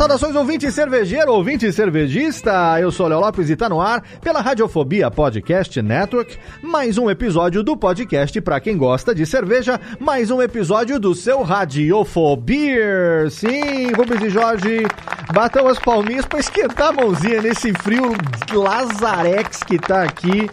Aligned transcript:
Saudações, 0.00 0.34
ouvinte 0.34 0.72
cervejeiro, 0.72 1.30
ouvinte 1.30 1.70
cervejista. 1.70 2.80
Eu 2.80 2.90
sou 2.90 3.06
Léo 3.06 3.20
Lopes 3.20 3.50
e 3.50 3.54
tá 3.54 3.68
no 3.68 3.82
ar 3.82 4.02
pela 4.22 4.40
Radiofobia 4.40 5.10
Podcast 5.10 5.82
Network. 5.82 6.38
Mais 6.62 6.96
um 6.96 7.10
episódio 7.10 7.62
do 7.62 7.76
podcast 7.76 8.40
para 8.40 8.58
quem 8.60 8.78
gosta 8.78 9.14
de 9.14 9.26
cerveja. 9.26 9.78
Mais 9.98 10.30
um 10.30 10.40
episódio 10.40 10.98
do 10.98 11.14
seu 11.14 11.42
Radiofobia. 11.42 13.28
Sim, 13.28 13.92
Rubens 13.92 14.22
e 14.22 14.30
Jorge, 14.30 14.86
batam 15.34 15.68
as 15.68 15.78
palminhas 15.78 16.24
para 16.24 16.40
esquentar 16.40 16.88
a 16.88 16.92
mãozinha 16.92 17.42
nesse 17.42 17.70
frio 17.74 18.14
lazarex 18.54 19.62
que 19.64 19.78
tá 19.78 20.04
aqui 20.04 20.48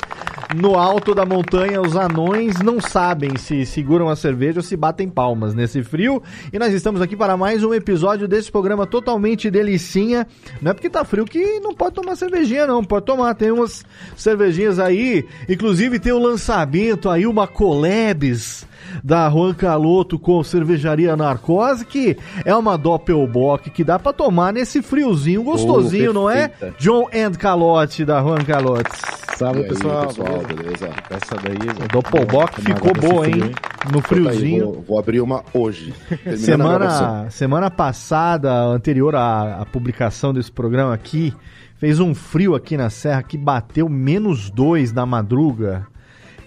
no 0.55 0.75
alto 0.75 1.13
da 1.13 1.25
montanha, 1.25 1.81
os 1.81 1.95
anões 1.95 2.59
não 2.59 2.79
sabem 2.79 3.37
se 3.37 3.65
seguram 3.65 4.07
a 4.07 4.15
cerveja 4.15 4.59
ou 4.59 4.63
se 4.63 4.77
batem 4.77 5.09
palmas 5.09 5.53
nesse 5.53 5.83
frio. 5.83 6.23
E 6.51 6.57
nós 6.57 6.73
estamos 6.73 7.01
aqui 7.01 7.15
para 7.15 7.35
mais 7.35 7.63
um 7.63 7.73
episódio 7.73 8.27
desse 8.27 8.51
programa 8.51 8.85
totalmente 8.85 9.51
delicinha. 9.51 10.25
Não 10.61 10.71
é 10.71 10.73
porque 10.73 10.89
tá 10.89 11.03
frio 11.03 11.25
que 11.25 11.59
não 11.59 11.73
pode 11.73 11.95
tomar 11.95 12.15
cervejinha, 12.15 12.65
não. 12.65 12.83
Pode 12.83 13.05
tomar, 13.05 13.33
tem 13.35 13.51
umas 13.51 13.85
cervejinhas 14.15 14.79
aí. 14.79 15.25
Inclusive 15.49 15.99
tem 15.99 16.13
o 16.13 16.17
um 16.17 16.23
lançamento 16.23 17.09
aí, 17.09 17.27
uma 17.27 17.47
Colebs 17.47 18.65
da 19.03 19.29
Juan 19.29 19.53
Caloto 19.53 20.19
com 20.19 20.43
cervejaria 20.43 21.15
Narcose, 21.15 21.85
que 21.85 22.17
é 22.45 22.55
uma 22.55 22.77
Doppelbock 22.77 23.69
que 23.69 23.83
dá 23.83 23.97
para 23.97 24.13
tomar 24.13 24.53
nesse 24.53 24.81
friozinho 24.81 25.43
gostosinho, 25.43 26.11
oh, 26.11 26.13
não 26.13 26.29
é? 26.29 26.51
John 26.79 27.07
and 27.13 27.31
Calote 27.33 28.05
da 28.05 28.21
Juan 28.21 28.43
Calote. 28.43 28.91
Salve, 29.37 29.63
pessoal. 29.65 30.07
pessoal. 30.07 30.43
Beleza? 30.47 30.89
Essa 31.11 31.35
daí, 31.35 31.85
o 31.85 31.87
Doppelbock 31.93 32.59
ficou 32.59 32.91
boa, 32.93 33.27
hein? 33.27 33.51
No 33.93 34.01
friozinho. 34.01 34.65
Aí, 34.65 34.73
vou, 34.73 34.81
vou, 34.81 34.99
abrir 34.99 35.21
uma 35.21 35.43
hoje. 35.53 35.93
semana, 36.37 37.29
semana 37.29 37.69
passada, 37.69 38.51
anterior 38.63 39.15
à, 39.15 39.61
à 39.61 39.65
publicação 39.65 40.33
desse 40.33 40.51
programa 40.51 40.91
aqui, 40.91 41.33
fez 41.75 41.99
um 41.99 42.15
frio 42.15 42.55
aqui 42.55 42.75
na 42.75 42.89
Serra 42.89 43.21
que 43.21 43.37
bateu 43.37 43.87
menos 43.87 44.49
dois 44.49 44.91
na 44.91 45.05
madruga. 45.05 45.85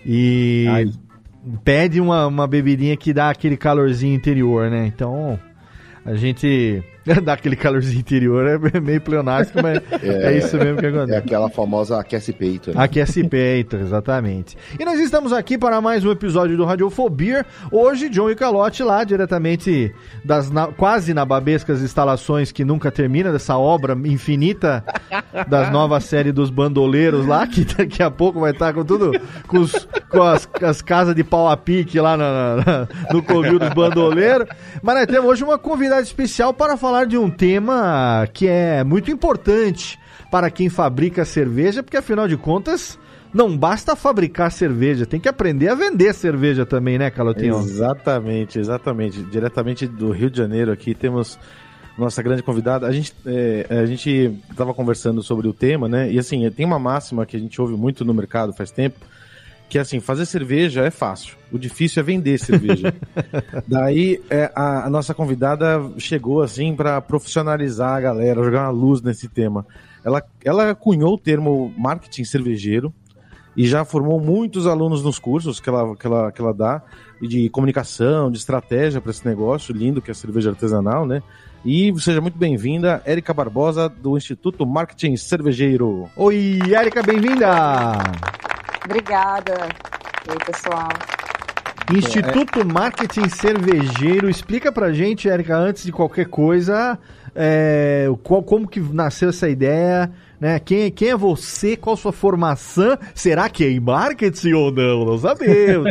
E 0.04 0.66
Ai. 0.68 0.90
Pede 1.64 2.00
uma, 2.00 2.26
uma 2.26 2.46
bebidinha 2.46 2.96
que 2.96 3.12
dá 3.12 3.30
aquele 3.30 3.56
calorzinho 3.56 4.14
interior, 4.14 4.70
né? 4.70 4.86
Então, 4.86 5.38
a 6.04 6.14
gente 6.14 6.82
dá 7.22 7.32
aquele 7.32 7.56
calorzinho 7.56 8.00
interior, 8.00 8.46
é 8.72 8.80
meio 8.80 9.00
pleonástico, 9.00 9.60
mas 9.62 9.80
é, 10.02 10.34
é, 10.34 10.38
isso 10.38 10.56
mesmo 10.56 10.78
que 10.78 10.86
acontece. 10.86 11.14
É 11.14 11.18
aquela 11.18 11.48
famosa 11.48 11.98
aquece 11.98 12.32
peito. 12.32 12.70
Né? 12.70 12.76
Aquece 12.78 13.24
peito, 13.24 13.76
exatamente. 13.76 14.56
E 14.78 14.84
nós 14.84 14.98
estamos 15.00 15.32
aqui 15.32 15.58
para 15.58 15.80
mais 15.80 16.04
um 16.04 16.10
episódio 16.10 16.56
do 16.56 16.64
Radiofobia. 16.64 17.44
Hoje, 17.70 18.08
John 18.08 18.30
e 18.30 18.34
Calote 18.34 18.82
lá, 18.82 19.02
diretamente 19.04 19.94
das 20.24 20.50
na, 20.50 20.68
quase 20.68 21.12
nababescas 21.14 21.82
instalações 21.82 22.52
que 22.52 22.64
nunca 22.64 22.90
termina, 22.90 23.32
dessa 23.32 23.56
obra 23.56 23.96
infinita 24.04 24.84
das 25.48 25.70
novas 25.70 26.04
séries 26.04 26.32
dos 26.32 26.50
bandoleiros 26.50 27.26
lá, 27.26 27.46
que 27.46 27.64
daqui 27.64 28.02
a 28.02 28.10
pouco 28.10 28.40
vai 28.40 28.52
estar 28.52 28.72
com 28.72 28.84
tudo, 28.84 29.12
com, 29.46 29.58
os, 29.58 29.88
com 30.08 30.22
as, 30.22 30.48
as, 30.62 30.82
casas 30.82 31.14
de 31.14 31.24
pau 31.24 31.48
a 31.48 31.56
pique 31.56 31.98
lá 32.00 32.16
na, 32.16 32.56
na, 32.56 32.88
no 33.12 33.22
covil 33.22 33.58
dos 33.58 33.70
bandoleiros. 33.70 34.46
Mas 34.82 34.94
nós 34.96 35.06
temos 35.06 35.30
hoje 35.30 35.44
uma 35.44 35.58
convidada 35.58 36.02
especial 36.02 36.52
para 36.52 36.76
falar 36.76 36.99
falar 37.00 37.04
de 37.06 37.16
um 37.16 37.30
tema 37.30 38.28
que 38.32 38.46
é 38.46 38.84
muito 38.84 39.10
importante 39.10 39.98
para 40.30 40.50
quem 40.50 40.68
fabrica 40.68 41.24
cerveja, 41.24 41.82
porque 41.82 41.96
afinal 41.96 42.28
de 42.28 42.36
contas 42.36 42.98
não 43.32 43.56
basta 43.56 43.94
fabricar 43.94 44.50
cerveja, 44.50 45.06
tem 45.06 45.20
que 45.20 45.28
aprender 45.28 45.68
a 45.68 45.74
vender 45.74 46.12
cerveja 46.14 46.66
também, 46.66 46.98
né, 46.98 47.10
Calotinho? 47.10 47.58
Exatamente, 47.58 48.58
exatamente. 48.58 49.22
Diretamente 49.22 49.86
do 49.86 50.10
Rio 50.10 50.30
de 50.30 50.38
Janeiro 50.38 50.72
aqui 50.72 50.94
temos 50.94 51.38
nossa 51.96 52.22
grande 52.22 52.42
convidada. 52.42 52.86
A 52.86 52.92
gente 52.92 53.14
é, 53.24 53.66
a 53.70 53.86
gente 53.86 54.38
estava 54.50 54.74
conversando 54.74 55.22
sobre 55.22 55.46
o 55.48 55.52
tema, 55.52 55.88
né? 55.88 56.10
E 56.10 56.18
assim, 56.18 56.48
tem 56.50 56.66
uma 56.66 56.78
máxima 56.78 57.24
que 57.24 57.36
a 57.36 57.40
gente 57.40 57.60
ouve 57.60 57.74
muito 57.74 58.04
no 58.04 58.12
mercado 58.12 58.52
faz 58.52 58.70
tempo, 58.70 58.98
que 59.70 59.78
assim, 59.78 60.00
fazer 60.00 60.26
cerveja 60.26 60.84
é 60.84 60.90
fácil. 60.90 61.36
O 61.52 61.56
difícil 61.56 62.00
é 62.00 62.02
vender 62.02 62.38
cerveja. 62.38 62.92
Daí 63.68 64.20
é, 64.28 64.50
a, 64.52 64.86
a, 64.86 64.90
nossa 64.90 65.14
convidada 65.14 65.80
chegou 65.96 66.42
assim 66.42 66.74
para 66.74 67.00
profissionalizar 67.00 67.96
a 67.96 68.00
galera, 68.00 68.42
jogar 68.42 68.64
uma 68.64 68.70
luz 68.70 69.00
nesse 69.00 69.28
tema. 69.28 69.64
Ela, 70.04 70.24
ela 70.44 70.74
cunhou 70.74 71.14
o 71.14 71.18
termo 71.18 71.72
marketing 71.78 72.24
cervejeiro 72.24 72.92
e 73.56 73.64
já 73.64 73.84
formou 73.84 74.20
muitos 74.20 74.66
alunos 74.66 75.04
nos 75.04 75.20
cursos 75.20 75.60
que 75.60 75.68
ela, 75.68 75.94
que 75.94 76.06
ela, 76.06 76.32
que 76.32 76.42
ela 76.42 76.52
dá 76.52 76.82
de 77.22 77.48
comunicação, 77.50 78.28
de 78.28 78.38
estratégia 78.38 79.00
para 79.00 79.12
esse 79.12 79.24
negócio 79.24 79.72
lindo 79.72 80.02
que 80.02 80.10
é 80.10 80.12
a 80.12 80.14
cerveja 80.14 80.50
artesanal, 80.50 81.06
né? 81.06 81.22
E 81.64 81.92
seja 82.00 82.20
muito 82.20 82.38
bem-vinda, 82.38 83.02
Érica 83.04 83.32
Barbosa, 83.32 83.88
do 83.88 84.16
Instituto 84.16 84.66
Marketing 84.66 85.16
Cervejeiro. 85.16 86.08
Oi, 86.16 86.58
Érica, 86.74 87.02
bem-vinda! 87.02 87.98
Obrigada. 88.84 89.68
Oi, 90.28 90.36
pessoal. 90.44 90.88
Instituto 91.92 92.64
Marketing 92.64 93.28
Cervejeiro, 93.28 94.30
explica 94.30 94.70
pra 94.70 94.92
gente, 94.92 95.28
Érica, 95.28 95.56
antes 95.56 95.82
de 95.82 95.90
qualquer 95.90 96.26
coisa, 96.26 96.96
é, 97.34 98.06
qual, 98.22 98.42
como 98.42 98.68
que 98.68 98.78
nasceu 98.80 99.30
essa 99.30 99.48
ideia, 99.48 100.10
né? 100.38 100.60
Quem, 100.60 100.90
quem 100.90 101.08
é 101.08 101.16
você? 101.16 101.76
Qual 101.76 101.96
sua 101.96 102.12
formação? 102.12 102.96
Será 103.14 103.48
que 103.48 103.64
é 103.64 103.70
em 103.70 103.80
marketing 103.80 104.52
ou 104.52 104.72
não? 104.72 105.04
Não 105.04 105.18
sabemos. 105.18 105.90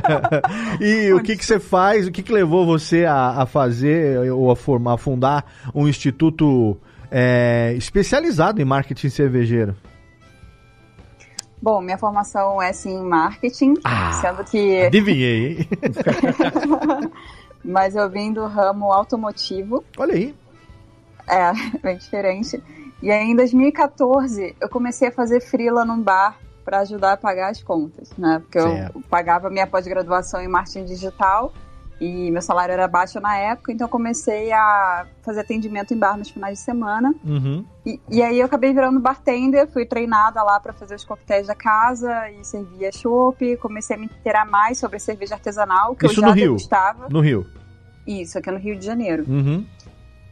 e 0.80 1.12
o 1.12 1.22
que, 1.22 1.36
que 1.36 1.44
você 1.44 1.60
faz? 1.60 2.06
O 2.06 2.10
que, 2.10 2.22
que 2.22 2.32
levou 2.32 2.64
você 2.64 3.04
a, 3.04 3.42
a 3.42 3.46
fazer 3.46 4.30
ou 4.32 4.50
a, 4.50 4.56
formar, 4.56 4.94
a 4.94 4.98
fundar 4.98 5.44
um 5.74 5.86
instituto 5.86 6.78
é, 7.10 7.74
especializado 7.76 8.60
em 8.60 8.64
marketing 8.64 9.10
cervejeiro? 9.10 9.76
Bom, 11.62 11.80
minha 11.80 11.98
formação 11.98 12.60
é 12.60 12.72
sim 12.72 12.94
em 12.94 13.04
marketing, 13.04 13.74
ah, 13.84 14.12
sendo 14.14 14.42
que. 14.44 14.80
Adivinhei, 14.86 15.58
hein? 15.58 15.68
Mas 17.62 17.94
eu 17.94 18.08
vim 18.08 18.32
do 18.32 18.46
ramo 18.46 18.90
automotivo. 18.90 19.84
Olha 19.98 20.14
aí. 20.14 20.34
É, 21.28 21.52
bem 21.82 21.98
diferente. 21.98 22.62
E 23.02 23.10
aí 23.10 23.30
em 23.30 23.36
2014 23.36 24.56
eu 24.60 24.68
comecei 24.68 25.08
a 25.08 25.12
fazer 25.12 25.40
freela 25.40 25.84
num 25.84 26.00
bar 26.00 26.38
para 26.64 26.80
ajudar 26.80 27.12
a 27.12 27.16
pagar 27.16 27.50
as 27.50 27.62
contas, 27.62 28.10
né? 28.16 28.40
Porque 28.40 28.60
certo. 28.60 28.96
eu 28.96 29.02
pagava 29.08 29.50
minha 29.50 29.66
pós-graduação 29.66 30.40
em 30.40 30.48
marketing 30.48 30.84
digital 30.84 31.52
e 32.00 32.30
meu 32.30 32.40
salário 32.40 32.72
era 32.72 32.88
baixo 32.88 33.20
na 33.20 33.36
época, 33.36 33.70
então 33.70 33.86
comecei 33.86 34.50
a 34.52 35.06
fazer 35.22 35.40
atendimento 35.40 35.92
em 35.92 35.98
bar 35.98 36.16
nos 36.16 36.30
finais 36.30 36.58
de 36.58 36.64
semana. 36.64 37.14
Uhum. 37.22 37.62
E, 37.84 38.00
e, 38.08 38.22
aí 38.22 38.38
eu 38.38 38.46
acabei 38.46 38.72
virando 38.72 38.98
bartender, 38.98 39.68
fui 39.68 39.84
treinada 39.84 40.42
lá 40.42 40.58
para 40.58 40.72
fazer 40.72 40.94
os 40.94 41.04
coquetéis 41.04 41.46
da 41.46 41.54
casa 41.54 42.30
e 42.30 42.42
servia 42.42 42.90
chopp. 42.90 43.56
Comecei 43.58 43.96
a 43.96 43.98
me 43.98 44.06
inteirar 44.06 44.46
mais 44.46 44.78
sobre 44.78 44.98
cerveja 44.98 45.34
artesanal, 45.34 45.94
que 45.94 46.06
Isso 46.06 46.20
eu 46.20 46.22
já 46.22 46.28
no 46.28 46.32
Rio. 46.32 46.44
degustava. 46.52 47.08
No 47.10 47.20
Rio. 47.20 47.46
Isso, 48.06 48.38
aqui 48.38 48.50
no 48.50 48.58
Rio 48.58 48.78
de 48.78 48.86
Janeiro. 48.86 49.24
Uhum. 49.28 49.66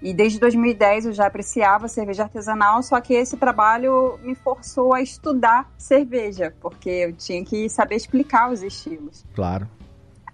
E 0.00 0.14
desde 0.14 0.38
2010 0.38 1.06
eu 1.06 1.12
já 1.12 1.26
apreciava 1.26 1.86
cerveja 1.86 2.22
artesanal, 2.22 2.82
só 2.82 2.98
que 3.00 3.12
esse 3.12 3.36
trabalho 3.36 4.18
me 4.22 4.34
forçou 4.34 4.94
a 4.94 5.02
estudar 5.02 5.70
cerveja, 5.76 6.54
porque 6.60 6.88
eu 6.88 7.12
tinha 7.12 7.44
que 7.44 7.68
saber 7.68 7.96
explicar 7.96 8.50
os 8.50 8.62
estilos. 8.62 9.26
Claro. 9.34 9.68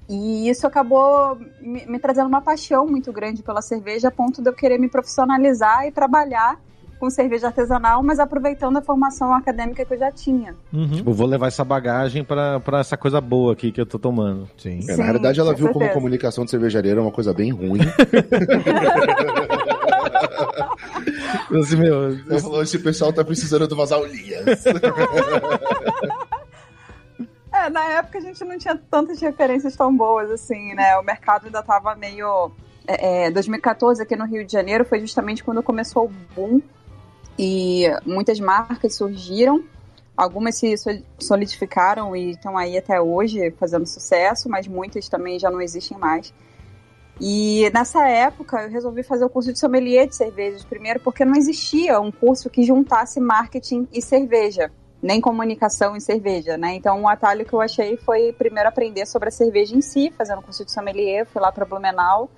E 0.09 0.49
isso 0.49 0.67
acabou 0.67 1.39
me, 1.61 1.87
me 1.87 1.99
trazendo 1.99 2.29
uma 2.29 2.43
paixão 2.43 2.87
muito 2.87 3.13
grande 3.13 3.43
pela 3.43 3.63
cerveja, 3.63 4.09
a 4.09 4.11
ponto 4.11 4.43
de 4.43 4.49
eu 4.49 4.53
querer 4.53 4.79
me 4.79 4.89
profissionalizar 4.89 5.87
e 5.87 5.93
trabalhar 5.93 6.61
com 6.99 7.11
cerveja 7.11 7.49
artesanal, 7.49 8.03
mas 8.03 8.19
aproveitando 8.19 8.77
a 8.79 8.83
formação 8.83 9.35
acadêmica 9.35 9.85
que 9.85 9.93
eu 9.93 9.99
já 9.99 10.11
tinha. 10.11 10.55
Uhum. 10.73 10.89
Tipo, 10.89 11.13
vou 11.13 11.27
levar 11.27 11.49
essa 11.49 11.65
bagagem 11.65 12.25
para 12.25 12.81
essa 12.81 12.97
coisa 12.97 13.21
boa 13.21 13.53
aqui 13.53 13.73
que 13.73 13.81
eu 13.81 13.87
tô 13.87 13.99
tomando. 13.99 14.49
Sim. 14.57 14.81
É, 14.89 14.97
na 14.97 15.05
realidade, 15.05 15.39
ela 15.41 15.53
viu 15.53 15.67
certeza. 15.67 15.87
como 15.87 15.95
comunicação 15.95 16.45
de 16.45 16.51
cervejaria 16.51 16.93
era 16.93 17.03
uma 17.03 17.11
coisa 17.11 17.35
bem 17.35 17.51
ruim. 17.51 17.81
assim, 21.61 21.77
meu, 21.77 22.11
esse... 22.11 22.43
falou, 22.43 22.63
esse 22.63 22.79
pessoal 22.79 23.13
tá 23.13 23.25
precisando 23.25 23.67
de 23.67 23.75
umas 23.75 23.93
aulinhas. 23.93 24.65
É, 27.55 27.71
na 27.71 27.85
época 27.85 28.19
a 28.19 28.21
gente 28.21 28.45
não 28.45 28.59
tinha 28.59 28.77
tantas 28.91 29.21
referências 29.21 29.77
tão 29.77 29.97
boas 29.97 30.29
assim, 30.29 30.75
né? 30.75 30.99
O 30.99 31.05
mercado 31.05 31.47
ainda 31.47 31.63
tava 31.63 31.95
meio. 31.95 32.51
É, 32.85 33.31
2014 33.31 34.01
é, 34.01 34.05
aqui 34.05 34.17
no 34.17 34.27
Rio 34.27 34.45
de 34.45 34.53
Janeiro 34.53 34.85
foi 34.85 34.99
justamente 34.99 35.45
quando 35.45 35.63
começou 35.63 36.07
o 36.07 36.13
boom 36.35 36.61
e 37.39 37.85
muitas 38.05 38.41
marcas 38.41 38.97
surgiram. 38.97 39.63
Algumas 40.17 40.57
se 40.57 40.75
solidificaram 41.19 42.15
e 42.15 42.33
estão 42.33 42.59
aí 42.59 42.77
até 42.77 43.01
hoje 43.01 43.53
fazendo 43.53 43.87
sucesso, 43.87 44.49
mas 44.49 44.67
muitas 44.67 45.09
também 45.09 45.39
já 45.39 45.49
não 45.49 45.61
existem 45.61 45.97
mais. 45.97 46.35
E 47.21 47.71
nessa 47.73 48.09
época 48.09 48.63
eu 48.63 48.71
resolvi 48.71 49.05
fazer 49.05 49.25
o 49.25 49.31
curso 49.31 49.53
de 49.53 49.59
sommelier 49.61 50.09
de 50.09 50.17
cervejas, 50.17 50.65
primeiro 50.65 50.99
porque 50.99 51.25
não 51.25 51.37
existia 51.37 52.01
um 52.01 52.11
curso 52.11 52.51
que 52.51 52.65
juntasse 52.65 53.21
marketing 53.21 53.87
e 53.93 54.03
cerveja, 54.03 54.73
nem 55.05 55.21
comunicação 55.21 55.95
e 55.95 56.01
cerveja, 56.01 56.57
né? 56.57 56.75
Então 56.77 57.03
o 57.03 57.07
atalho 57.07 57.45
que 57.45 57.53
eu 57.53 57.61
achei 57.61 57.95
foi 57.99 58.33
primeiro 58.33 58.71
aprender 58.71 59.05
sobre 59.05 59.29
a 59.29 59.31
cerveja 59.31 59.77
em 59.77 59.83
si, 59.83 60.11
fazendo 60.17 60.39
o 60.39 60.43
curso 60.43 60.65
de 60.65 60.73
sommelier, 60.73 61.27
fui 61.27 61.43
lá 61.43 61.53
para 61.53 61.67
Blumenau, 61.67 62.31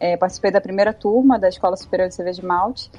é, 0.00 0.16
participei 0.16 0.50
da 0.50 0.60
primeira 0.60 0.92
turma 0.92 1.38
da 1.38 1.48
Escola 1.48 1.76
Superior 1.76 2.08
de 2.08 2.16
Cerveja 2.16 2.40
de 2.40 2.46
Malte. 2.46 2.90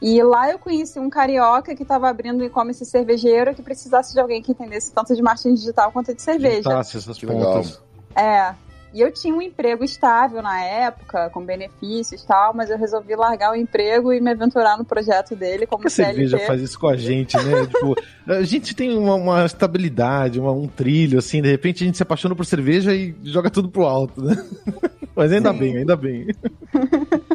E 0.00 0.22
lá 0.22 0.52
eu 0.52 0.58
conheci 0.58 1.00
um 1.00 1.10
carioca 1.10 1.74
que 1.74 1.82
estava 1.82 2.08
abrindo 2.08 2.42
um 2.42 2.46
e-commerce 2.46 2.84
cervejeiro 2.84 3.56
que 3.56 3.62
precisasse 3.62 4.12
de 4.12 4.20
alguém 4.20 4.40
que 4.40 4.52
entendesse 4.52 4.92
tanto 4.92 5.16
de 5.16 5.22
marketing 5.22 5.54
digital 5.54 5.90
quanto 5.90 6.14
de 6.14 6.22
cerveja. 6.22 6.62
Juntasse 6.62 6.96
essas 6.96 7.18
pontas. 7.18 7.82
É. 8.14 8.54
E 8.94 9.00
eu 9.00 9.10
tinha 9.10 9.34
um 9.34 9.42
emprego 9.42 9.82
estável 9.82 10.40
na 10.40 10.62
época, 10.62 11.28
com 11.30 11.44
benefícios 11.44 12.22
e 12.22 12.26
tal, 12.28 12.54
mas 12.54 12.70
eu 12.70 12.78
resolvi 12.78 13.16
largar 13.16 13.50
o 13.50 13.56
emprego 13.56 14.12
e 14.12 14.20
me 14.20 14.30
aventurar 14.30 14.78
no 14.78 14.84
projeto 14.84 15.34
dele 15.34 15.66
como 15.66 15.80
que 15.80 15.88
a 15.88 15.90
cerveja 15.90 16.38
faz 16.38 16.60
isso 16.60 16.78
com 16.78 16.86
a 16.86 16.96
gente, 16.96 17.36
né? 17.36 17.66
tipo, 17.66 17.96
a 18.24 18.44
gente 18.44 18.72
tem 18.72 18.96
uma, 18.96 19.16
uma 19.16 19.44
estabilidade, 19.44 20.38
uma, 20.38 20.52
um 20.52 20.68
trilho, 20.68 21.18
assim, 21.18 21.42
de 21.42 21.50
repente 21.50 21.82
a 21.82 21.86
gente 21.86 21.96
se 21.96 22.04
apaixona 22.04 22.36
por 22.36 22.46
cerveja 22.46 22.94
e 22.94 23.16
joga 23.24 23.50
tudo 23.50 23.68
pro 23.68 23.84
alto, 23.84 24.22
né? 24.22 24.36
mas 25.16 25.32
ainda 25.32 25.52
Sim. 25.52 25.58
bem, 25.58 25.76
ainda 25.78 25.96
bem. 25.96 26.28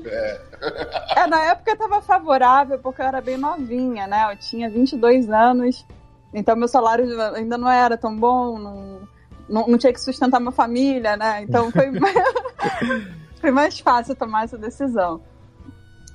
é. 0.06 0.42
é, 1.18 1.28
na 1.28 1.44
época 1.44 1.72
eu 1.72 1.78
tava 1.78 2.02
favorável, 2.02 2.80
porque 2.80 3.02
eu 3.02 3.06
era 3.06 3.20
bem 3.20 3.38
novinha, 3.38 4.08
né? 4.08 4.32
Eu 4.32 4.38
tinha 4.38 4.70
22 4.70 5.30
anos, 5.30 5.86
então 6.34 6.56
meu 6.56 6.70
salário 6.70 7.22
ainda 7.36 7.58
não 7.58 7.70
era 7.70 7.98
tão 7.98 8.16
bom, 8.16 8.58
não 8.58 9.19
não, 9.50 9.68
não 9.68 9.78
tinha 9.78 9.92
que 9.92 10.02
sustentar 10.02 10.40
uma 10.40 10.52
família, 10.52 11.18
né? 11.18 11.42
Então 11.44 11.72
foi, 11.72 11.92
foi 13.42 13.52
mais 13.52 13.80
fácil 13.80 14.16
tomar 14.16 14.46
essa 14.46 14.58
decisão. 14.58 15.22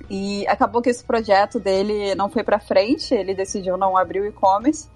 E 0.09 0.47
acabou 0.47 0.81
que 0.81 0.89
esse 0.89 1.03
projeto 1.03 1.59
dele 1.59 2.15
não 2.15 2.29
foi 2.29 2.43
para 2.43 2.59
frente, 2.59 3.13
ele 3.13 3.33
decidiu 3.33 3.75
não 3.75 3.97
abrir 3.97 4.21
o 4.21 4.25
e-commerce, 4.25 4.87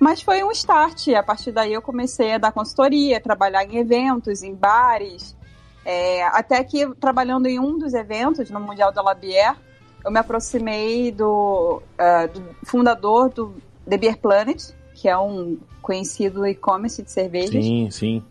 mas 0.00 0.20
foi 0.20 0.42
um 0.42 0.50
start. 0.50 1.08
A 1.08 1.22
partir 1.22 1.52
daí 1.52 1.72
eu 1.72 1.82
comecei 1.82 2.34
a 2.34 2.38
dar 2.38 2.52
consultoria, 2.52 3.20
trabalhar 3.20 3.64
em 3.64 3.76
eventos, 3.76 4.42
em 4.42 4.54
bares, 4.54 5.36
é, 5.84 6.22
até 6.26 6.62
que 6.64 6.86
trabalhando 6.96 7.46
em 7.46 7.58
um 7.58 7.78
dos 7.78 7.94
eventos 7.94 8.50
no 8.50 8.60
Mundial 8.60 8.92
da 8.92 9.00
Labier, 9.00 9.56
eu 10.04 10.10
me 10.10 10.18
aproximei 10.18 11.10
do, 11.10 11.80
uh, 11.98 12.28
do 12.32 12.54
fundador 12.64 13.30
do 13.30 13.54
The 13.88 13.96
Beer 13.96 14.18
Planet, 14.18 14.70
que 15.00 15.08
é 15.08 15.16
um 15.16 15.56
conhecido 15.80 16.44
e-commerce 16.44 17.02
de 17.02 17.10
cervejas. 17.10 17.64
Sim, 17.64 17.88
sim. 17.90 18.22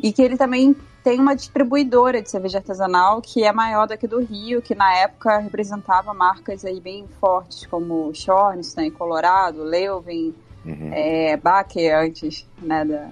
E 0.00 0.12
que 0.12 0.22
ele 0.22 0.36
também 0.36 0.74
tem 1.02 1.18
uma 1.18 1.34
distribuidora 1.34 2.22
de 2.22 2.30
cerveja 2.30 2.58
artesanal 2.58 3.20
que 3.20 3.42
é 3.42 3.52
maior 3.52 3.88
daqui 3.88 4.06
do 4.06 4.20
Rio, 4.20 4.62
que 4.62 4.74
na 4.74 4.94
época 4.98 5.38
representava 5.38 6.14
marcas 6.14 6.64
aí 6.64 6.80
bem 6.80 7.06
fortes 7.20 7.66
como 7.66 8.14
Schornstein, 8.14 8.90
Colorado, 8.90 9.64
Leuven, 9.64 10.32
uhum. 10.64 10.90
é, 10.92 11.36
Baker 11.36 11.98
antes 11.98 12.46
né, 12.62 12.84
da, 12.84 13.10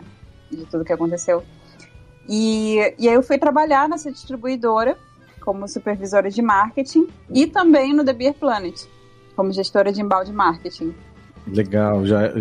de 0.50 0.64
tudo 0.67 0.85
que 0.85 0.93
aconteceu. 0.93 1.43
E, 2.29 2.76
e 2.99 3.08
aí 3.08 3.14
eu 3.14 3.23
fui 3.23 3.38
trabalhar 3.38 3.88
nessa 3.88 4.11
distribuidora 4.11 4.96
como 5.41 5.67
supervisora 5.69 6.31
de 6.31 6.41
marketing 6.41 7.08
e 7.29 7.46
também 7.46 7.93
no 7.93 8.05
The 8.05 8.12
Beer 8.12 8.35
Planet, 8.35 8.87
como 9.35 9.52
gestora 9.52 9.93
de 9.93 10.00
embalde 10.00 10.32
marketing. 10.32 10.94
Legal, 11.46 12.06
já, 12.06 12.32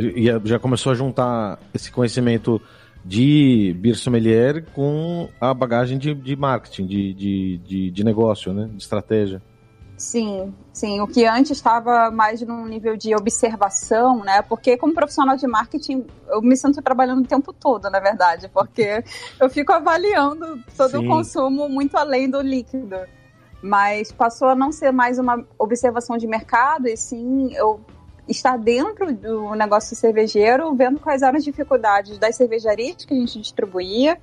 já 0.44 0.60
começou 0.60 0.92
a 0.92 0.96
juntar 0.96 1.60
esse 1.74 1.92
conhecimento 1.92 2.62
de 3.04 3.76
beer 3.80 3.96
sommelier 3.98 4.66
com 4.74 5.30
a 5.40 5.54
bagagem 5.54 5.98
de, 5.98 6.14
de 6.14 6.36
marketing, 6.36 6.86
de, 6.86 7.14
de, 7.14 7.58
de, 7.58 7.92
de 7.92 8.04
negócio, 8.04 8.54
né? 8.54 8.70
De 8.72 8.82
estratégia. 8.82 9.42
Sim, 9.98 10.54
sim. 10.72 11.02
O 11.02 11.08
que 11.08 11.26
antes 11.26 11.52
estava 11.52 12.10
mais 12.10 12.42
num 12.42 12.66
nível 12.66 12.98
de 12.98 13.16
observação, 13.16 14.24
né? 14.24 14.42
Porque 14.42 14.78
como 14.78 14.94
profissional 14.94 15.36
de 15.36 15.48
marketing, 15.48 16.06
eu 16.30 16.42
me 16.42 16.56
sinto 16.56 16.82
trabalhando 16.82 17.24
o 17.24 17.28
tempo 17.28 17.54
todo, 17.54 17.90
na 17.90 18.00
verdade, 18.00 18.50
porque 18.50 19.04
eu 19.40 19.50
fico 19.50 19.72
avaliando 19.72 20.60
todo 20.76 20.92
sim. 20.92 21.06
o 21.06 21.08
consumo 21.08 21.70
muito 21.70 21.96
além 21.96 22.30
do 22.30 22.42
líquido. 22.42 22.98
Mas 23.62 24.12
passou 24.12 24.50
a 24.50 24.56
não 24.56 24.72
ser 24.72 24.92
mais 24.92 25.20
uma 25.20 25.46
observação 25.58 26.18
de 26.18 26.28
mercado, 26.28 26.88
e 26.88 26.98
sim 26.98 27.54
eu 27.54 27.80
estar 28.28 28.58
dentro 28.58 29.14
do 29.14 29.54
negócio 29.56 29.96
cervejeiro, 29.96 30.74
vendo 30.76 31.00
quais 31.00 31.22
eram 31.22 31.38
as 31.38 31.44
dificuldades 31.44 32.18
das 32.18 32.36
cervejarias 32.36 33.06
que 33.06 33.14
a 33.14 33.18
gente 33.18 33.40
distribuía, 33.40 34.18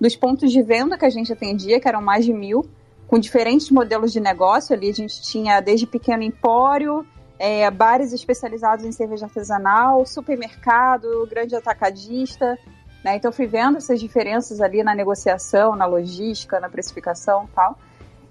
dos 0.00 0.14
pontos 0.14 0.52
de 0.52 0.62
venda 0.62 0.98
que 0.98 1.04
a 1.04 1.10
gente 1.10 1.32
atendia, 1.32 1.80
que 1.80 1.88
eram 1.88 2.02
mais 2.02 2.24
de 2.24 2.32
mil, 2.32 2.68
com 3.06 3.18
diferentes 3.18 3.70
modelos 3.70 4.12
de 4.12 4.20
negócio. 4.20 4.74
Ali 4.74 4.90
a 4.90 4.94
gente 4.94 5.22
tinha 5.22 5.60
desde 5.60 5.86
pequeno 5.86 6.22
empório, 6.22 7.06
é, 7.38 7.70
bares 7.70 8.12
especializados 8.12 8.84
em 8.84 8.92
cerveja 8.92 9.26
artesanal, 9.26 10.04
supermercado, 10.04 11.26
grande 11.28 11.54
atacadista. 11.54 12.58
Né? 13.04 13.16
Então 13.16 13.32
fui 13.32 13.46
vendo 13.46 13.78
essas 13.78 14.00
diferenças 14.00 14.60
ali 14.60 14.82
na 14.82 14.94
negociação, 14.94 15.74
na 15.76 15.86
logística, 15.86 16.60
na 16.60 16.68
precificação 16.68 17.44
e 17.44 17.54
tal. 17.54 17.78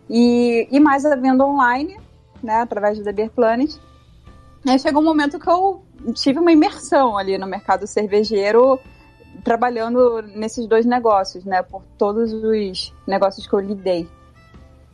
E, 0.10 0.68
e 0.72 0.80
mais 0.80 1.06
a 1.06 1.16
venda 1.16 1.46
online, 1.46 2.00
né, 2.44 2.62
através 2.62 2.98
do 2.98 3.04
The 3.04 3.12
Beer 3.12 3.32
Planet. 3.32 3.72
Aí 4.68 4.80
chegou 4.80 5.02
um 5.02 5.06
momento 5.06 5.40
que 5.40 5.50
eu 5.50 5.84
tive 6.14 6.40
uma 6.40 6.52
imersão 6.52 7.18
ali 7.18 7.38
no 7.38 7.46
mercado 7.46 7.86
cervejeiro, 7.86 8.80
trabalhando 9.44 10.22
nesses 10.22 10.66
dois 10.68 10.86
negócios, 10.86 11.46
né? 11.46 11.62
Por 11.62 11.84
todos 11.98 12.34
os 12.34 12.94
negócios 13.08 13.46
que 13.46 13.54
eu 13.54 13.60
lidei. 13.60 14.08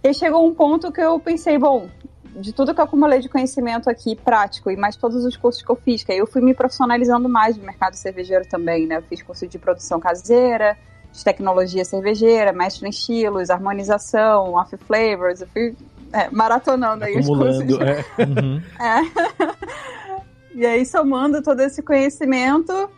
E 0.04 0.13
chegou 0.13 0.46
um 0.46 0.54
ponto 0.54 0.92
que 0.92 1.00
eu 1.00 1.18
pensei, 1.20 1.58
bom, 1.58 1.88
de 2.36 2.51
tudo 2.51 2.74
que 2.74 2.82
eu 2.82 2.86
acumulei 2.86 3.20
de 3.20 3.30
conhecimento 3.30 3.90
aqui 3.90 4.16
prático 4.16 4.70
e 4.70 4.75
mais 4.75 4.96
todos 4.96 5.24
os 5.24 5.38
cursos 5.38 5.62
que 5.62 5.70
eu 5.70 5.75
fiz, 5.75 6.04
que 6.04 6.12
aí 6.12 6.18
eu 6.18 6.28
fui 6.28 6.42
me 6.42 6.54
profissionalizando 6.54 7.30
mais 7.30 7.56
no 7.56 7.63
mercado 7.63 7.96
cervejeiro 7.96 8.46
também, 8.48 8.88
né? 8.88 8.98
Eu 8.98 9.04
fiz 9.04 9.22
curso 9.22 9.48
de 9.48 9.58
produção 9.58 10.00
caseira, 10.00 10.78
de 11.12 11.24
tecnologia 11.24 11.84
cervejeira, 11.84 12.51
mestre 12.51 12.88
em 12.88 12.90
estilos, 12.90 13.50
harmonização, 13.50 14.54
off 14.54 14.75
flavors, 14.78 15.42
eu 15.42 15.48
fui 15.48 15.75
é, 16.13 16.30
maratonando 16.32 17.03
aí 17.03 17.18
Acumulando, 17.18 17.65
os 17.65 17.77
cursos. 17.77 17.88
É. 17.88 18.06
Uhum. 18.24 18.62
é. 18.80 20.12
E 20.53 20.65
aí, 20.65 20.86
somando 20.86 21.41
todo 21.41 21.62
esse 21.62 21.82
conhecimento, 21.82 22.89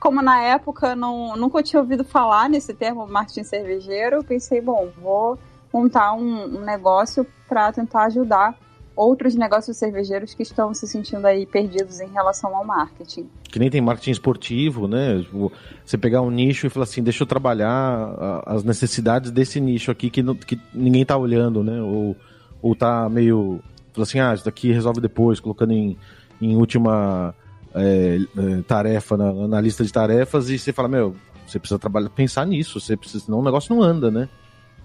como 0.00 0.22
na 0.22 0.42
época 0.42 0.96
não, 0.96 1.36
nunca 1.36 1.62
tinha 1.62 1.80
ouvido 1.80 2.04
falar 2.04 2.48
nesse 2.48 2.72
termo 2.72 3.06
marketing 3.06 3.44
cervejeiro, 3.44 4.24
pensei, 4.24 4.60
bom, 4.60 4.90
vou 5.00 5.38
montar 5.72 6.14
um, 6.14 6.58
um 6.58 6.60
negócio 6.60 7.26
para 7.48 7.72
tentar 7.72 8.04
ajudar 8.04 8.56
outros 8.96 9.34
negócios 9.34 9.76
cervejeiros 9.76 10.34
que 10.34 10.42
estão 10.42 10.72
se 10.74 10.86
sentindo 10.86 11.26
aí 11.26 11.46
perdidos 11.46 12.00
em 12.00 12.08
relação 12.08 12.54
ao 12.54 12.64
marketing. 12.64 13.28
Que 13.44 13.58
nem 13.58 13.70
tem 13.70 13.80
marketing 13.80 14.10
esportivo, 14.10 14.86
né? 14.86 15.20
Tipo, 15.20 15.52
você 15.84 15.96
pegar 15.96 16.22
um 16.22 16.30
nicho 16.30 16.66
e 16.66 16.70
falar 16.70 16.84
assim, 16.84 17.02
deixa 17.02 17.22
eu 17.22 17.26
trabalhar 17.26 18.42
as 18.46 18.64
necessidades 18.64 19.30
desse 19.30 19.60
nicho 19.60 19.90
aqui 19.90 20.10
que, 20.10 20.22
que 20.34 20.60
ninguém 20.74 21.04
tá 21.04 21.16
olhando, 21.16 21.62
né? 21.62 21.80
Ou 21.80 22.16
ou 22.62 22.74
tá 22.74 23.08
meio. 23.08 23.60
Fala 23.92 24.04
assim, 24.04 24.20
ah, 24.20 24.32
isso 24.32 24.44
daqui 24.44 24.72
resolve 24.72 25.00
depois, 25.00 25.40
colocando 25.40 25.72
em, 25.72 25.98
em 26.40 26.56
última 26.56 27.34
é, 27.74 28.18
é, 28.38 28.62
tarefa 28.62 29.16
na, 29.16 29.32
na, 29.48 29.60
lista 29.60 29.84
de 29.84 29.92
tarefas, 29.92 30.48
e 30.48 30.58
você 30.58 30.72
fala, 30.72 30.88
meu, 30.88 31.14
você 31.46 31.58
precisa 31.58 31.78
trabalhar, 31.78 32.08
pensar 32.08 32.46
nisso, 32.46 32.80
você 32.80 32.96
precisa, 32.96 33.24
senão 33.24 33.40
o 33.40 33.44
negócio 33.44 33.74
não 33.74 33.82
anda, 33.82 34.10
né? 34.10 34.28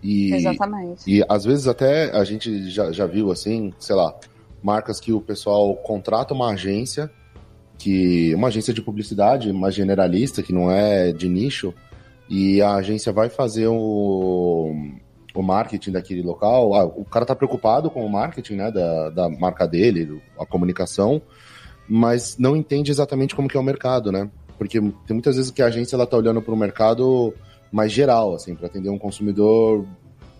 E, 0.03 0.33
Exatamente. 0.33 1.03
E 1.09 1.23
às 1.27 1.45
vezes 1.45 1.67
até 1.67 2.11
a 2.11 2.23
gente 2.23 2.69
já, 2.69 2.91
já 2.91 3.05
viu 3.05 3.31
assim, 3.31 3.73
sei 3.79 3.95
lá, 3.95 4.13
marcas 4.61 4.99
que 4.99 5.13
o 5.13 5.21
pessoal 5.21 5.75
contrata 5.75 6.33
uma 6.33 6.51
agência, 6.51 7.09
que 7.77 8.33
uma 8.35 8.47
agência 8.47 8.73
de 8.73 8.81
publicidade, 8.81 9.49
uma 9.49 9.71
generalista, 9.71 10.43
que 10.43 10.53
não 10.53 10.69
é 10.69 11.11
de 11.11 11.29
nicho, 11.29 11.73
e 12.29 12.61
a 12.61 12.75
agência 12.75 13.13
vai 13.13 13.29
fazer 13.29 13.67
o, 13.67 14.73
o 15.41 15.43
marketing 15.43 15.91
daquele 15.91 16.21
local. 16.21 16.73
Ah, 16.73 16.85
o 16.85 17.05
cara 17.05 17.25
tá 17.25 17.35
preocupado 17.35 17.89
com 17.89 18.05
o 18.05 18.09
marketing, 18.09 18.55
né, 18.55 18.71
da, 18.71 19.09
da 19.09 19.29
marca 19.29 19.67
dele, 19.67 20.21
a 20.39 20.45
comunicação, 20.45 21.21
mas 21.87 22.37
não 22.37 22.55
entende 22.55 22.91
exatamente 22.91 23.35
como 23.35 23.47
que 23.47 23.57
é 23.57 23.59
o 23.59 23.63
mercado, 23.63 24.11
né? 24.11 24.29
Porque 24.57 24.79
tem 24.79 24.91
muitas 25.11 25.35
vezes 25.35 25.51
que 25.51 25.61
a 25.61 25.67
agência 25.67 25.95
ela 25.95 26.07
tá 26.07 26.17
olhando 26.17 26.41
para 26.41 26.53
o 26.53 26.57
mercado 26.57 27.33
mais 27.71 27.91
geral, 27.91 28.33
assim, 28.33 28.55
para 28.55 28.67
atender 28.67 28.89
um 28.89 28.97
consumidor 28.97 29.85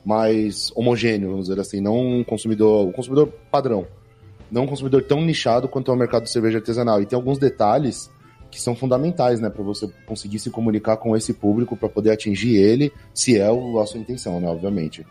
mais 0.04 0.72
homogêneo, 0.76 1.32
vamos 1.32 1.48
dizer 1.48 1.60
assim, 1.60 1.82
não 1.82 2.20
um 2.20 2.24
consumidor, 2.24 2.88
um 2.88 2.92
consumidor 2.92 3.28
padrão, 3.52 3.86
não 4.50 4.64
um 4.64 4.68
consumidor 4.68 5.04
tão 5.04 5.22
nichado 5.22 5.68
quanto 5.68 5.92
é 5.92 5.94
o 5.94 5.98
mercado 5.98 6.24
de 6.24 6.32
cerveja 6.32 6.60
artesanal. 6.60 7.02
E 7.02 7.06
tem 7.06 7.18
alguns 7.18 7.38
detalhes 7.38 8.10
que 8.50 8.62
são 8.62 8.76
fundamentais, 8.76 9.40
né, 9.40 9.50
para 9.50 9.64
você 9.64 9.90
conseguir 10.06 10.40
se 10.40 10.50
comunicar 10.50 10.98
com 10.98 11.16
esse 11.16 11.34
público 11.34 11.76
para 11.76 11.90
poder 11.90 12.12
atingir 12.12 12.56
ele, 12.56 12.92
se 13.14 13.38
é 13.38 13.48
a 13.48 13.86
sua 13.86 14.00
intenção, 14.00 14.40
né, 14.40 14.50
obviamente. 14.50 15.06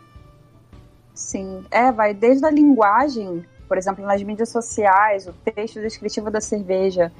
Sim, 1.13 1.63
é, 1.71 1.91
vai 1.91 2.13
desde 2.13 2.45
a 2.45 2.51
linguagem, 2.51 3.43
por 3.67 3.77
exemplo, 3.77 4.05
nas 4.05 4.21
mídias 4.21 4.49
sociais, 4.49 5.27
o 5.27 5.33
texto 5.33 5.81
descritivo 5.81 6.29
da 6.29 6.41
cerveja, 6.41 7.11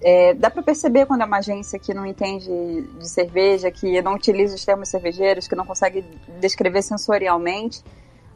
é, 0.00 0.34
dá 0.34 0.50
para 0.50 0.62
perceber 0.62 1.06
quando 1.06 1.22
é 1.22 1.24
uma 1.24 1.38
agência 1.38 1.78
que 1.78 1.94
não 1.94 2.04
entende 2.04 2.82
de 2.98 3.08
cerveja, 3.08 3.70
que 3.70 4.00
não 4.02 4.14
utiliza 4.14 4.54
os 4.54 4.64
termos 4.64 4.88
cervejeiros, 4.88 5.48
que 5.48 5.54
não 5.54 5.64
consegue 5.64 6.04
descrever 6.40 6.82
sensorialmente, 6.82 7.82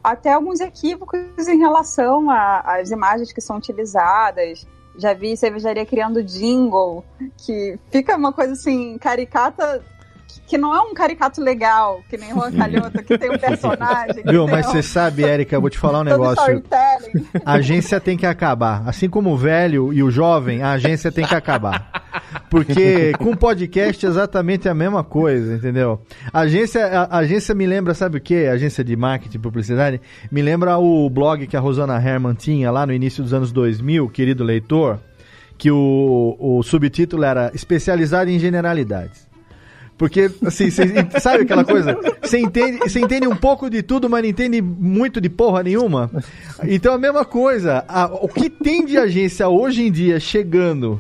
até 0.02 0.32
alguns 0.32 0.60
equívocos 0.60 1.20
em 1.46 1.58
relação 1.58 2.30
às 2.30 2.90
imagens 2.90 3.32
que 3.32 3.40
são 3.40 3.56
utilizadas. 3.56 4.66
Já 4.99 5.14
vi 5.14 5.37
cervejaria 5.37 5.87
criando 5.87 6.23
jingle, 6.23 7.04
que 7.38 7.78
fica 7.90 8.16
uma 8.16 8.32
coisa 8.32 8.52
assim, 8.52 8.99
caricata 8.99 9.82
que 10.46 10.58
não 10.58 10.75
é 10.75 10.80
um 10.80 10.92
caricato 10.92 11.40
legal, 11.40 12.02
que 12.08 12.16
nem 12.16 12.30
Juan 12.30 12.52
Calhota, 12.52 13.02
que 13.02 13.16
tem 13.16 13.30
um 13.30 13.38
personagem. 13.38 14.22
Viu, 14.25 14.46
mas 14.49 14.66
você 14.66 14.82
sabe, 14.82 15.25
Érica, 15.25 15.56
eu 15.56 15.60
vou 15.60 15.70
te 15.70 15.78
falar 15.78 16.00
um 16.00 16.04
negócio. 16.04 16.62
A 17.44 17.52
agência 17.52 18.00
tem 18.00 18.16
que 18.16 18.26
acabar. 18.26 18.82
Assim 18.87 19.08
como 19.08 19.30
o 19.30 19.37
velho 19.37 19.92
e 19.92 20.02
o 20.02 20.10
jovem, 20.10 20.62
a 20.62 20.72
agência 20.72 21.12
tem 21.12 21.25
que 21.25 21.34
acabar. 21.34 21.90
Porque 22.50 23.12
com 23.18 23.37
podcast 23.37 24.04
é 24.04 24.08
exatamente 24.08 24.68
a 24.68 24.75
mesma 24.75 25.04
coisa, 25.04 25.54
entendeu? 25.54 26.00
A 26.32 26.40
agência, 26.40 26.84
a, 26.84 27.04
a 27.04 27.18
agência 27.18 27.54
me 27.54 27.66
lembra, 27.66 27.94
sabe 27.94 28.18
o 28.18 28.20
que? 28.20 28.46
Agência 28.46 28.82
de 28.82 28.96
marketing 28.96 29.37
e 29.37 29.40
publicidade. 29.40 30.00
Me 30.30 30.42
lembra 30.42 30.76
o 30.78 31.08
blog 31.08 31.46
que 31.46 31.56
a 31.56 31.60
Rosana 31.60 31.96
Herman 31.96 32.34
tinha 32.34 32.70
lá 32.70 32.84
no 32.84 32.92
início 32.92 33.22
dos 33.22 33.32
anos 33.32 33.52
2000, 33.52 34.08
querido 34.08 34.42
leitor, 34.42 34.99
que 35.56 35.70
o, 35.70 36.37
o 36.38 36.62
subtítulo 36.62 37.22
era 37.22 37.52
Especializado 37.54 38.30
em 38.30 38.38
Generalidades. 38.38 39.29
Porque, 40.00 40.30
assim, 40.47 40.71
cê, 40.71 40.87
sabe 41.21 41.42
aquela 41.42 41.62
coisa? 41.62 41.95
Você 42.23 42.38
entende, 42.38 42.78
você 42.78 43.00
entende 43.00 43.28
um 43.28 43.37
pouco 43.37 43.69
de 43.69 43.83
tudo, 43.83 44.09
mas 44.09 44.23
não 44.23 44.30
entende 44.30 44.62
muito 44.62 45.21
de 45.21 45.28
porra 45.28 45.62
nenhuma. 45.62 46.11
Então, 46.62 46.95
a 46.95 46.99
mesma 46.99 47.23
coisa. 47.23 47.85
A, 47.87 48.07
o 48.07 48.26
que 48.26 48.49
tem 48.49 48.87
de 48.87 48.97
agência 48.97 49.47
hoje 49.47 49.83
em 49.83 49.92
dia 49.92 50.19
chegando, 50.19 50.99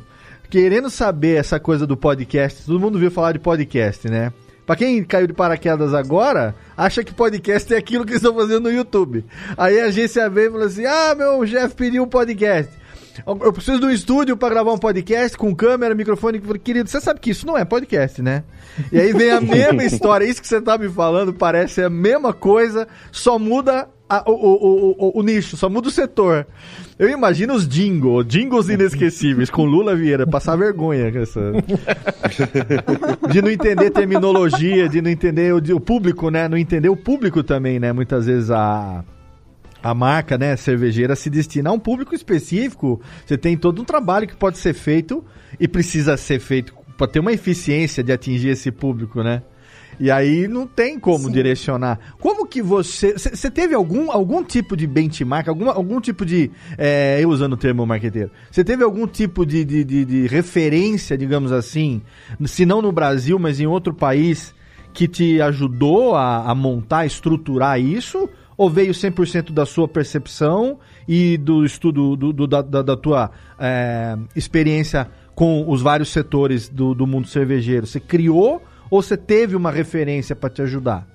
querendo 0.50 0.90
saber 0.90 1.38
essa 1.38 1.58
coisa 1.58 1.86
do 1.86 1.96
podcast, 1.96 2.66
todo 2.66 2.78
mundo 2.78 2.98
viu 2.98 3.10
falar 3.10 3.32
de 3.32 3.38
podcast, 3.38 4.06
né? 4.06 4.34
Pra 4.66 4.76
quem 4.76 5.02
caiu 5.02 5.26
de 5.26 5.32
paraquedas 5.32 5.94
agora, 5.94 6.54
acha 6.76 7.02
que 7.02 7.14
podcast 7.14 7.72
é 7.72 7.78
aquilo 7.78 8.04
que 8.04 8.16
estão 8.16 8.34
fazendo 8.34 8.64
no 8.64 8.70
YouTube. 8.70 9.24
Aí 9.56 9.80
a 9.80 9.86
agência 9.86 10.28
vem 10.28 10.44
e 10.44 10.50
fala 10.50 10.66
assim: 10.66 10.84
ah, 10.84 11.14
meu 11.16 11.42
Jeff 11.46 11.74
pediu 11.74 12.02
um 12.02 12.06
podcast. 12.06 12.70
Eu 13.26 13.52
preciso 13.52 13.80
de 13.80 13.86
um 13.86 13.90
estúdio 13.90 14.36
para 14.36 14.50
gravar 14.50 14.72
um 14.72 14.78
podcast 14.78 15.36
com 15.36 15.54
câmera, 15.54 15.94
microfone. 15.94 16.40
Querido, 16.58 16.88
você 16.88 17.00
sabe 17.00 17.20
que 17.20 17.30
isso 17.30 17.46
não 17.46 17.56
é 17.56 17.64
podcast, 17.64 18.22
né? 18.22 18.44
E 18.92 18.98
aí 18.98 19.12
vem 19.12 19.30
a 19.30 19.40
mesma 19.42 19.84
história. 19.84 20.24
Isso 20.24 20.40
que 20.40 20.48
você 20.48 20.60
tá 20.60 20.78
me 20.78 20.88
falando 20.88 21.32
parece 21.32 21.82
a 21.82 21.90
mesma 21.90 22.32
coisa, 22.32 22.86
só 23.10 23.38
muda 23.38 23.88
a, 24.08 24.28
o, 24.28 24.32
o, 24.32 24.96
o, 24.98 25.20
o, 25.20 25.22
nicho, 25.22 25.56
só 25.56 25.68
muda 25.68 25.88
o 25.88 25.90
setor. 25.90 26.46
Eu 26.98 27.08
imagino 27.08 27.54
os 27.54 27.66
jingles, 27.66 28.26
jingles 28.26 28.68
inesquecíveis, 28.68 29.48
com 29.48 29.64
Lula 29.64 29.94
Vieira, 29.94 30.26
passar 30.26 30.56
vergonha. 30.56 31.12
Essa... 31.16 31.40
de 33.30 33.40
não 33.40 33.50
entender 33.50 33.90
terminologia, 33.90 34.88
de 34.88 35.00
não 35.00 35.10
entender 35.10 35.54
o, 35.54 35.58
o 35.76 35.80
público, 35.80 36.28
né? 36.28 36.48
Não 36.48 36.58
entender 36.58 36.88
o 36.88 36.96
público 36.96 37.42
também, 37.42 37.78
né? 37.78 37.92
Muitas 37.92 38.26
vezes 38.26 38.50
a 38.50 39.04
a 39.82 39.94
marca, 39.94 40.36
né, 40.36 40.56
cervejeira 40.56 41.16
se 41.16 41.30
destina 41.30 41.70
a 41.70 41.72
um 41.72 41.78
público 41.78 42.14
específico. 42.14 43.00
Você 43.24 43.38
tem 43.38 43.56
todo 43.56 43.80
um 43.82 43.84
trabalho 43.84 44.26
que 44.26 44.36
pode 44.36 44.58
ser 44.58 44.74
feito 44.74 45.24
e 45.58 45.66
precisa 45.66 46.16
ser 46.16 46.38
feito 46.38 46.74
para 46.96 47.08
ter 47.08 47.20
uma 47.20 47.32
eficiência 47.32 48.04
de 48.04 48.12
atingir 48.12 48.48
esse 48.50 48.70
público, 48.70 49.22
né? 49.22 49.42
E 49.98 50.10
aí 50.10 50.48
não 50.48 50.66
tem 50.66 50.98
como 50.98 51.24
Sim. 51.24 51.32
direcionar. 51.32 51.98
Como 52.18 52.46
que 52.46 52.62
você. 52.62 53.12
Você 53.18 53.50
teve 53.50 53.74
algum, 53.74 54.10
algum 54.10 54.42
tipo 54.42 54.74
de 54.74 54.86
benchmark, 54.86 55.46
alguma, 55.46 55.72
algum 55.72 56.00
tipo 56.00 56.24
de. 56.24 56.50
É, 56.78 57.18
eu 57.20 57.28
usando 57.28 57.52
o 57.52 57.56
termo 57.56 57.86
marqueteiro. 57.86 58.30
Você 58.50 58.64
teve 58.64 58.82
algum 58.82 59.06
tipo 59.06 59.44
de, 59.44 59.62
de, 59.62 59.84
de, 59.84 60.04
de, 60.06 60.26
referência, 60.26 61.18
digamos 61.18 61.52
assim, 61.52 62.00
se 62.46 62.64
não 62.64 62.80
no 62.80 62.90
Brasil, 62.90 63.38
mas 63.38 63.60
em 63.60 63.66
outro 63.66 63.92
país, 63.92 64.54
que 64.94 65.06
te 65.06 65.40
ajudou 65.42 66.14
a, 66.14 66.50
a 66.50 66.54
montar, 66.54 67.04
estruturar 67.04 67.78
isso? 67.78 68.26
Ou 68.60 68.68
veio 68.68 68.92
100% 68.92 69.52
da 69.52 69.64
sua 69.64 69.88
percepção 69.88 70.78
e 71.08 71.38
do 71.38 71.64
estudo 71.64 72.14
do, 72.14 72.30
do 72.30 72.46
da, 72.46 72.60
da, 72.60 72.94
tua 72.94 73.30
é, 73.58 74.18
experiência 74.36 75.10
com 75.34 75.64
os 75.66 75.80
vários 75.80 76.12
setores 76.12 76.68
do, 76.68 76.94
do 76.94 77.06
mundo 77.06 77.26
cervejeiro? 77.26 77.86
Você 77.86 77.98
criou 77.98 78.62
ou 78.90 79.00
você 79.00 79.16
teve 79.16 79.56
uma 79.56 79.70
referência 79.70 80.36
para 80.36 80.50
te 80.50 80.60
ajudar? 80.60 81.06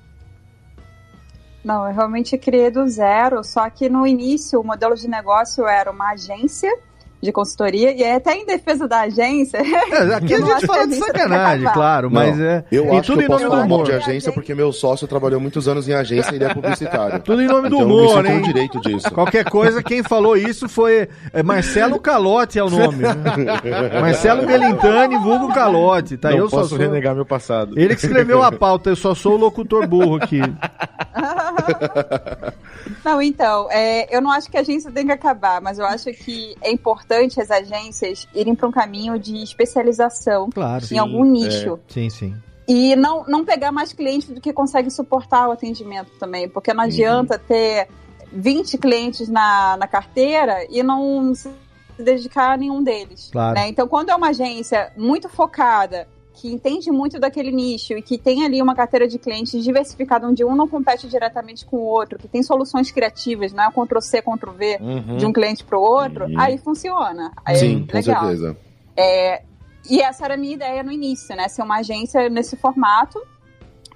Não, 1.64 1.88
eu 1.88 1.94
realmente 1.94 2.36
criei 2.36 2.72
do 2.72 2.88
zero, 2.88 3.44
só 3.44 3.70
que 3.70 3.88
no 3.90 4.08
início 4.08 4.60
o 4.60 4.64
modelo 4.64 4.96
de 4.96 5.08
negócio 5.08 5.68
era 5.68 5.92
uma 5.92 6.14
agência 6.14 6.76
de 7.22 7.32
consultoria, 7.32 7.92
e 7.92 8.04
é 8.04 8.16
até 8.16 8.36
em 8.36 8.46
defesa 8.46 8.88
da 8.88 9.02
agência. 9.02 9.58
É, 9.58 10.16
aqui 10.16 10.34
a 10.34 10.40
gente 10.42 10.66
fala 10.66 10.88
de 10.88 10.96
sacanagem, 10.96 11.68
claro, 11.74 12.10
não, 12.10 12.14
mas 12.14 12.40
é. 12.40 12.64
Eu 12.72 12.86
e 12.86 12.98
acho 12.98 13.12
tudo 13.12 13.20
que 13.20 13.26
eu 13.26 13.30
posso 13.30 13.48
falar 13.48 13.64
humor. 13.64 13.86
de 13.86 13.94
agência 13.94 14.32
porque 14.32 14.54
meu 14.54 14.72
sócio 14.72 15.08
trabalhou 15.08 15.40
muitos 15.40 15.68
anos 15.68 15.88
em 15.88 15.94
agência 15.94 16.32
e 16.32 16.36
ele 16.36 16.46
é 16.46 16.54
publicitário. 16.54 17.20
Tudo 17.22 17.42
em 17.42 17.48
nome 17.48 17.70
do 17.70 17.78
então, 17.78 17.88
humor, 17.88 18.26
hein? 18.26 18.42
direito 18.42 18.80
disso. 18.82 19.12
Qualquer 19.12 19.46
coisa, 19.46 19.82
quem 19.82 20.04
falou 20.04 20.38
isso 20.38 20.70
foi 20.70 21.10
é 21.34 21.42
Marcelo 21.42 22.00
Calote 22.00 22.60
é 22.60 22.64
o 22.64 22.70
nome. 22.70 22.98
Né? 22.98 23.16
Marcelo 24.00 24.46
Belintani, 24.46 25.18
vulgo 25.18 25.54
Calote. 25.54 26.18
Tá? 26.18 26.30
Não 26.30 26.38
eu 26.38 26.50
posso 26.50 26.70
só 26.70 26.70
sou... 26.70 26.78
renegar 26.78 27.16
meu 27.16 27.26
passado. 27.26 27.78
Ele 27.78 27.96
que 27.96 28.06
escreveu 28.06 28.44
a 28.44 28.52
pauta, 28.52 28.90
eu 28.90 28.96
só 28.96 29.16
sou 29.16 29.34
o 29.34 29.38
locutor 29.38 29.88
burro 29.88 30.18
aqui. 30.18 30.42
Não, 33.04 33.22
então, 33.22 33.70
é, 33.72 34.16
eu 34.16 34.22
não 34.22 34.32
acho 34.32 34.50
que 34.50 34.58
a 34.58 34.62
agência 34.62 34.92
tem 34.92 35.06
que 35.06 35.12
acabar, 35.12 35.62
mas 35.62 35.80
eu 35.80 35.86
acho 35.86 36.12
que 36.14 36.56
é 36.62 36.72
importante 36.72 37.40
as 37.42 37.50
agências 37.50 38.28
irem 38.34 38.56
para 38.56 38.68
um 38.68 38.72
caminho 38.72 39.18
de 39.18 39.38
especialização 39.42 40.50
claro, 40.50 40.84
em 40.84 40.88
sim, 40.88 40.98
algum 40.98 41.24
nicho. 41.24 41.80
É, 41.90 41.94
sim, 41.94 42.10
sim. 42.10 42.36
E 42.68 42.96
não, 42.96 43.24
não 43.28 43.46
pegar 43.46 43.72
mais 43.72 43.94
clientes 43.94 44.30
do 44.30 44.42
que 44.42 44.52
consegue 44.52 44.90
suportar 44.90 45.48
o 45.48 45.52
atendimento 45.52 46.12
também, 46.20 46.50
porque 46.50 46.74
não 46.74 46.84
adianta 46.84 47.36
uhum. 47.36 47.42
ter 47.48 47.88
20 48.32 48.78
clientes 48.78 49.30
na, 49.30 49.78
na 49.78 49.88
carteira 49.88 50.66
e 50.70 50.82
não 50.82 51.34
se 51.36 51.50
dedicar 51.98 52.54
a 52.54 52.58
nenhum 52.58 52.84
deles. 52.84 53.30
Claro. 53.32 53.56
Né? 53.56 53.70
Então, 53.70 53.88
quando 53.88 54.10
é 54.10 54.16
uma 54.16 54.30
agência 54.30 54.92
muito 54.98 55.30
focada 55.30 56.08
que 56.36 56.52
entende 56.52 56.92
muito 56.92 57.20
daquele 57.20 57.52
nicho 57.52 57.94
e 57.94 58.02
que 58.02 58.18
tem 58.18 58.44
ali 58.46 58.62
uma 58.62 58.76
carteira 58.76 59.08
de 59.08 59.18
clientes 59.18 59.64
diversificada, 59.64 60.28
onde 60.28 60.44
um 60.44 60.56
não 60.56 60.68
compete 60.68 61.08
diretamente 61.08 61.66
com 61.66 61.78
o 61.78 61.84
outro, 61.84 62.20
que 62.20 62.28
tem 62.28 62.44
soluções 62.44 62.92
criativas, 62.92 63.54
não 63.54 63.64
é 63.64 63.72
Ctrl-C, 63.72 64.22
Ctrl-V 64.22 64.78
uhum. 64.82 65.18
de 65.18 65.26
um 65.26 65.34
cliente 65.34 65.64
para 65.64 65.78
o 65.78 65.82
outro, 65.82 66.26
uhum. 66.26 66.40
aí 66.40 66.58
funciona. 66.58 67.32
Aí 67.46 67.56
Sim, 67.56 67.86
é 67.88 67.92
com 67.92 68.02
certeza. 68.02 68.58
É, 68.98 69.44
e 69.90 70.02
essa 70.02 70.26
era 70.26 70.34
a 70.34 70.38
minha 70.38 70.54
ideia 70.54 70.84
no 70.84 70.92
início, 70.92 71.36
né? 71.36 71.48
Ser 71.48 71.62
uma 71.62 71.78
agência 71.78 72.30
nesse 72.30 72.56
formato. 72.56 73.22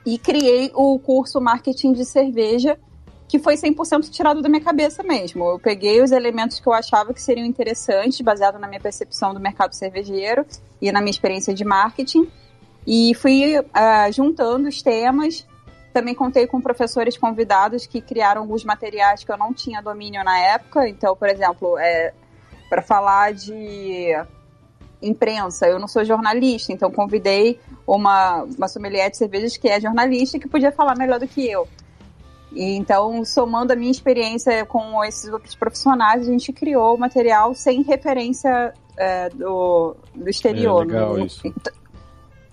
E 0.05 0.17
criei 0.17 0.71
o 0.73 0.97
curso 0.97 1.41
Marketing 1.41 1.91
de 1.93 2.05
Cerveja, 2.05 2.79
que 3.29 3.37
foi 3.37 3.53
100% 3.53 4.09
tirado 4.09 4.41
da 4.41 4.49
minha 4.49 4.59
cabeça 4.59 5.03
mesmo. 5.03 5.47
Eu 5.47 5.59
peguei 5.59 6.01
os 6.01 6.11
elementos 6.11 6.59
que 6.59 6.67
eu 6.67 6.73
achava 6.73 7.13
que 7.13 7.21
seriam 7.21 7.45
interessantes, 7.45 8.19
baseado 8.21 8.57
na 8.57 8.67
minha 8.67 8.81
percepção 8.81 9.35
do 9.35 9.39
mercado 9.39 9.73
cervejeiro 9.75 10.43
e 10.81 10.91
na 10.91 10.99
minha 10.99 11.11
experiência 11.11 11.53
de 11.53 11.63
marketing, 11.63 12.27
e 12.87 13.13
fui 13.13 13.59
uh, 13.59 14.11
juntando 14.11 14.67
os 14.67 14.81
temas. 14.81 15.45
Também 15.93 16.15
contei 16.15 16.47
com 16.47 16.59
professores 16.59 17.19
convidados 17.19 17.85
que 17.85 18.01
criaram 18.01 18.41
alguns 18.41 18.63
materiais 18.65 19.23
que 19.23 19.31
eu 19.31 19.37
não 19.37 19.53
tinha 19.53 19.79
domínio 19.79 20.23
na 20.23 20.39
época. 20.39 20.89
Então, 20.89 21.15
por 21.15 21.29
exemplo, 21.29 21.77
é, 21.77 22.11
para 22.67 22.81
falar 22.81 23.31
de 23.31 24.11
imprensa, 25.03 25.67
eu 25.67 25.77
não 25.77 25.87
sou 25.87 26.03
jornalista, 26.03 26.73
então 26.73 26.89
convidei 26.89 27.59
uma, 27.85 28.41
uma 28.57 28.67
sommelier 28.67 29.11
de 29.11 29.17
cervejas 29.17 29.55
que 29.55 29.67
é 29.67 29.79
jornalista 29.79 30.37
e 30.37 30.39
que 30.39 30.49
podia 30.49 30.71
falar 30.71 30.97
melhor 30.97 31.19
do 31.19 31.27
que 31.27 31.47
eu. 31.47 31.67
E 32.51 32.75
então, 32.75 33.23
somando 33.23 33.73
a 33.73 33.75
minha 33.75 33.91
experiência 33.91 34.65
com 34.65 35.03
esses 35.03 35.31
outros 35.31 35.55
profissionais, 35.55 36.27
a 36.27 36.31
gente 36.31 36.51
criou 36.51 36.95
o 36.95 36.99
material 36.99 37.53
sem 37.53 37.81
referência 37.83 38.73
é, 38.97 39.29
do, 39.29 39.95
do 40.15 40.29
exterior. 40.29 40.83
É 40.83 40.85
legal 40.85 41.19
isso. 41.19 41.41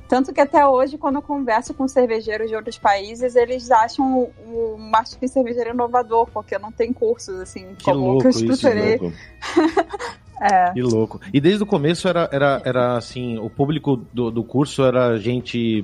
Tanto 0.09 0.33
que 0.33 0.41
até 0.41 0.65
hoje, 0.65 0.97
quando 0.97 1.17
eu 1.17 1.23
converso 1.23 1.75
com 1.75 1.89
cervejeiros 1.89 2.49
de 2.49 2.55
outros 2.55 2.79
países, 2.79 3.35
eles 3.35 3.71
acham 3.71 4.19
o, 4.19 4.75
o 4.75 4.79
marketing 4.79 5.27
cervejeiro 5.27 5.71
inovador, 5.71 6.29
porque 6.33 6.57
não 6.59 6.71
tem 6.71 6.93
cursos 6.93 7.41
assim 7.41 7.75
Que 7.77 7.87
como 7.87 8.07
louco 8.07 8.21
que 8.21 8.27
eu 8.27 8.31
isso, 8.31 8.45
estruturei. 8.45 8.99
Louco. 8.99 9.17
É. 10.39 10.71
Que 10.73 10.83
louco. 10.83 11.19
E 11.33 11.41
desde 11.41 11.63
o 11.63 11.67
começo 11.67 12.07
era, 12.07 12.29
era, 12.31 12.61
era 12.63 12.97
assim, 12.99 13.39
o 13.39 13.49
público 13.49 13.97
do, 14.13 14.31
do 14.31 14.45
curso 14.45 14.85
era 14.85 15.19
gente 15.19 15.83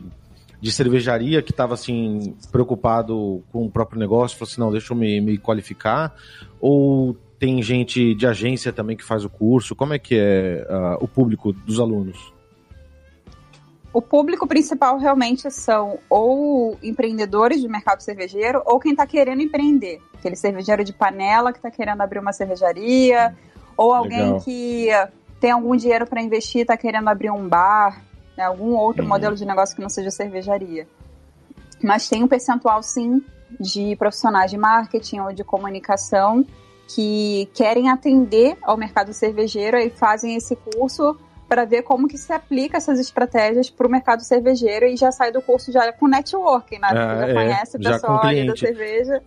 de 0.63 0.71
cervejaria 0.71 1.43
que 1.43 1.51
estava 1.51 1.75
assim, 1.75 2.37
preocupado 2.53 3.43
com 3.51 3.67
o 3.67 3.71
próprio 3.71 3.99
negócio, 3.99 4.39
falou 4.39 4.49
assim, 4.49 4.61
não, 4.61 4.71
deixa 4.71 4.93
eu 4.93 4.97
me, 4.97 5.21
me 5.21 5.37
qualificar, 5.37 6.15
ou 6.61 7.17
tem 7.37 7.61
gente 7.61 8.15
de 8.15 8.25
agência 8.29 8.73
também 8.73 8.97
que 8.97 9.03
faz 9.03 9.25
o 9.25 9.29
curso, 9.29 9.75
como 9.75 9.93
é 9.93 9.99
que 9.99 10.15
é 10.17 10.65
ah, 10.71 10.99
o 11.01 11.09
público 11.09 11.53
dos 11.53 11.81
alunos? 11.81 12.33
O 13.93 14.01
público 14.01 14.47
principal 14.47 14.99
realmente 14.99 15.51
são 15.51 15.99
ou 16.09 16.79
empreendedores 16.81 17.61
do 17.61 17.69
mercado 17.69 18.01
cervejeiro 18.01 18.63
ou 18.65 18.79
quem 18.79 18.93
está 18.93 19.05
querendo 19.05 19.43
empreender. 19.43 20.01
Aquele 20.15 20.37
cervejeiro 20.37 20.85
de 20.85 20.93
panela 20.93 21.53
que 21.53 21.59
está 21.59 21.73
querendo 21.73 22.01
abrir 22.01 22.21
uma 22.21 22.33
cervejaria, 22.33 23.37
ou 23.77 23.93
alguém 23.93 24.35
Legal. 24.35 24.41
que 24.41 24.89
tem 25.41 25.51
algum 25.51 25.75
dinheiro 25.75 26.07
para 26.07 26.23
investir 26.23 26.61
e 26.61 26.63
está 26.63 26.77
querendo 26.77 27.09
abrir 27.09 27.33
um 27.33 27.49
bar, 27.49 28.01
né, 28.43 28.45
algum 28.45 28.75
outro 28.75 29.03
Uhum. 29.03 29.09
modelo 29.09 29.37
de 29.37 29.45
negócio 29.47 29.75
que 29.77 29.83
não 29.83 29.89
seja 29.89 30.11
cervejaria. 30.11 30.87
Mas 31.83 32.09
tem 32.09 32.23
um 32.23 32.29
percentual, 32.29 32.83
sim, 32.83 33.23
de 33.59 33.97
profissionais 33.97 34.51
de 34.51 34.59
marketing 34.59 35.21
ou 35.21 35.33
de 35.33 35.45
comunicação 35.45 36.45
que 36.89 37.49
querem 37.55 37.89
atender 37.89 38.57
ao 38.63 38.77
mercado 38.77 39.13
cervejeiro 39.13 39.79
e 39.79 39.89
fazem 39.91 40.35
esse 40.37 40.57
curso 40.57 41.17
para 41.49 41.65
ver 41.65 41.83
como 41.83 42.09
que 42.09 42.19
se 42.19 42.33
aplica 42.33 42.79
essas 42.79 42.99
estratégias 42.99 43.69
para 43.71 43.87
o 43.87 43.91
mercado 43.91 44.23
cervejeiro 44.23 44.87
e 44.87 44.97
já 44.97 45.13
sai 45.13 45.31
do 45.31 45.43
curso 45.43 45.71
já 45.71 45.93
com 45.93 46.09
networking, 46.09 46.79
né? 46.79 46.89
Ah, 46.91 47.17
já 47.19 47.29
é, 47.29 47.35
conhece 47.35 47.77
o 47.77 47.81
pessoal 47.81 48.25
ali 48.25 48.47
da 48.47 48.57
cerveja. 48.57 49.23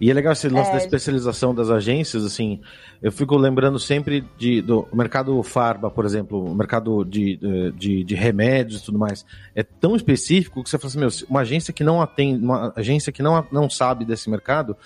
E 0.00 0.10
é 0.10 0.14
legal 0.14 0.32
esse 0.32 0.48
lance 0.48 0.68
É. 0.68 0.72
da 0.72 0.78
especialização 0.78 1.54
das 1.54 1.70
agências, 1.70 2.24
assim, 2.24 2.60
eu 3.02 3.10
fico 3.10 3.36
lembrando 3.36 3.78
sempre 3.78 4.24
de, 4.38 4.62
do 4.62 4.86
mercado 4.92 5.42
farba, 5.42 5.90
por 5.90 6.04
exemplo, 6.04 6.44
o 6.44 6.54
mercado 6.54 7.04
de, 7.04 7.38
eh, 7.42 7.72
de, 7.76 8.04
de 8.04 8.14
remédios 8.14 8.80
e 8.80 8.84
tudo 8.84 8.98
mais, 8.98 9.26
é 9.56 9.62
tão 9.62 9.96
específico 9.96 10.62
que 10.62 10.70
você 10.70 10.78
fala 10.78 10.88
assim, 10.88 10.98
meu, 11.00 11.08
uma 11.28 11.40
agência 11.40 11.72
que 11.74 11.82
não 11.82 12.00
atende, 12.00 12.44
uma 12.44 12.72
agência 12.76 13.10
que 13.12 13.22
não, 13.22 13.44
não 13.50 13.68
sabe 13.68 14.04
desse 14.04 14.30
mercado, 14.30 14.76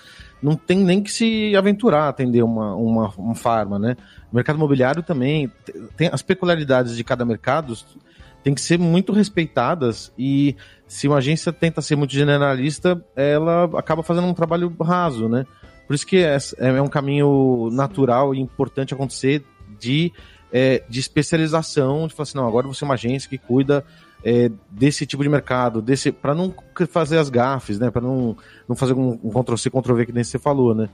não 0.43 0.57
tem 0.57 0.79
nem 0.79 1.03
que 1.03 1.13
se 1.13 1.55
aventurar 1.55 2.05
a 2.05 2.09
atender 2.09 2.43
uma, 2.43 2.75
uma, 2.75 3.13
um 3.19 3.35
farma, 3.35 3.79
né? 3.79 3.97
O 4.33 4.35
mercado 4.35 4.57
imobiliário 4.57 5.03
também, 5.03 5.49
te- 5.65 5.73
tem 5.97 6.09
as 6.11 6.23
peculiaridades 6.23 6.97
de 6.97 7.05
cada 7.05 7.25
mercado, 7.25 7.77
tem 8.43 8.55
que 8.55 8.61
ser 8.61 8.79
muito 8.79 9.13
respeitadas 9.13 10.13
e 10.19 10.57
se 10.87 11.09
uma 11.09 11.19
agência 11.19 11.53
tenta 11.53 11.81
ser 11.81 11.97
muito 11.97 12.13
generalista, 12.13 13.03
ela 13.17 13.65
acaba 13.79 14.03
fazendo 14.03 14.27
um 14.27 14.35
trabalho 14.35 14.75
raso, 14.81 15.29
né? 15.29 15.47
Por 15.87 15.95
isso 15.95 16.07
que 16.07 16.19
é, 16.19 16.37
é 16.59 16.83
um 16.83 16.89
caminho 16.89 17.71
natural 17.73 18.35
e 18.35 18.41
importante 18.41 18.95
acontecer 18.95 19.45
de, 19.79 20.13
é, 20.53 20.83
de 20.89 21.01
especialização, 21.01 22.07
de 22.07 22.15
falar 22.15 22.25
assim, 22.25 22.39
não, 22.39 22.47
agora 22.47 22.67
você 22.67 22.85
é 22.85 22.87
uma 22.87 22.95
agência 22.95 23.29
que 23.29 23.39
cuida 23.39 23.85
é, 24.25 24.51
desse 24.71 25.07
tipo 25.07 25.23
de 25.23 25.29
mercado, 25.29 25.83
desse 25.83 26.13
para 26.13 26.35
não 26.35 26.55
fazer 26.89 27.19
as 27.19 27.29
gafes, 27.29 27.79
né? 27.79 27.91
Para 27.91 28.03
não, 28.03 28.37
não 28.69 28.77
fazer 28.77 28.93
um, 28.93 29.19
um 29.23 29.31
Ctrl-C, 29.31 29.71
Ctrl-V 29.71 30.07
que 30.07 30.13
nem 30.13 30.25
você 30.25 30.39
falou, 30.39 30.75
né? 30.75 30.89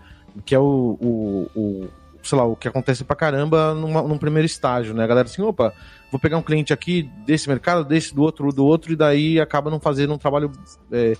Que 0.44 0.54
é 0.54 0.58
o, 0.58 0.98
o, 1.00 1.50
o 1.54 1.88
sei 2.22 2.36
lá, 2.38 2.44
o 2.44 2.56
que 2.56 2.68
acontece 2.68 3.04
pra 3.04 3.16
caramba 3.16 3.74
numa, 3.74 4.02
num 4.02 4.18
primeiro 4.18 4.46
estágio, 4.46 4.94
né? 4.94 5.04
A 5.04 5.06
galera 5.06 5.28
assim, 5.28 5.42
opa, 5.42 5.72
vou 6.10 6.18
pegar 6.20 6.36
um 6.38 6.42
cliente 6.42 6.72
aqui 6.72 7.02
desse 7.26 7.48
mercado, 7.48 7.84
desse, 7.84 8.14
do 8.14 8.22
outro, 8.22 8.52
do 8.52 8.64
outro, 8.66 8.92
e 8.92 8.96
daí 8.96 9.40
acaba 9.40 9.70
não 9.70 9.80
fazendo 9.80 10.12
um 10.14 10.18
trabalho 10.18 10.50
é, 10.92 11.16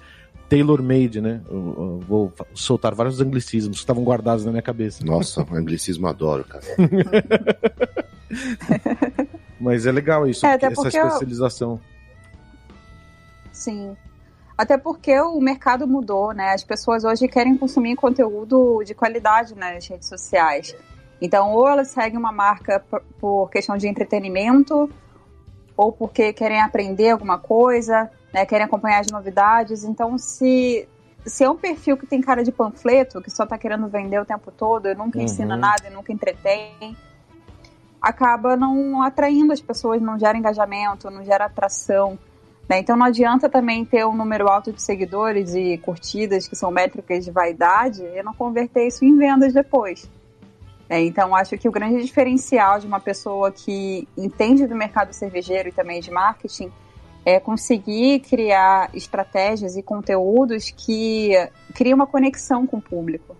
tailor-made, 0.48 1.20
né? 1.20 1.40
Eu, 1.48 1.56
eu 1.56 2.00
vou 2.06 2.32
soltar 2.54 2.94
vários 2.94 3.20
anglicismos 3.20 3.76
que 3.78 3.82
estavam 3.84 4.02
guardados 4.04 4.44
na 4.44 4.50
minha 4.50 4.62
cabeça. 4.62 5.04
Nossa, 5.04 5.42
o 5.42 5.46
anglicismo 5.56 6.06
eu 6.06 6.10
adoro, 6.10 6.44
cara. 6.44 6.64
Mas 9.60 9.86
é 9.86 9.92
legal 9.92 10.26
isso, 10.28 10.46
É, 10.46 10.50
essa 10.54 10.70
porque 10.74 10.96
eu- 10.96 11.06
especialização. 11.06 11.80
Sim. 13.52 13.96
Até 14.58 14.76
porque 14.76 15.18
o 15.20 15.40
mercado 15.40 15.86
mudou, 15.86 16.32
né? 16.32 16.52
As 16.52 16.64
pessoas 16.64 17.04
hoje 17.04 17.28
querem 17.28 17.56
consumir 17.56 17.94
conteúdo 17.94 18.82
de 18.84 18.92
qualidade 18.92 19.54
nas 19.54 19.86
redes 19.86 20.08
sociais. 20.08 20.74
Então, 21.22 21.52
ou 21.52 21.68
elas 21.68 21.88
seguem 21.88 22.18
uma 22.18 22.32
marca 22.32 22.84
por, 23.20 23.48
questão 23.50 23.76
de 23.76 23.86
entretenimento, 23.86 24.90
ou 25.76 25.92
porque 25.92 26.32
querem 26.32 26.60
aprender 26.60 27.10
alguma 27.10 27.38
coisa, 27.38 28.10
né? 28.34 28.44
Querem 28.44 28.66
acompanhar 28.66 28.98
as 28.98 29.06
novidades. 29.12 29.84
Então, 29.84 30.18
se, 30.18 30.88
se 31.24 31.44
é 31.44 31.48
um 31.48 31.56
perfil 31.56 31.96
que 31.96 32.06
tem 32.06 32.20
cara 32.20 32.42
de 32.42 32.50
panfleto, 32.50 33.22
que 33.22 33.30
só 33.30 33.46
tá 33.46 33.56
querendo 33.56 33.86
vender 33.86 34.20
o 34.20 34.24
tempo 34.24 34.50
todo, 34.50 34.88
e 34.88 34.94
nunca 34.96 35.18
Uhum. 35.18 35.24
ensina 35.24 35.56
nada, 35.56 35.86
e 35.88 35.90
nunca 35.94 36.12
entretém, 36.12 36.96
acaba 38.02 38.56
não 38.56 39.02
atraindo 39.02 39.52
as 39.52 39.60
pessoas, 39.60 40.02
não 40.02 40.18
gera 40.18 40.36
engajamento, 40.36 41.10
não 41.10 41.24
gera 41.24 41.44
atração. 41.44 42.18
Né? 42.68 42.80
Então 42.80 42.96
não 42.96 43.06
adianta 43.06 43.48
também 43.48 43.84
ter 43.84 44.04
um 44.04 44.14
número 44.14 44.48
alto 44.48 44.72
de 44.72 44.82
seguidores 44.82 45.54
e 45.54 45.78
curtidas, 45.78 46.46
que 46.46 46.54
são 46.54 46.70
métricas 46.70 47.24
de 47.24 47.30
vaidade, 47.30 48.02
e 48.02 48.22
não 48.22 48.34
converter 48.34 48.86
isso 48.86 49.04
em 49.04 49.16
vendas 49.16 49.54
depois. 49.54 50.08
É, 50.88 51.00
então 51.02 51.34
acho 51.34 51.56
que 51.58 51.68
o 51.68 51.72
grande 51.72 52.02
diferencial 52.02 52.78
de 52.78 52.86
uma 52.86 53.00
pessoa 53.00 53.52
que 53.52 54.08
entende 54.16 54.66
do 54.66 54.74
mercado 54.74 55.12
cervejeiro 55.12 55.68
e 55.68 55.72
também 55.72 56.00
de 56.00 56.10
marketing 56.10 56.72
é 57.26 57.38
conseguir 57.38 58.20
criar 58.20 58.88
estratégias 58.94 59.76
e 59.76 59.82
conteúdos 59.82 60.70
que 60.70 61.32
criam 61.74 61.96
uma 61.96 62.06
conexão 62.06 62.66
com 62.66 62.78
o 62.78 62.82
público. 62.82 63.36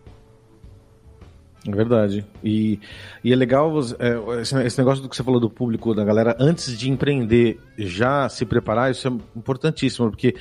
É 1.67 1.71
verdade. 1.71 2.25
E, 2.43 2.79
e 3.23 3.33
é 3.33 3.37
legal 3.37 3.73
é, 3.99 4.41
esse, 4.41 4.79
negócio 4.79 5.03
do 5.03 5.09
que 5.09 5.17
você 5.17 5.23
falou 5.23 5.41
do 5.41 5.51
público, 5.51 5.95
da 5.95 6.05
galera, 6.05 6.37
antes 6.39 6.79
de 6.79 6.91
empreender, 6.91 7.59
já 7.77 8.29
se 8.29 8.45
preparar, 8.45 8.91
isso 8.91 9.09
é 9.09 9.11
importantíssimo, 9.37 10.11
porque 10.11 10.37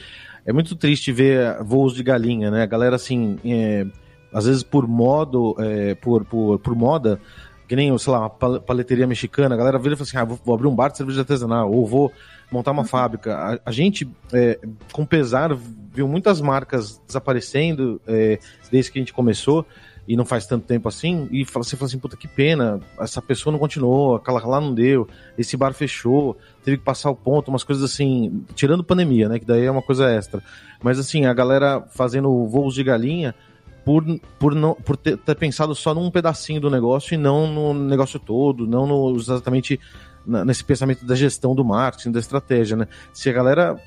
é 0.46 0.54
muito 0.54 0.76
triste 0.76 1.12
ver 1.12 1.62
voos 1.64 1.94
de 1.94 2.04
galinha, 2.04 2.52
né? 2.52 2.64
A 2.64 2.68
galera, 2.68 2.96
assim, 2.96 3.38
é, 3.44 3.86
às 4.32 4.46
vezes 4.46 4.64
por 4.64 4.88
modo, 4.88 5.56
é, 5.60 5.96
por, 5.96 6.24
por, 6.24 6.60
por 6.60 6.76
moda, 6.76 7.20
que 7.68 7.76
nem, 7.76 7.96
sei 7.98 8.14
lá, 8.14 8.20
uma 8.20 8.30
pal- 8.30 8.62
paleteria 8.62 9.06
mexicana, 9.06 9.56
a 9.56 9.58
galera 9.58 9.78
vira 9.78 9.96
e 9.96 9.98
fala 9.98 10.08
assim, 10.08 10.18
ah, 10.18 10.24
vou, 10.24 10.40
vou 10.46 10.56
abrir 10.56 10.68
um 10.68 10.76
bar 10.76 10.90
de 10.90 10.98
cerveja 10.98 11.22
artesanal, 11.22 11.72
ou 11.72 11.86
vou 11.86 12.12
montar 12.52 12.72
uma 12.72 12.86
fábrica. 12.86 13.36
A, 13.36 13.60
a 13.66 13.72
gente, 13.72 14.10
é, 14.32 14.60
com 14.94 15.06
pesar, 15.06 15.52
viu 15.98 16.08
muitas 16.08 16.40
marcas 16.40 17.02
desaparecendo 17.08 18.00
é, 18.06 18.40
desde 18.72 18.92
que 18.92 19.00
a 19.00 19.02
gente 19.02 19.14
começou, 19.14 19.66
e 20.08 20.16
não 20.16 20.24
faz 20.24 20.46
tanto 20.46 20.66
tempo 20.66 20.88
assim, 20.88 21.28
e 21.32 21.44
você 21.44 21.76
fala 21.76 21.88
assim, 21.88 22.00
puta, 22.00 22.16
que 22.16 22.28
pena, 22.30 22.80
essa 22.98 23.22
pessoa 23.22 23.52
não 23.52 23.60
continuou, 23.60 24.16
aquela 24.16 24.46
lá 24.46 24.62
não 24.62 24.74
deu, 24.74 25.06
esse 25.38 25.58
bar 25.58 25.74
fechou, 25.74 26.38
teve 26.64 26.78
que 26.78 26.84
passar 26.84 27.10
o 27.10 27.16
ponto, 27.16 27.50
umas 27.50 27.64
coisas 27.64 27.84
assim, 27.84 28.46
tirando 28.56 28.84
pandemia, 28.84 29.28
né, 29.28 29.38
que 29.38 29.46
daí 29.46 29.66
é 29.66 29.72
uma 29.72 29.82
coisa 29.82 30.10
extra. 30.10 30.42
Mas 30.82 30.98
assim, 30.98 31.26
a 31.26 31.34
galera 31.34 31.84
fazendo 31.90 32.46
voos 32.46 32.74
de 32.74 32.84
galinha 32.84 33.36
por, 33.84 34.06
por, 34.40 34.56
não, 34.56 34.76
por 34.76 34.96
ter, 34.96 35.18
ter 35.18 35.36
pensado 35.36 35.76
só 35.76 35.94
num 35.94 36.10
pedacinho 36.10 36.62
do 36.62 36.70
negócio 36.70 37.14
e 37.14 37.18
não 37.18 37.48
no 37.52 37.74
negócio 37.74 38.20
todo, 38.20 38.66
não 38.66 38.88
no, 38.88 39.18
exatamente 39.18 39.78
nesse 40.26 40.64
pensamento 40.64 41.06
da 41.06 41.16
gestão 41.16 41.56
do 41.56 41.66
marketing, 41.66 42.12
da 42.12 42.20
estratégia, 42.20 42.78
né. 42.78 42.88
Se 43.12 43.30
a 43.30 43.34
galera 43.34 43.78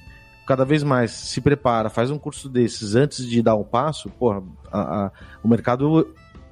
cada 0.50 0.64
vez 0.64 0.82
mais 0.82 1.12
se 1.12 1.40
prepara, 1.40 1.88
faz 1.88 2.10
um 2.10 2.18
curso 2.18 2.48
desses 2.48 2.96
antes 2.96 3.24
de 3.24 3.40
dar 3.40 3.54
um 3.54 3.62
passo, 3.62 4.10
porra, 4.10 4.42
a- 4.72 5.04
a- 5.06 5.12
o 5.44 5.46
mercado 5.46 6.08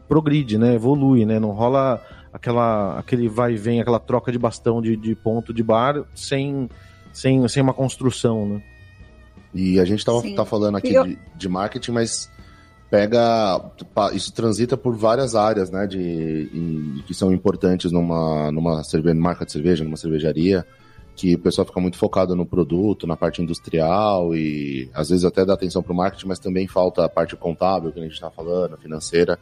progride, 0.07 0.57
né? 0.57 0.77
Evolui, 0.77 1.25
né? 1.27 1.41
Não 1.41 1.51
rola 1.51 2.01
aquela, 2.33 2.97
aquele 2.97 3.29
vai 3.29 3.55
e 3.55 3.57
vem, 3.57 3.81
aquela 3.81 3.99
troca 3.99 4.31
de 4.31 4.39
bastão 4.39 4.81
de, 4.81 4.97
de 4.97 5.17
ponto 5.17 5.53
de 5.53 5.65
bar 5.65 6.05
sem, 6.15 6.69
sem, 7.13 7.49
sem 7.49 7.61
uma 7.61 7.75
construção, 7.75 8.47
né? 8.49 8.63
E 9.53 9.81
a 9.81 9.85
gente 9.85 10.05
tava, 10.05 10.21
Sim. 10.21 10.37
tá 10.37 10.45
falando 10.45 10.77
aqui 10.77 10.95
eu- 10.95 11.03
de, 11.05 11.19
de 11.37 11.49
marketing, 11.49 11.91
mas 11.91 12.31
pega. 12.89 13.61
Isso 14.13 14.33
transita 14.33 14.77
por 14.77 14.95
várias 14.95 15.35
áreas, 15.35 15.73
né? 15.73 15.89
De, 15.89 16.49
em- 16.55 17.03
que 17.05 17.13
são 17.15 17.33
importantes 17.33 17.91
numa, 17.91 18.53
numa 18.53 18.85
cerveja, 18.85 19.17
marca 19.17 19.45
de 19.45 19.51
cerveja, 19.51 19.83
numa 19.83 19.97
cervejaria. 19.97 20.65
Que 21.19 21.35
o 21.35 21.39
pessoal 21.39 21.67
fica 21.67 21.81
muito 21.81 21.99
focado 21.99 22.37
no 22.37 22.47
produto, 22.47 23.05
na 23.05 23.17
parte 23.17 23.43
industrial 23.43 24.37
e 24.37 24.89
às 24.95 25.09
vezes 25.09 25.25
até 25.25 25.45
dá 25.45 25.55
atenção 25.55 25.83
pro 25.83 25.93
marketing, 25.93 26.29
mas 26.29 26.39
também 26.39 26.69
falta 26.69 27.05
a 27.05 27.09
parte 27.09 27.35
contábil 27.35 27.91
que 27.91 27.99
a 27.99 28.03
gente 28.05 28.21
tá 28.21 28.31
falando, 28.31 28.79
financeira. 28.79 29.37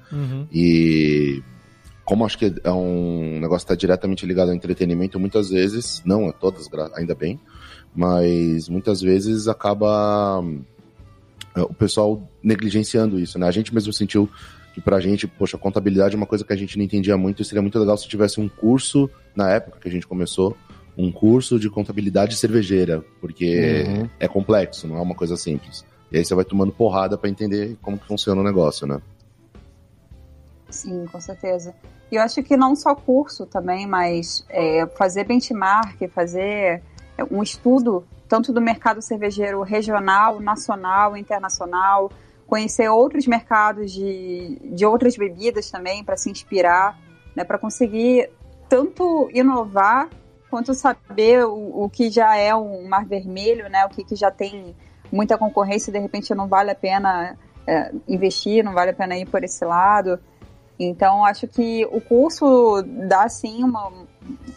E 0.50 1.42
como 2.02 2.24
acho 2.24 2.38
que 2.38 2.54
é 2.64 2.70
um 2.70 3.40
negócio 3.40 3.66
que 3.66 3.72
está 3.72 3.74
diretamente 3.74 4.24
ligado 4.24 4.48
ao 4.48 4.54
entretenimento, 4.54 5.20
muitas 5.20 5.50
vezes, 5.50 6.00
não 6.02 6.28
é 6.28 6.32
todas, 6.32 6.66
ainda 6.94 7.14
bem, 7.14 7.38
mas 7.94 8.68
muitas 8.68 9.02
vezes 9.02 9.46
acaba 9.46 10.42
é, 11.54 11.60
o 11.60 11.74
pessoal 11.74 12.26
negligenciando 12.42 13.18
isso, 13.18 13.38
né? 13.38 13.46
A 13.48 13.50
gente 13.50 13.74
mesmo 13.74 13.92
sentiu 13.92 14.30
que 14.72 14.80
pra 14.80 15.00
gente, 15.00 15.26
poxa, 15.26 15.58
contabilidade 15.58 16.14
é 16.14 16.16
uma 16.16 16.26
coisa 16.26 16.44
que 16.44 16.52
a 16.52 16.56
gente 16.56 16.78
não 16.78 16.84
entendia 16.84 17.16
muito, 17.16 17.42
e 17.42 17.44
seria 17.44 17.60
muito 17.60 17.78
legal 17.78 17.98
se 17.98 18.08
tivesse 18.08 18.40
um 18.40 18.48
curso, 18.48 19.10
na 19.34 19.50
época 19.50 19.80
que 19.80 19.88
a 19.88 19.90
gente 19.90 20.06
começou, 20.06 20.56
um 20.96 21.12
curso 21.12 21.58
de 21.58 21.68
contabilidade 21.68 22.36
cervejeira, 22.36 23.04
porque 23.20 23.84
uhum. 23.86 24.10
é 24.18 24.26
complexo, 24.26 24.88
não 24.88 24.96
é 24.96 25.00
uma 25.00 25.14
coisa 25.14 25.36
simples. 25.36 25.84
E 26.10 26.18
aí 26.18 26.24
você 26.24 26.34
vai 26.34 26.44
tomando 26.44 26.72
porrada 26.72 27.18
para 27.18 27.28
entender 27.28 27.76
como 27.82 27.98
que 27.98 28.06
funciona 28.06 28.40
o 28.40 28.44
negócio, 28.44 28.86
né? 28.86 29.00
Sim, 30.70 31.04
com 31.06 31.20
certeza. 31.20 31.74
E 32.10 32.16
eu 32.16 32.22
acho 32.22 32.42
que 32.42 32.56
não 32.56 32.74
só 32.74 32.94
curso 32.94 33.44
também, 33.46 33.86
mas 33.86 34.44
é, 34.48 34.86
fazer 34.96 35.24
benchmark, 35.24 36.08
fazer 36.08 36.82
um 37.30 37.42
estudo 37.42 38.04
tanto 38.28 38.52
do 38.52 38.60
mercado 38.60 39.02
cervejeiro 39.02 39.62
regional, 39.62 40.40
nacional, 40.40 41.16
internacional, 41.16 42.10
conhecer 42.46 42.88
outros 42.88 43.26
mercados 43.26 43.92
de, 43.92 44.58
de 44.62 44.86
outras 44.86 45.16
bebidas 45.16 45.70
também 45.70 46.04
para 46.04 46.16
se 46.16 46.30
inspirar, 46.30 46.98
né, 47.34 47.44
para 47.44 47.58
conseguir 47.58 48.30
tanto 48.68 49.28
inovar 49.32 50.08
quanto 50.50 50.74
saber 50.74 51.44
o, 51.44 51.84
o, 51.84 51.90
que 51.90 52.10
já 52.10 52.36
é 52.36 52.54
um 52.54 52.88
mar 52.88 53.04
vermelho, 53.04 53.68
né, 53.68 53.84
o 53.84 53.88
que, 53.88 54.04
que 54.04 54.16
já 54.16 54.30
tem 54.30 54.74
muita 55.10 55.38
concorrência 55.38 55.92
de 55.92 55.98
repente 55.98 56.34
não 56.34 56.48
vale 56.48 56.70
a 56.70 56.74
pena 56.74 57.36
é, 57.66 57.92
investir, 58.08 58.64
não 58.64 58.72
vale 58.72 58.90
a 58.90 58.94
pena 58.94 59.16
ir 59.16 59.26
por 59.26 59.42
esse 59.42 59.64
lado. 59.64 60.18
Então, 60.78 61.24
acho 61.24 61.48
que 61.48 61.86
o 61.90 62.00
curso 62.00 62.82
dá, 63.08 63.28
sim, 63.28 63.64
uma, 63.64 63.90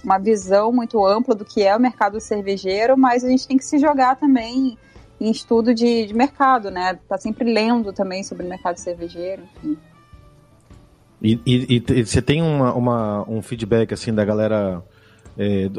uma 0.04 0.18
visão 0.18 0.72
muito 0.72 1.06
ampla 1.06 1.34
do 1.34 1.46
que 1.46 1.64
é 1.64 1.76
o 1.76 1.80
mercado 1.80 2.20
cervejeiro, 2.20 2.98
mas 2.98 3.24
a 3.24 3.30
gente 3.30 3.48
tem 3.48 3.58
que 3.58 3.64
se 3.64 3.78
jogar 3.80 4.18
também 4.18 4.78
em 5.20 5.32
estudo 5.32 5.74
de, 5.74 6.08
de 6.08 6.14
mercado, 6.14 6.70
né? 6.70 7.00
Tá 7.08 7.18
sempre 7.18 7.52
lendo 7.52 7.94
também 7.94 8.24
sobre 8.24 8.46
o 8.46 8.50
mercado 8.50 8.78
cervejeiro, 8.78 9.44
enfim. 9.58 9.78
E, 11.22 11.40
e, 11.46 11.84
e 11.90 12.06
você 12.06 12.22
tem 12.22 12.42
uma, 12.42 12.74
uma, 12.74 13.30
um 13.30 13.42
feedback 13.42 13.94
assim 13.94 14.14
da 14.14 14.24
galera 14.24 14.82
é, 15.38 15.70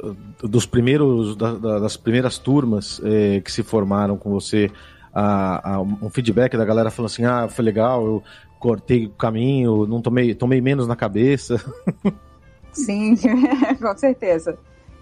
dos 0.43 0.67
primeiros 0.67 1.37
da, 1.37 1.79
das 1.79 1.97
primeiras 1.97 2.39
turmas 2.39 3.01
é, 3.05 3.41
que 3.41 3.51
se 3.51 3.63
formaram 3.63 4.17
com 4.17 4.31
você 4.31 4.71
a, 5.13 5.75
a, 5.75 5.81
um 5.81 6.09
feedback 6.09 6.57
da 6.57 6.65
galera 6.65 6.91
falando 6.91 7.11
assim 7.11 7.25
ah 7.25 7.49
foi 7.49 7.65
legal 7.65 8.05
eu 8.05 8.23
cortei 8.59 9.07
o 9.07 9.11
caminho 9.11 9.87
não 9.87 10.01
tomei 10.01 10.35
tomei 10.35 10.61
menos 10.61 10.87
na 10.87 10.97
cabeça. 10.97 11.57
Sim 12.73 13.17
com 13.81 13.97
certeza. 13.97 14.57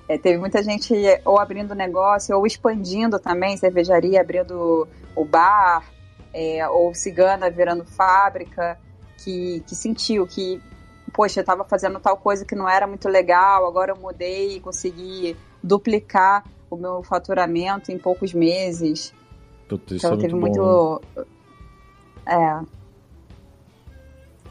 É, 0.09 0.17
teve 0.17 0.39
muita 0.39 0.63
gente 0.63 0.95
ou 1.23 1.39
abrindo 1.39 1.75
negócio 1.75 2.35
ou 2.35 2.47
expandindo 2.47 3.19
também, 3.19 3.59
cervejaria 3.59 4.21
abrindo 4.21 4.89
o 5.15 5.25
bar, 5.25 5.85
é, 6.33 6.67
ou 6.69 6.95
cigana 6.95 7.51
virando 7.51 7.85
fábrica, 7.85 8.79
que, 9.19 9.63
que 9.67 9.75
sentiu 9.75 10.27
que, 10.27 10.61
poxa, 11.19 11.41
eu 11.41 11.43
estava 11.43 11.65
fazendo 11.65 11.99
tal 11.99 12.17
coisa 12.17 12.45
que 12.45 12.55
não 12.55 12.69
era 12.69 12.87
muito 12.87 13.09
legal, 13.09 13.67
agora 13.67 13.91
eu 13.91 13.97
mudei 13.97 14.55
e 14.55 14.61
consegui 14.61 15.37
duplicar 15.61 16.45
o 16.71 16.77
meu 16.77 17.03
faturamento 17.03 17.91
em 17.91 17.99
poucos 17.99 18.33
meses. 18.33 19.13
Puta, 19.69 19.97
então 19.97 20.13
é 20.13 20.17
teve 20.17 20.35
muito. 20.37 20.61
muito 20.61 21.03
né? 21.17 21.25
É, 22.25 22.61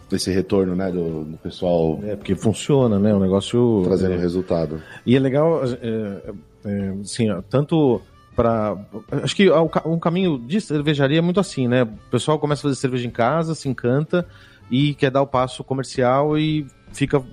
desse 0.09 0.29
retorno, 0.29 0.75
né, 0.75 0.91
do, 0.91 1.23
do, 1.23 1.37
pessoal. 1.37 2.01
É, 2.03 2.17
porque 2.17 2.35
funciona, 2.35 2.99
né, 2.99 3.13
o 3.13 3.19
negócio... 3.19 3.83
Trazendo 3.85 4.15
é, 4.15 4.17
resultado. 4.17 4.83
E 5.05 5.15
é 5.15 5.19
legal, 5.19 5.61
é, 5.63 6.33
é, 6.65 6.89
assim, 7.01 7.27
tanto 7.49 8.01
para 8.35 8.77
Acho 9.23 9.35
que 9.35 9.49
um 9.85 9.97
caminho 9.99 10.37
de 10.37 10.59
cervejaria 10.59 11.19
é 11.19 11.21
muito 11.21 11.39
assim, 11.39 11.65
né, 11.65 11.83
o 11.83 12.09
pessoal 12.11 12.37
começa 12.37 12.59
a 12.59 12.63
fazer 12.63 12.75
cerveja 12.75 13.07
em 13.07 13.11
casa, 13.11 13.55
se 13.55 13.69
encanta 13.69 14.27
e 14.69 14.93
quer 14.93 15.11
dar 15.11 15.21
o 15.21 15.27
passo 15.27 15.63
comercial 15.63 16.37
e 16.37 16.67
fica 16.91 17.23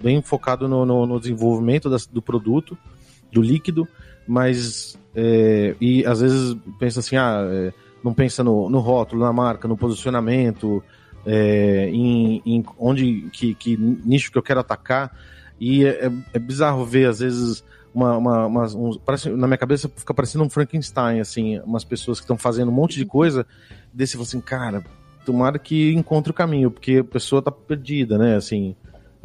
bem 0.00 0.20
focado 0.20 0.68
no, 0.68 0.84
no, 0.84 1.06
no 1.06 1.20
desenvolvimento 1.20 1.88
das, 1.88 2.06
do 2.06 2.22
produto, 2.22 2.76
do 3.32 3.42
líquido, 3.42 3.86
mas... 4.26 4.98
É, 5.16 5.76
e 5.80 6.04
às 6.04 6.20
vezes 6.20 6.56
pensa 6.76 6.98
assim, 6.98 7.16
ah, 7.16 7.46
é, 7.48 7.72
não 8.02 8.12
pensa 8.12 8.42
no, 8.42 8.68
no 8.68 8.80
rótulo, 8.80 9.22
na 9.22 9.32
marca, 9.32 9.68
no 9.68 9.76
posicionamento, 9.76 10.82
é, 11.24 11.88
em, 11.88 12.42
em, 12.44 12.64
onde 12.78 13.28
que, 13.32 13.54
que, 13.54 13.76
nicho 13.76 14.30
que 14.30 14.38
eu 14.38 14.42
quero 14.42 14.60
atacar. 14.60 15.16
E 15.60 15.84
é, 15.84 16.06
é, 16.06 16.12
é 16.34 16.38
bizarro 16.38 16.84
ver, 16.84 17.08
às 17.08 17.20
vezes, 17.20 17.64
uma, 17.94 18.16
uma, 18.16 18.46
uma 18.46 18.66
um, 18.76 18.98
parece, 18.98 19.30
na 19.30 19.46
minha 19.46 19.56
cabeça 19.56 19.88
fica 19.88 20.12
parecendo 20.12 20.44
um 20.44 20.50
Frankenstein, 20.50 21.20
assim, 21.20 21.60
umas 21.60 21.84
pessoas 21.84 22.18
que 22.18 22.24
estão 22.24 22.36
fazendo 22.36 22.70
um 22.70 22.74
monte 22.74 22.96
de 22.96 23.06
coisa, 23.06 23.46
desse 23.92 24.20
assim, 24.20 24.40
cara, 24.40 24.84
tomara 25.24 25.58
que 25.58 25.92
encontre 25.94 26.30
o 26.30 26.34
caminho, 26.34 26.70
porque 26.70 26.98
a 26.98 27.04
pessoa 27.04 27.42
tá 27.42 27.50
perdida, 27.50 28.18
né, 28.18 28.36
assim. 28.36 28.74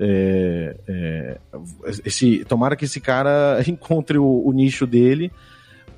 É, 0.02 0.78
é, 0.88 1.38
esse, 2.06 2.46
tomara 2.46 2.76
que 2.76 2.86
esse 2.86 3.02
cara 3.02 3.62
encontre 3.68 4.18
o, 4.18 4.44
o, 4.46 4.54
nicho 4.54 4.88
dele, 4.88 5.30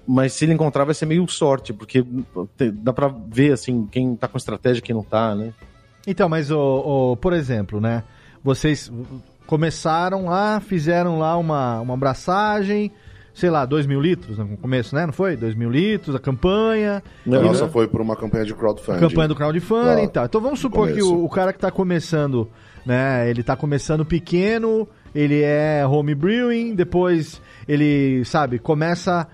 mas 0.07 0.33
se 0.33 0.45
ele 0.45 0.53
encontrar 0.53 0.85
vai 0.85 0.95
ser 0.95 1.05
meio 1.05 1.27
sorte, 1.27 1.71
porque 1.71 2.03
dá 2.73 2.91
pra 2.91 3.13
ver 3.27 3.53
assim 3.53 3.87
quem 3.91 4.15
tá 4.15 4.27
com 4.27 4.37
estratégia 4.37 4.79
e 4.79 4.81
quem 4.81 4.95
não 4.95 5.03
tá, 5.03 5.35
né? 5.35 5.53
Então, 6.07 6.27
mas, 6.27 6.49
o, 6.49 6.57
o, 7.11 7.17
por 7.17 7.31
exemplo, 7.31 7.79
né? 7.79 8.03
Vocês 8.43 8.91
começaram 9.45 10.25
lá, 10.25 10.59
fizeram 10.59 11.19
lá 11.19 11.37
uma, 11.37 11.79
uma 11.79 11.93
abraçagem, 11.93 12.91
sei 13.33 13.49
lá, 13.49 13.65
2 13.65 13.85
mil 13.85 14.01
litros 14.01 14.37
no 14.37 14.57
começo, 14.57 14.95
né? 14.95 15.05
Não 15.05 15.13
foi? 15.13 15.35
2 15.35 15.55
mil 15.55 15.69
litros, 15.69 16.15
a 16.15 16.19
campanha. 16.19 17.01
Não, 17.25 17.41
nossa, 17.41 17.67
foi 17.67 17.87
por 17.87 18.01
uma 18.01 18.15
campanha 18.15 18.45
de 18.45 18.53
crowdfunding. 18.53 18.99
Campanha 18.99 19.27
do 19.27 19.35
crowdfunding 19.35 20.03
e 20.03 20.07
tal. 20.07 20.25
Então 20.25 20.41
vamos 20.41 20.59
supor 20.59 20.91
que 20.91 21.01
o, 21.01 21.23
o, 21.23 21.29
cara 21.29 21.51
que 21.51 21.57
está 21.57 21.71
começando, 21.71 22.49
né? 22.85 23.29
Ele 23.29 23.41
está 23.41 23.55
começando 23.55 24.05
pequeno, 24.05 24.87
ele 25.13 25.41
é 25.41 25.85
home 25.85 26.15
brewing, 26.15 26.75
depois 26.75 27.41
ele, 27.67 28.23
sabe, 28.25 28.59
começa 28.59 29.27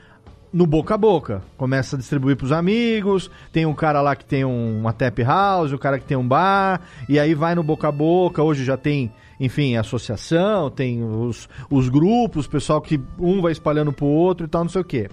no 0.52 0.66
boca 0.66 0.96
a 0.96 0.98
boca. 0.98 1.42
Começa 1.58 1.96
a 1.96 2.00
distribuir 2.00 2.36
para 2.36 2.46
os 2.46 2.52
amigos. 2.52 3.30
Tem 3.52 3.66
um 3.66 3.74
cara 3.74 4.02
lá 4.02 4.16
que 4.16 4.26
tem 4.26 4.46
um, 4.46 4.80
uma 4.80 4.94
tap 4.94 5.20
house, 5.20 5.72
o 5.72 5.78
cara 5.78 6.00
que 6.00 6.06
tem 6.06 6.18
um 6.18 6.28
bar, 6.28 6.82
e 7.08 7.20
aí 7.20 7.34
vai 7.34 7.56
no 7.56 7.64
boca 7.64 7.88
a 7.88 7.92
boca. 7.92 8.42
Hoje 8.42 8.64
já 8.64 8.78
tem, 8.78 9.12
enfim, 9.40 9.76
associação, 9.76 10.70
tem 10.70 11.04
os, 11.04 11.48
os 11.70 11.90
grupos, 11.90 12.48
pessoal 12.48 12.82
que 12.82 13.00
um 13.20 13.42
vai 13.42 13.52
espalhando 13.52 13.94
pro 13.94 14.06
outro 14.06 14.46
e 14.46 14.50
tal, 14.50 14.64
não 14.64 14.70
sei 14.70 14.82
o 14.82 14.86
quê. 14.86 15.10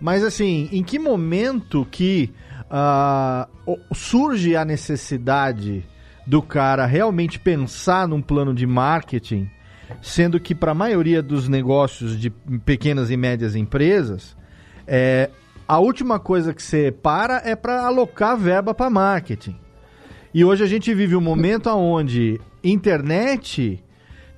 Mas 0.00 0.24
assim, 0.24 0.68
em 0.72 0.82
que 0.82 0.98
momento 0.98 1.86
que 1.90 2.32
uh, 2.64 3.78
surge 3.94 4.56
a 4.56 4.64
necessidade 4.64 5.84
do 6.26 6.42
cara 6.42 6.86
realmente 6.86 7.38
pensar 7.38 8.06
num 8.06 8.20
plano 8.20 8.54
de 8.54 8.66
marketing, 8.66 9.48
sendo 10.02 10.38
que 10.38 10.54
para 10.54 10.72
a 10.72 10.74
maioria 10.74 11.22
dos 11.22 11.48
negócios 11.48 12.18
de 12.18 12.30
pequenas 12.30 13.10
e 13.10 13.16
médias 13.16 13.56
empresas 13.56 14.36
é, 14.88 15.28
a 15.66 15.78
última 15.78 16.18
coisa 16.18 16.54
que 16.54 16.62
você 16.62 16.90
para 16.90 17.42
é 17.44 17.54
para 17.54 17.86
alocar 17.86 18.36
verba 18.38 18.72
para 18.72 18.88
marketing. 18.88 19.54
E 20.32 20.42
hoje 20.42 20.64
a 20.64 20.66
gente 20.66 20.92
vive 20.94 21.14
um 21.14 21.20
momento 21.20 21.68
onde 21.68 22.40
internet 22.62 23.82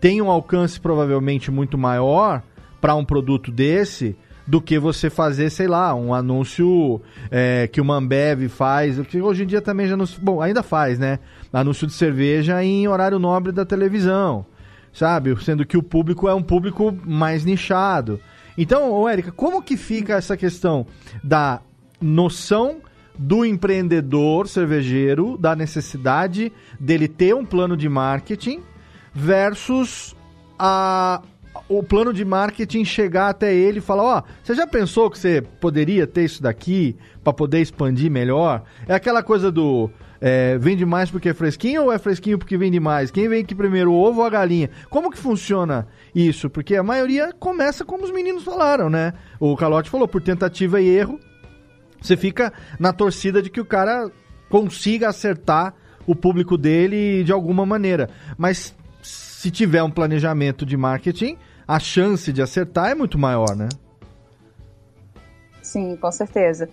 tem 0.00 0.20
um 0.22 0.30
alcance 0.30 0.80
provavelmente 0.80 1.50
muito 1.50 1.76
maior 1.76 2.42
para 2.80 2.94
um 2.94 3.04
produto 3.04 3.50
desse 3.50 4.16
do 4.46 4.60
que 4.60 4.78
você 4.78 5.08
fazer, 5.08 5.48
sei 5.50 5.68
lá, 5.68 5.94
um 5.94 6.12
anúncio 6.12 7.00
é, 7.30 7.68
que 7.68 7.80
o 7.80 7.92
Ambev 7.92 8.48
faz, 8.48 8.98
que 9.06 9.20
hoje 9.20 9.44
em 9.44 9.46
dia 9.46 9.60
também 9.60 9.86
já 9.86 9.96
não. 9.96 10.06
Bom, 10.20 10.42
ainda 10.42 10.62
faz, 10.62 10.98
né? 10.98 11.20
Anúncio 11.52 11.86
de 11.86 11.92
cerveja 11.92 12.62
em 12.64 12.88
horário 12.88 13.18
nobre 13.18 13.52
da 13.52 13.64
televisão, 13.64 14.44
sabe? 14.92 15.36
Sendo 15.44 15.64
que 15.64 15.76
o 15.76 15.82
público 15.82 16.28
é 16.28 16.34
um 16.34 16.42
público 16.42 16.96
mais 17.04 17.44
nichado. 17.44 18.20
Então, 18.58 19.08
Érica, 19.08 19.30
como 19.30 19.62
que 19.62 19.76
fica 19.76 20.14
essa 20.14 20.36
questão 20.36 20.84
da 21.22 21.60
noção 22.00 22.78
do 23.22 23.44
empreendedor 23.44 24.48
cervejeiro, 24.48 25.36
da 25.36 25.54
necessidade 25.54 26.50
dele 26.80 27.06
ter 27.06 27.34
um 27.34 27.44
plano 27.44 27.76
de 27.76 27.86
marketing 27.86 28.62
versus 29.12 30.16
a, 30.58 31.20
o 31.68 31.82
plano 31.82 32.14
de 32.14 32.24
marketing 32.24 32.82
chegar 32.82 33.28
até 33.28 33.54
ele 33.54 33.76
e 33.76 33.82
falar: 33.82 34.02
Ó, 34.02 34.18
oh, 34.18 34.22
você 34.42 34.54
já 34.54 34.66
pensou 34.66 35.10
que 35.10 35.18
você 35.18 35.42
poderia 35.60 36.06
ter 36.06 36.24
isso 36.24 36.42
daqui 36.42 36.96
para 37.22 37.34
poder 37.34 37.60
expandir 37.60 38.10
melhor? 38.10 38.62
É 38.88 38.94
aquela 38.94 39.22
coisa 39.22 39.52
do 39.52 39.90
é, 40.18 40.56
vende 40.56 40.86
mais 40.86 41.10
porque 41.10 41.28
é 41.28 41.34
fresquinho 41.34 41.84
ou 41.84 41.92
é 41.92 41.98
fresquinho 41.98 42.38
porque 42.38 42.56
vende 42.56 42.80
mais? 42.80 43.10
Quem 43.10 43.28
vem 43.28 43.42
aqui 43.42 43.54
primeiro, 43.54 43.92
o 43.92 44.00
ovo 44.00 44.20
ou 44.20 44.26
a 44.26 44.30
galinha? 44.30 44.70
Como 44.88 45.10
que 45.10 45.18
funciona 45.18 45.86
isso? 46.14 46.48
Porque 46.48 46.74
a 46.74 46.82
maioria 46.82 47.34
começa 47.38 47.84
como 47.84 48.02
os 48.02 48.10
meninos 48.10 48.44
falaram, 48.44 48.88
né? 48.88 49.12
O 49.38 49.54
Calote 49.58 49.90
falou, 49.90 50.08
por 50.08 50.22
tentativa 50.22 50.80
e 50.80 50.88
erro, 50.88 51.20
você 52.00 52.16
fica 52.16 52.52
na 52.78 52.92
torcida 52.92 53.42
de 53.42 53.50
que 53.50 53.60
o 53.60 53.64
cara 53.64 54.10
consiga 54.48 55.08
acertar 55.08 55.74
o 56.06 56.14
público 56.14 56.56
dele 56.58 57.22
de 57.24 57.32
alguma 57.32 57.64
maneira. 57.64 58.10
Mas 58.36 58.74
se 59.02 59.50
tiver 59.50 59.82
um 59.82 59.90
planejamento 59.90 60.66
de 60.66 60.76
marketing, 60.76 61.38
a 61.66 61.78
chance 61.78 62.32
de 62.32 62.42
acertar 62.42 62.90
é 62.90 62.94
muito 62.94 63.18
maior, 63.18 63.54
né? 63.54 63.68
Sim, 65.62 65.96
com 65.96 66.10
certeza. 66.10 66.68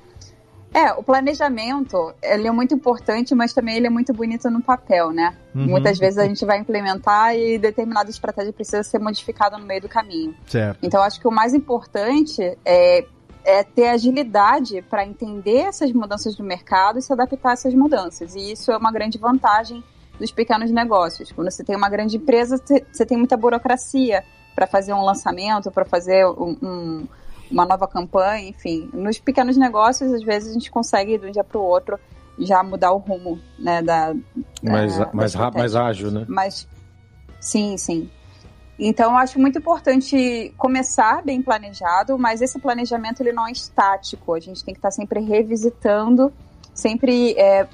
É, 0.74 0.92
o 0.94 1.02
planejamento, 1.02 2.14
ele 2.22 2.48
é 2.48 2.52
muito 2.52 2.74
importante, 2.74 3.34
mas 3.34 3.54
também 3.54 3.78
ele 3.78 3.88
é 3.88 3.90
muito 3.90 4.14
bonito 4.14 4.50
no 4.50 4.62
papel, 4.62 5.12
né? 5.12 5.36
Uhum. 5.56 5.68
Muitas 5.68 5.98
vezes 5.98 6.20
a 6.20 6.26
gente 6.26 6.46
vai 6.46 6.60
implementar 6.60 7.36
e 7.36 7.58
determinada 7.58 8.10
estratégia 8.10 8.52
precisa 8.52 8.84
ser 8.84 9.00
modificada 9.00 9.58
no 9.58 9.66
meio 9.66 9.82
do 9.82 9.90
caminho. 9.90 10.36
Certo. 10.46 10.80
Então, 10.84 11.02
acho 11.02 11.20
que 11.20 11.28
o 11.28 11.32
mais 11.32 11.54
importante 11.54 12.58
é, 12.66 13.06
é 13.48 13.64
ter 13.64 13.88
agilidade 13.88 14.82
para 14.82 15.06
entender 15.06 15.60
essas 15.60 15.94
mudanças 15.94 16.36
do 16.36 16.44
mercado 16.44 17.00
e 17.00 17.02
se 17.02 17.14
adaptar 17.14 17.52
a 17.52 17.54
essas 17.54 17.74
mudanças. 17.74 18.36
E 18.36 18.52
isso 18.52 18.74
é 18.74 18.78
uma 18.78 18.92
grande 18.92 19.18
vantagem 19.18 19.82
dos 20.20 20.32
pequenos 20.32 20.70
negócios. 20.70 21.32
Quando 21.32 21.50
você 21.50 21.64
tem 21.64 21.74
uma 21.74 21.88
grande 21.88 22.18
empresa, 22.18 22.62
você 22.92 23.06
tem 23.06 23.18
muita 23.18 23.38
burocracia 23.38 24.22
para 24.54 24.68
fazer 24.68 24.92
um 24.92 25.02
lançamento, 25.02 25.72
para 25.72 25.86
fazer 25.86 26.26
um, 26.26 26.58
um 26.62 27.08
uma 27.50 27.66
nova 27.66 27.88
campanha, 27.88 28.50
enfim. 28.50 28.90
Nos 28.94 29.18
pequenos 29.20 29.56
negócios, 29.56 30.12
às 30.14 30.22
vezes, 30.22 30.50
a 30.50 30.54
gente 30.54 30.70
consegue, 30.70 31.18
de 31.18 31.28
um 31.28 31.32
dia 31.32 31.46
para 31.46 31.58
o 31.58 31.64
outro, 31.64 31.98
já 32.38 32.62
mudar 32.62 32.92
o 32.92 32.98
rumo, 32.98 33.40
né, 33.58 33.82
da... 33.82 34.14
Mais, 34.62 34.98
da, 34.98 35.10
mais, 35.14 35.34
mais 35.34 35.74
ágil, 35.74 36.12
né? 36.12 36.26
Mas, 36.28 36.68
sim, 37.40 37.78
sim. 37.78 38.10
Então, 38.80 39.12
eu 39.12 39.18
acho 39.18 39.40
muito 39.40 39.58
importante 39.58 40.54
começar 40.58 41.24
bem 41.24 41.42
planejado, 41.42 42.18
mas 42.18 42.42
esse 42.42 42.60
planejamento, 42.60 43.22
ele 43.22 43.32
não 43.34 43.48
é 43.48 43.52
estático. 43.52 44.34
A 44.34 44.40
gente 44.40 44.64
tem 44.64 44.74
que 44.74 44.78
estar 44.78 44.92
sempre 44.92 45.20
revisitando, 45.20 46.32
sempre 46.76 47.34
é, 47.34 47.68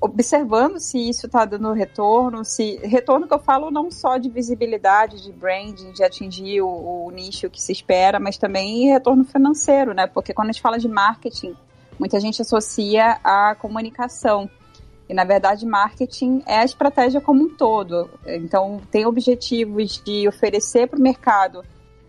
observando 0.00 0.78
se 0.78 0.98
isso 0.98 1.26
está 1.26 1.44
dando 1.44 1.72
retorno, 1.72 2.44
se 2.44 2.76
retorno 2.82 3.26
que 3.26 3.34
eu 3.34 3.38
falo 3.38 3.70
não 3.70 3.90
só 3.90 4.16
de 4.16 4.30
visibilidade, 4.30 5.22
de 5.22 5.32
branding, 5.32 5.92
de 5.92 6.02
atingir 6.02 6.62
o, 6.62 6.68
o, 6.68 7.10
nicho 7.10 7.50
que 7.50 7.60
se 7.60 7.72
espera, 7.72 8.18
mas 8.18 8.38
também 8.38 8.86
retorno 8.86 9.24
financeiro, 9.24 9.92
né? 9.92 10.06
Porque 10.06 10.32
quando 10.32 10.48
a 10.48 10.52
gente 10.52 10.62
fala 10.62 10.78
de 10.78 10.88
marketing, 10.88 11.54
muita 11.98 12.18
gente 12.20 12.40
associa 12.40 13.18
a 13.22 13.54
comunicação. 13.54 14.48
E 15.08 15.14
na 15.14 15.24
verdade, 15.24 15.64
marketing 15.64 16.42
é 16.46 16.58
a 16.58 16.64
estratégia 16.64 17.20
como 17.20 17.44
um 17.44 17.48
todo. 17.48 18.10
Então, 18.26 18.80
tem 18.90 19.06
objetivos 19.06 20.02
de 20.04 20.26
oferecer 20.26 20.88
para 20.88 20.98
o 20.98 21.02
mercado 21.02 21.62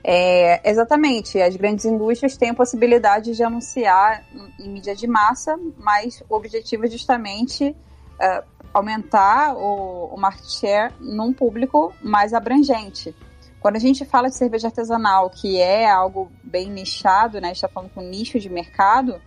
é, 0.02 0.68
exatamente, 0.68 1.40
as 1.40 1.54
grandes 1.56 1.84
indústrias 1.84 2.36
têm 2.36 2.50
a 2.50 2.54
possibilidade 2.54 3.34
de 3.34 3.42
anunciar 3.42 4.24
em, 4.58 4.68
mídia 4.68 4.94
de 4.94 5.06
massa, 5.06 5.58
mas 5.78 6.22
o 6.28 6.34
objetivo 6.34 6.86
é 6.86 6.88
justamente 6.88 7.68
uh, 7.68 8.44
aumentar 8.72 9.54
o, 9.54 10.14
o 10.14 10.16
market 10.18 10.46
share 10.46 10.92
num 10.98 11.32
público 11.32 11.92
mais 12.02 12.32
abrangente. 12.32 13.14
Quando 13.60 13.76
a 13.76 13.80
gente 13.80 14.06
fala 14.06 14.28
de 14.28 14.36
cerveja 14.36 14.68
artesanal, 14.68 15.28
que 15.28 15.58
é 15.58 15.90
algo 15.90 16.32
bem 16.42 16.70
nichado, 16.70 17.38
né? 17.38 17.48
A 17.48 17.52
gente 17.52 17.56
está 17.56 17.68
falando 17.68 17.90
com 17.90 18.00
nicho 18.00 18.40
de 18.40 18.48
mercado, 18.48 19.20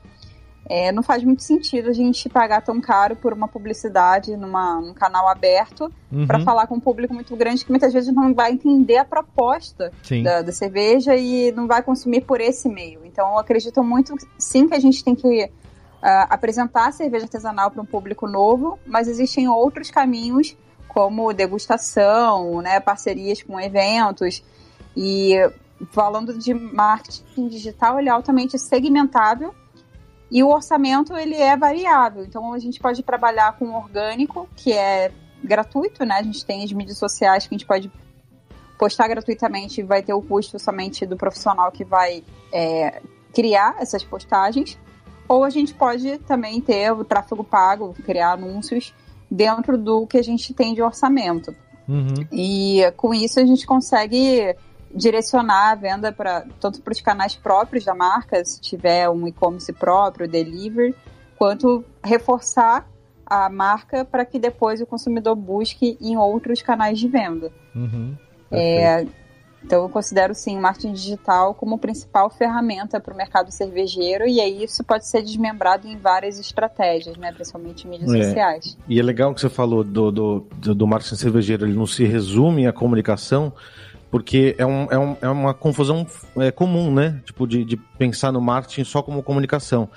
é, 0.69 0.91
não 0.91 1.04
faz 1.04 1.23
muito 1.23 1.43
sentido 1.43 1.89
a 1.89 1.93
gente 1.93 2.30
pagar 2.30 2.62
tão 2.62 2.80
caro 2.80 3.15
por 3.15 3.34
uma 3.34 3.47
publicidade 3.47 4.38
numa, 4.38 4.80
num 4.80 4.93
canal 4.93 5.28
aberto 5.28 5.91
uhum. 6.12 6.26
para 6.26 6.39
falar 6.39 6.67
com 6.67 6.76
um 6.76 6.80
público 6.80 7.13
muito 7.13 7.36
grande 7.36 7.65
que 7.65 7.69
muitas 7.69 7.91
vezes 7.91 8.13
não 8.13 8.34
vai 8.34 8.54
entender 8.54 8.97
a 8.97 9.06
proposta 9.06 9.91
da, 10.23 10.41
da, 10.41 10.52
cerveja 10.54 11.15
e 11.15 11.52
não 11.52 11.67
vai 11.67 11.84
consumir 11.84 12.21
por 12.21 12.39
esse 12.39 12.69
meio. 12.69 13.02
Então, 13.06 13.32
eu 13.32 13.39
acredito 13.39 13.84
muito, 13.84 14.15
sim, 14.38 14.67
que 14.67 14.73
a 14.73 14.80
gente 14.80 15.04
tem 15.04 15.13
que 15.13 15.43
uh, 15.45 15.49
apresentar 16.30 16.88
a 16.88 16.91
cerveja 16.93 17.26
artesanal 17.26 17.69
para 17.69 17.82
um 17.82 17.86
público 17.86 18.26
novo, 18.26 18.80
mas 18.86 19.10
existem 19.10 19.49
outros 19.49 19.91
caminhos 19.91 20.56
como 20.88 21.34
degustação, 21.34 22.62
né, 22.62 22.80
parcerias 22.80 23.43
com 23.43 23.60
eventos. 23.60 24.41
E 24.95 25.34
falando 25.91 26.38
de 26.38 26.54
marketing 26.54 27.49
digital, 27.49 27.99
ele 27.99 28.08
é 28.08 28.12
altamente 28.12 28.58
segmentável 28.58 29.54
e 30.34 30.41
o 30.41 30.50
orçamento 30.50 31.15
ele 31.15 31.36
é 31.36 31.56
variável. 31.56 32.26
Então 32.26 32.54
a 32.54 32.58
gente 32.58 32.80
pode 32.80 33.04
trabalhar 33.04 33.56
com 33.56 33.72
orgânico, 33.76 34.50
que 34.56 34.74
é 34.74 35.12
gratuito, 35.43 36.04
né? 36.04 36.15
A 36.15 36.24
gente 36.24 36.43
tem 36.43 36.63
as 36.63 36.74
mídias 36.74 36.98
sociais 36.98 37.46
que 37.46 37.54
a 37.54 37.58
gente 37.58 37.67
pode 37.67 37.91
postar 38.80 39.08
gratuitamente 39.08 39.80
e 39.80 39.84
vai 39.84 40.02
ter 40.02 40.12
o 40.12 40.24
custo 40.24 40.58
somente 40.58 41.06
do 41.06 41.15
profissional 41.15 41.72
que 41.72 41.86
vai 41.86 42.24
é, 42.52 43.00
criar 43.32 43.76
essas 43.80 44.04
postagens. 44.04 44.76
Ou 45.28 45.43
a 45.43 45.52
gente 45.52 45.72
pode 45.72 46.17
também 46.19 46.60
ter 46.60 46.91
o 46.91 47.06
tráfego 47.06 47.43
pago, 47.43 47.96
criar 48.04 48.32
anúncios 48.32 48.91
dentro 49.30 49.78
do 49.78 50.08
que 50.08 50.17
a 50.17 50.24
gente 50.24 50.52
tem 50.52 50.74
de 50.74 50.82
orçamento. 50.82 51.56
Uhum. 51.88 52.28
E 52.32 52.91
com 52.98 53.13
isso 53.13 53.39
a 53.39 53.46
gente 53.46 53.67
consegue 53.67 54.56
direcionar 54.93 55.71
a 55.71 55.75
venda 55.75 56.12
para 56.12 56.45
tanto 56.60 56.82
para 56.82 56.91
os 56.91 57.01
canais 57.01 57.36
próprios 57.36 57.84
da 57.84 57.95
marca, 57.95 58.43
se 58.45 58.62
tiver 58.62 59.10
um 59.10 59.27
e-commerce 59.27 59.71
próprio, 59.73 60.27
delivery, 60.27 60.95
quanto 61.36 61.84
reforçar 62.03 62.88
a 63.25 63.49
marca 63.49 64.06
para 64.06 64.25
que 64.25 64.38
depois 64.38 64.82
o 64.82 64.86
consumidor 64.86 65.36
busque 65.36 65.97
em 65.99 66.17
outros 66.17 66.62
canais 66.62 66.99
de 66.99 67.08
venda. 67.08 67.51
Uhum. 67.75 68.15
É, 68.51 69.06
então, 69.65 69.84
eu 69.84 69.89
considero 69.89 70.36
sim 70.36 70.58
o 70.58 70.62
marketing 70.62 70.91
digital 70.91 71.53
como 71.53 71.77
principal 71.77 72.29
ferramenta 72.29 72.99
para 72.99 73.13
o 73.13 73.17
mercado 73.17 73.49
cervejeiro, 73.49 74.27
e 74.27 74.41
aí 74.41 74.63
isso 74.63 74.84
pode 74.84 75.08
ser 75.08 75.21
desmembrado 75.21 75.88
em 75.88 75.97
várias 75.97 76.38
estratégias, 76.38 77.15
né? 77.17 77.32
principalmente 77.32 77.88
em 77.88 77.89
mídias 77.89 78.13
é. 78.13 78.23
sociais. 78.25 78.77
E 78.88 78.99
é 78.99 79.03
legal 79.03 79.34
que 79.34 79.39
você 79.39 79.49
falou 79.49 79.84
do, 79.84 80.12
do, 80.12 80.39
do 80.75 80.88
marketing 80.88 81.15
cervejeiro, 81.15 81.65
ele 81.65 81.75
não 81.75 81.88
se 81.88 82.03
resume 82.03 82.67
à 82.67 82.73
comunicação, 82.73 83.53
porque 84.13 84.54
é, 84.60 84.65
um, 84.65 84.84
é, 84.91 84.99
um, 84.99 85.17
é 85.23 85.28
uma 85.28 85.56
confusão 85.56 86.06
é, 86.38 86.52
comum, 86.52 86.93
né? 86.93 87.19
Tipo, 87.26 87.47
de, 87.47 87.65
de 87.65 87.76
pensar 87.76 88.32
no 88.32 88.39
marketing 88.39 88.84
só 88.84 89.02
como 89.02 89.23
comunicação. 89.23 89.89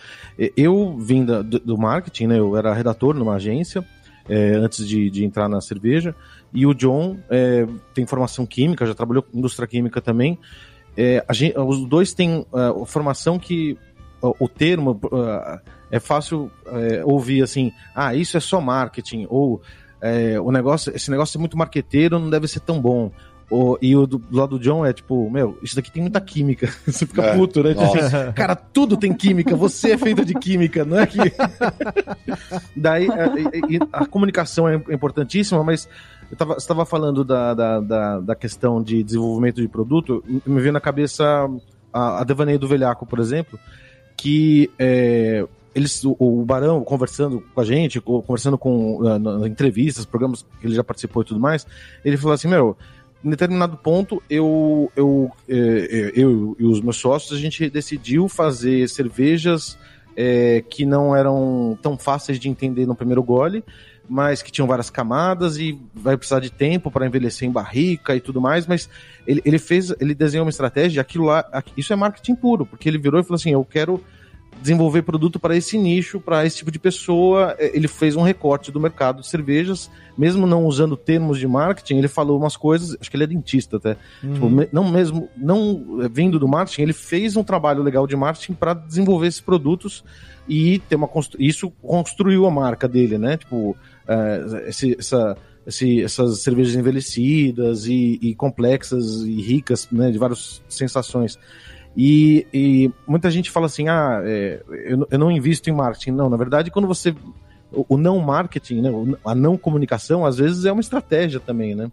Eu 0.57 0.97
vim 0.97 1.23
da, 1.23 1.43
do, 1.43 1.61
do 1.61 1.77
marketing, 1.77 2.29
né? 2.29 2.39
Eu 2.39 2.57
era 2.57 2.73
redator 2.73 3.15
numa 3.15 3.35
agência, 3.35 3.87
é, 4.27 4.53
antes 4.53 4.89
de, 4.89 5.11
de 5.11 5.23
entrar 5.23 5.51
na 5.51 5.61
cerveja. 5.61 6.15
E 6.51 6.65
o 6.65 6.73
John 6.73 7.19
é, 7.29 7.67
tem 7.93 8.07
formação 8.07 8.47
química, 8.47 8.87
já 8.87 8.95
trabalhou 8.95 9.23
com 9.23 9.37
indústria 9.37 9.69
química 9.69 10.01
também. 10.01 10.39
É, 10.97 11.23
gente, 11.33 11.59
os 11.59 11.87
dois 11.87 12.15
têm 12.15 12.47
uh, 12.51 12.87
formação 12.87 13.39
que 13.39 13.77
uh, 14.23 14.35
o 14.41 14.49
termo 14.49 14.99
uh, 15.13 15.61
é 15.91 16.01
fácil 16.01 16.51
ouvir 17.05 17.43
assim, 17.43 17.71
ah, 17.95 18.15
isso 18.15 18.35
é 18.39 18.41
só 18.41 18.63
marketing, 18.63 19.27
ou 19.29 19.61
o 20.43 20.53
negócio, 20.53 20.95
esse 20.95 21.11
negócio 21.11 21.37
é 21.37 21.41
muito 21.41 21.57
marqueteiro, 21.57 22.19
não 22.19 22.31
deve 22.31 22.49
ser 22.49 22.61
tão 22.61 22.81
bom. 22.81 23.11
O, 23.49 23.79
e 23.81 23.95
o 23.95 24.07
do, 24.07 24.19
do, 24.19 24.37
lado 24.37 24.59
do 24.59 24.63
John 24.63 24.85
é 24.85 24.93
tipo, 24.93 25.31
meu, 25.31 25.57
isso 25.63 25.77
daqui 25.77 25.91
tem 25.91 26.03
muita 26.03 26.21
química. 26.21 26.69
Você 26.85 27.07
fica 27.07 27.23
é, 27.23 27.37
puto, 27.37 27.63
né? 27.63 27.75
Tipo, 27.75 28.33
cara, 28.35 28.57
tudo 28.57 28.97
tem 28.97 29.13
química, 29.13 29.55
você 29.55 29.93
é 29.93 29.99
feito 29.99 30.25
de 30.25 30.35
química, 30.35 30.85
não 30.85 30.99
é 30.99 31.07
que. 31.07 31.19
Daí, 32.75 33.09
a, 33.09 33.15
é, 33.15 33.79
a, 33.93 34.03
a, 34.03 34.07
comunicação 34.07 34.69
é 34.69 34.75
importantíssima, 34.91 35.63
mas 35.63 35.89
eu 36.31 36.37
tava, 36.37 36.55
você 36.55 36.61
estava 36.61 36.85
falando 36.85 37.25
da, 37.25 37.55
da, 37.55 37.81
da, 37.81 38.21
da, 38.21 38.35
questão 38.35 38.83
de 38.83 39.03
desenvolvimento 39.03 39.63
de 39.63 39.69
produto, 39.69 40.25
me 40.45 40.61
veio 40.61 40.73
na 40.73 40.81
cabeça 40.81 41.49
a, 41.93 42.21
a 42.21 42.25
Devaneio 42.25 42.59
do 42.59 42.67
Velhaco, 42.67 43.07
por 43.07 43.21
exemplo, 43.21 43.59
que 44.17 44.71
é, 44.77 45.47
eles, 45.77 46.03
o, 46.05 46.17
o, 46.19 46.45
Barão 46.45 46.83
conversando 46.83 47.45
com 47.55 47.61
a 47.61 47.65
gente, 47.65 48.01
conversando 48.01 48.57
com 48.57 49.03
uh, 49.03 49.47
entrevistas, 49.47 50.07
programas 50.07 50.45
que 50.59 50.67
ele 50.67 50.75
já 50.75 50.83
participou 50.83 51.23
e 51.23 51.27
tudo 51.27 51.39
mais, 51.39 51.67
ele 52.03 52.17
falou 52.17 52.33
assim, 52.33 52.49
meu, 52.49 52.77
em 53.27 53.31
determinado 53.31 53.77
ponto 53.77 54.23
eu, 54.31 54.91
eu, 54.95 55.33
eu, 55.49 56.11
eu 56.15 56.57
e 56.61 56.65
os 56.65 56.81
meus 56.81 56.97
sócios, 56.97 57.37
a 57.37 57.41
gente 57.43 57.69
decidiu 57.69 58.29
fazer 58.29 58.89
cervejas 58.89 59.77
é, 60.17 60.63
que 60.71 60.87
não 60.87 61.15
eram 61.15 61.77
tão 61.83 61.99
fáceis 61.99 62.39
de 62.39 62.49
entender 62.49 62.87
no 62.87 62.95
primeiro 62.95 63.25
gole, 63.25 63.65
mas 64.09 64.43
que 64.43 64.53
tinham 64.53 64.69
várias 64.69 64.91
camadas 64.91 65.59
e 65.59 65.77
vai 65.93 66.17
precisar 66.17 66.39
de 66.39 66.51
tempo 66.51 66.89
para 66.89 67.05
envelhecer 67.05 67.49
em 67.49 67.51
barrica 67.51 68.15
e 68.15 68.21
tudo 68.21 68.41
mais, 68.41 68.65
mas 68.65 68.89
ele, 69.27 69.43
ele 69.45 69.59
fez, 69.59 69.93
ele 70.01 70.15
desenhou 70.15 70.45
uma 70.45 70.51
estratégia, 70.51 71.03
aquilo 71.03 71.25
lá, 71.25 71.45
isso 71.77 71.93
é 71.93 71.97
marketing 71.97 72.37
puro, 72.37 72.65
porque 72.65 72.89
ele 72.89 72.97
virou 72.97 73.21
e 73.21 73.25
falou 73.25 73.35
assim, 73.35 73.51
eu 73.51 73.65
quero 73.65 74.01
desenvolver 74.61 75.03
produto 75.03 75.39
para 75.39 75.57
esse 75.57 75.79
nicho, 75.79 76.21
para 76.21 76.45
esse 76.45 76.57
tipo 76.57 76.71
de 76.71 76.79
pessoa. 76.79 77.55
É, 77.59 77.77
ele 77.77 77.89
fez 77.89 78.17
um 78.17 78.23
recorte 78.23 78.71
do 78.71 78.81
mercado 78.81 79.21
de 79.21 79.29
cervejas, 79.29 79.91
mesmo 80.17 80.47
não 80.47 80.65
usando 80.67 80.97
termos 80.97 81.39
de 81.39 81.47
marketing, 81.47 81.99
ele 81.99 82.09
falou 82.09 82.39
umas 82.39 82.57
coisas, 82.57 82.97
acho 83.01 83.11
que 83.11 83.17
ele 83.17 83.25
é 83.25 83.29
dentista 83.29 83.77
até. 83.77 83.97
Uhum. 84.23 84.33
Tipo, 84.33 84.69
não 84.73 84.91
mesmo, 84.91 85.29
não 85.37 86.03
é, 86.03 86.09
vindo 86.09 86.39
do 86.39 86.49
marketing, 86.49 86.83
ele 86.83 86.93
fez 86.93 87.37
um 87.37 87.45
trabalho 87.45 87.83
legal 87.83 88.07
de 88.07 88.17
marketing 88.17 88.55
para 88.55 88.75
desenvolver 88.75 89.27
esses 89.29 89.41
produtos 89.41 90.05
e 90.49 90.79
ter 90.81 90.97
uma 90.97 91.09
isso 91.39 91.71
construiu 91.83 92.47
a 92.47 92.51
marca 92.51 92.87
dele, 92.87 93.19
né? 93.19 93.37
Tipo, 93.37 93.71
uh, 93.71 94.57
esse, 94.67 94.97
essa 94.99 95.37
esse, 95.67 96.03
essas 96.03 96.41
cervejas 96.41 96.77
envelhecidas 96.77 97.87
e, 97.87 98.19
e, 98.23 98.35
complexas 98.35 99.23
e 99.23 99.43
ricas, 99.43 99.89
né, 99.91 100.11
de 100.11 100.19
várias 100.19 100.63
sensações. 100.69 101.39
E, 101.97 102.47
e 102.53 102.91
muita 103.07 103.31
gente 103.31 103.51
fala 103.51 103.67
assim, 103.67 103.89
ah, 103.89 104.21
é, 104.25 104.63
eu, 104.69 105.07
eu, 105.11 105.19
não 105.19 105.31
invisto 105.31 105.71
em 105.71 105.73
marketing. 105.73 106.11
Não, 106.11 106.29
na 106.29 106.37
verdade, 106.37 106.71
quando 106.71 106.87
você... 106.87 107.15
O, 107.73 107.95
o 107.95 107.97
não 107.97 108.19
marketing, 108.21 108.83
né, 108.83 108.91
a 109.25 109.35
não 109.35 109.57
comunicação, 109.57 110.25
às 110.25 110.37
vezes 110.37 110.65
é 110.67 110.73
uma 110.73 110.81
estratégia 110.81 111.41
também, 111.41 111.75
né? 111.75 111.91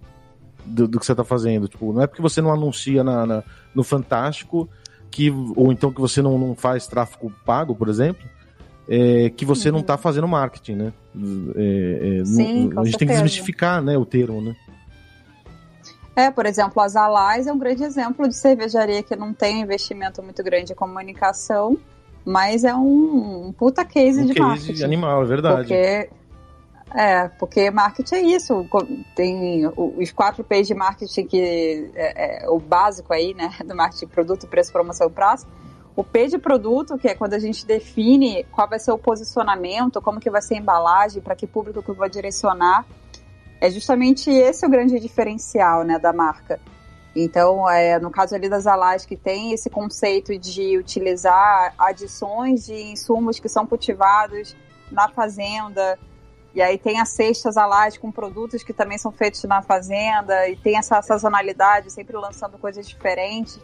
Do, 0.66 0.88
do 0.88 1.00
que 1.00 1.06
você 1.06 1.13
está 1.13 1.24
fazendo. 1.24 1.68
Tipo, 1.68 1.94
não 1.94 2.02
é 2.02 2.08
porque 2.08 2.22
você 2.22 2.42
não 2.42 2.54
anuncia 2.54 3.04
na, 3.04 3.26
na, 3.26 3.44
no 3.74 3.84
Fantástico 3.84 4.70
que, 5.10 5.30
ou 5.56 5.72
então 5.72 5.92
que 5.92 6.02
você 6.02 6.22
não, 6.22 6.38
não 6.38 6.56
faz 6.56 6.88
tráfego 6.88 7.32
pago, 7.46 7.76
por 7.76 7.88
exemplo, 7.88 8.28
é, 8.88 9.30
que 9.30 9.46
você 9.46 9.70
uhum. 9.70 9.76
não 9.76 9.82
está 9.82 9.98
fazendo 9.98 10.28
marketing, 10.28 10.74
né? 10.74 10.94
É, 11.56 12.20
é, 12.20 12.26
Sim, 12.26 12.70
não, 12.70 12.82
a 12.82 12.86
gente 12.86 12.92
certeza. 12.92 12.98
tem 12.98 13.08
que 13.08 13.13
desmistificar 13.13 13.82
né, 13.82 13.98
o 13.98 14.06
termo, 14.06 14.42
né? 14.42 14.56
É, 16.15 16.30
por 16.30 16.45
exemplo, 16.45 16.82
a 16.82 16.88
Zalais 16.88 17.47
é 17.47 17.54
um 17.54 17.58
grande 17.58 17.84
exemplo 17.84 18.28
de 18.28 18.36
cervejaria 18.36 19.02
que 19.02 19.15
não 19.15 19.34
tem 19.34 19.62
investimento 19.62 20.21
muito 20.21 20.43
grande 20.43 20.71
em 20.71 20.76
comunicação, 20.76 21.78
mas 22.23 22.63
é 22.63 22.73
um, 22.76 23.47
um 23.47 23.52
puta 23.52 23.84
case 23.84 24.21
um 24.21 24.26
de 24.28 24.34
case 24.34 24.47
marketing. 24.47 24.84
animal, 24.84 25.23
é 25.23 25.26
verdade. 25.26 25.58
Porque, 25.58 26.10
é, 26.93 27.28
porque 27.39 27.71
marketing 27.71 28.15
é 28.15 28.21
isso. 28.21 28.69
Tem 29.15 29.65
os 29.76 30.12
quatro 30.12 30.43
P's 30.43 30.67
de 30.67 30.76
marketing 30.76 31.26
que 31.26 31.91
é, 31.95 32.43
é, 32.45 32.49
o 32.49 32.60
básico 32.60 33.12
aí, 33.12 33.34
né, 33.34 33.52
do 33.65 33.76
marketing 33.76 34.08
produto, 34.08 34.47
preço, 34.47 34.71
promoção 34.71 35.08
e 35.08 35.12
prazo. 35.12 35.47
O 35.95 36.04
P 36.04 36.28
de 36.28 36.38
produto, 36.38 36.97
que 36.97 37.08
é 37.08 37.15
quando 37.15 37.34
a 37.34 37.39
gente 37.39 37.65
define 37.65 38.45
qual 38.52 38.67
vai 38.67 38.80
ser 38.80 38.91
o 38.91 38.97
posicionamento, 38.97 40.02
como 40.02 40.19
que 40.19 40.30
vai 40.30 40.41
ser 40.41 40.56
a 40.56 40.58
embalagem, 40.58 41.21
para 41.21 41.36
que 41.36 41.45
público 41.45 41.84
que 41.84 41.89
eu 41.89 41.95
vou 41.95 42.10
direcionar. 42.10 42.86
É 43.63 43.69
justamente 43.69 44.30
esse 44.30 44.65
o 44.65 44.69
grande 44.69 44.99
diferencial 44.99 45.86
né, 45.86 45.97
da 45.97 46.12
marca. 46.12 46.60
Então, 47.15 47.69
é, 47.69 47.97
no 47.97 48.12
caso 48.12 48.36
ali 48.36 48.49
das 48.49 48.67
Alás, 48.67 49.06
que 49.06 49.15
tem 49.15 49.54
esse 49.54 49.69
conceito 49.69 50.38
de 50.38 50.78
utilizar 50.78 51.73
adições 51.78 52.65
de 52.65 52.73
insumos 52.73 53.39
que 53.39 53.47
são 53.47 53.65
cultivados 53.65 54.54
na 54.91 55.08
fazenda, 55.08 55.97
e 56.54 56.62
aí 56.62 56.78
tem 56.78 56.99
as 56.99 57.08
cestas 57.10 57.56
Alás 57.56 57.97
com 57.97 58.12
produtos 58.12 58.63
que 58.63 58.73
também 58.73 58.97
são 58.97 59.13
feitos 59.13 59.41
na 59.45 59.62
fazenda, 59.62 60.49
e 60.49 60.58
tem 60.58 60.78
essa 60.78 61.02
sazonalidade, 61.02 61.89
sempre 61.89 62.17
lançando 62.17 62.58
coisas 62.58 62.86
diferentes 62.86 63.62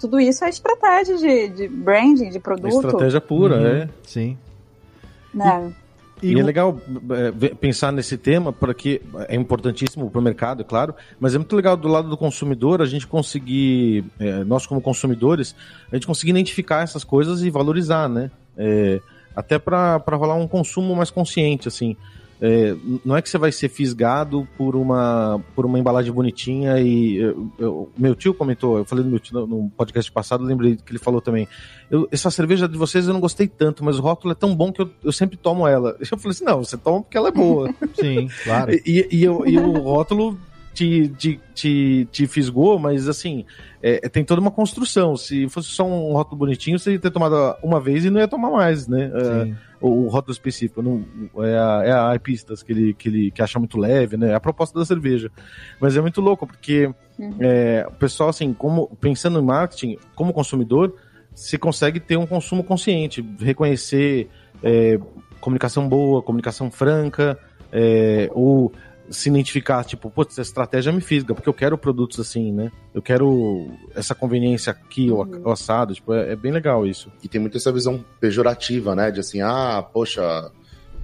tudo 0.00 0.18
isso 0.18 0.42
é 0.44 0.48
estratégia 0.48 1.18
de, 1.18 1.48
de 1.50 1.68
branding, 1.68 2.30
de 2.30 2.40
produto. 2.40 2.72
É 2.72 2.86
estratégia 2.86 3.20
pura, 3.20 3.56
uhum. 3.56 3.66
é. 3.66 3.88
Sim. 4.02 4.38
Né? 5.32 5.44
E, 5.44 5.74
e 6.22 6.38
é 6.38 6.42
legal 6.42 6.80
é, 7.42 7.48
pensar 7.54 7.92
nesse 7.92 8.16
tema, 8.16 8.52
porque 8.52 9.00
é 9.28 9.34
importantíssimo 9.34 10.10
para 10.10 10.18
o 10.18 10.22
mercado, 10.22 10.62
é 10.62 10.64
claro, 10.64 10.94
mas 11.18 11.34
é 11.34 11.38
muito 11.38 11.54
legal 11.56 11.76
do 11.76 11.88
lado 11.88 12.08
do 12.08 12.16
consumidor 12.16 12.82
a 12.82 12.86
gente 12.86 13.06
conseguir, 13.06 14.04
é, 14.18 14.44
nós 14.44 14.66
como 14.66 14.80
consumidores, 14.80 15.54
a 15.90 15.96
gente 15.96 16.06
conseguir 16.06 16.30
identificar 16.30 16.82
essas 16.82 17.04
coisas 17.04 17.42
e 17.42 17.50
valorizar, 17.50 18.08
né? 18.08 18.30
É, 18.56 19.00
até 19.34 19.58
para 19.58 20.02
rolar 20.12 20.34
um 20.34 20.48
consumo 20.48 20.94
mais 20.94 21.10
consciente, 21.10 21.68
assim. 21.68 21.96
É, 22.40 22.74
não 23.04 23.16
é 23.16 23.20
que 23.20 23.28
você 23.28 23.36
vai 23.36 23.52
ser 23.52 23.68
fisgado 23.68 24.48
por 24.56 24.74
uma, 24.74 25.42
por 25.54 25.66
uma 25.66 25.78
embalagem 25.78 26.10
bonitinha 26.10 26.80
e 26.80 27.16
eu, 27.16 27.52
eu, 27.58 27.92
meu 27.98 28.14
tio 28.14 28.32
comentou, 28.32 28.78
eu 28.78 28.84
falei 28.84 29.04
no 29.04 29.10
meu 29.10 29.20
tio 29.20 29.46
no 29.46 29.68
podcast 29.76 30.10
passado, 30.10 30.42
lembrei 30.42 30.76
que 30.76 30.90
ele 30.90 30.98
falou 30.98 31.20
também. 31.20 31.46
Eu, 31.90 32.08
essa 32.10 32.30
cerveja 32.30 32.66
de 32.66 32.78
vocês 32.78 33.06
eu 33.06 33.12
não 33.12 33.20
gostei 33.20 33.46
tanto, 33.46 33.84
mas 33.84 33.98
o 33.98 34.02
rótulo 34.02 34.32
é 34.32 34.34
tão 34.34 34.56
bom 34.56 34.72
que 34.72 34.80
eu, 34.80 34.90
eu 35.04 35.12
sempre 35.12 35.36
tomo 35.36 35.66
ela. 35.66 35.96
Eu 36.10 36.18
falei 36.18 36.30
assim: 36.30 36.44
não, 36.44 36.64
você 36.64 36.76
toma 36.76 37.02
porque 37.02 37.16
ela 37.16 37.28
é 37.28 37.32
boa. 37.32 37.72
Sim, 37.94 38.28
claro. 38.42 38.72
E, 38.72 39.06
e, 39.10 39.24
eu, 39.24 39.46
e 39.46 39.58
o 39.58 39.72
rótulo 39.78 40.36
te, 40.72 41.08
te, 41.08 41.40
te, 41.54 42.08
te 42.10 42.26
fisgou, 42.26 42.78
mas 42.78 43.08
assim, 43.08 43.44
é, 43.82 44.08
tem 44.08 44.24
toda 44.24 44.40
uma 44.40 44.50
construção. 44.50 45.16
Se 45.16 45.48
fosse 45.48 45.68
só 45.68 45.84
um 45.84 46.12
rótulo 46.12 46.38
bonitinho, 46.38 46.78
você 46.78 46.92
ia 46.92 46.98
ter 46.98 47.10
tomado 47.10 47.56
uma 47.62 47.80
vez 47.80 48.04
e 48.04 48.10
não 48.10 48.20
ia 48.20 48.28
tomar 48.28 48.50
mais, 48.50 48.86
né? 48.86 49.10
Sim. 49.10 49.52
É, 49.52 49.54
o, 49.80 50.04
o 50.04 50.08
rótulo 50.08 50.32
específico. 50.32 50.82
Não, 50.82 51.04
é 51.44 51.58
a, 51.58 51.82
é 51.84 51.92
a 51.92 52.14
Ipistas 52.14 52.62
que 52.62 52.72
ele, 52.72 52.94
que 52.94 53.08
ele 53.08 53.30
que 53.30 53.42
acha 53.42 53.58
muito 53.58 53.78
leve, 53.78 54.16
né? 54.16 54.30
É 54.30 54.34
a 54.34 54.40
proposta 54.40 54.78
da 54.78 54.84
cerveja. 54.84 55.30
Mas 55.80 55.96
é 55.96 56.00
muito 56.00 56.20
louco, 56.20 56.46
porque 56.46 56.92
uhum. 57.18 57.36
é, 57.40 57.86
o 57.88 57.92
pessoal, 57.92 58.28
assim, 58.28 58.52
como, 58.52 58.88
pensando 59.00 59.38
em 59.38 59.44
marketing, 59.44 59.98
como 60.14 60.32
consumidor, 60.32 60.94
se 61.34 61.58
consegue 61.58 61.98
ter 61.98 62.16
um 62.16 62.26
consumo 62.26 62.62
consciente, 62.62 63.24
reconhecer 63.40 64.28
é, 64.62 64.98
comunicação 65.40 65.88
boa, 65.88 66.22
comunicação 66.22 66.70
franca, 66.70 67.38
é, 67.72 68.30
ou 68.32 68.72
se 69.10 69.28
identificar, 69.28 69.84
tipo, 69.84 70.08
putz, 70.08 70.34
essa 70.34 70.42
estratégia 70.42 70.92
me 70.92 71.00
fisga, 71.00 71.34
porque 71.34 71.48
eu 71.48 71.54
quero 71.54 71.76
produtos 71.76 72.20
assim, 72.20 72.52
né? 72.52 72.70
Eu 72.94 73.02
quero 73.02 73.68
essa 73.94 74.14
conveniência 74.14 74.70
aqui, 74.70 75.10
uhum. 75.10 75.42
o 75.44 75.50
assado, 75.50 75.92
tipo, 75.92 76.14
é, 76.14 76.32
é, 76.32 76.36
bem 76.36 76.52
legal 76.52 76.86
isso. 76.86 77.10
E 77.22 77.28
tem 77.28 77.40
muito 77.40 77.56
essa 77.56 77.72
visão 77.72 78.04
pejorativa, 78.20 78.94
né? 78.94 79.10
De 79.10 79.18
assim, 79.18 79.40
ah, 79.40 79.84
poxa, 79.92 80.52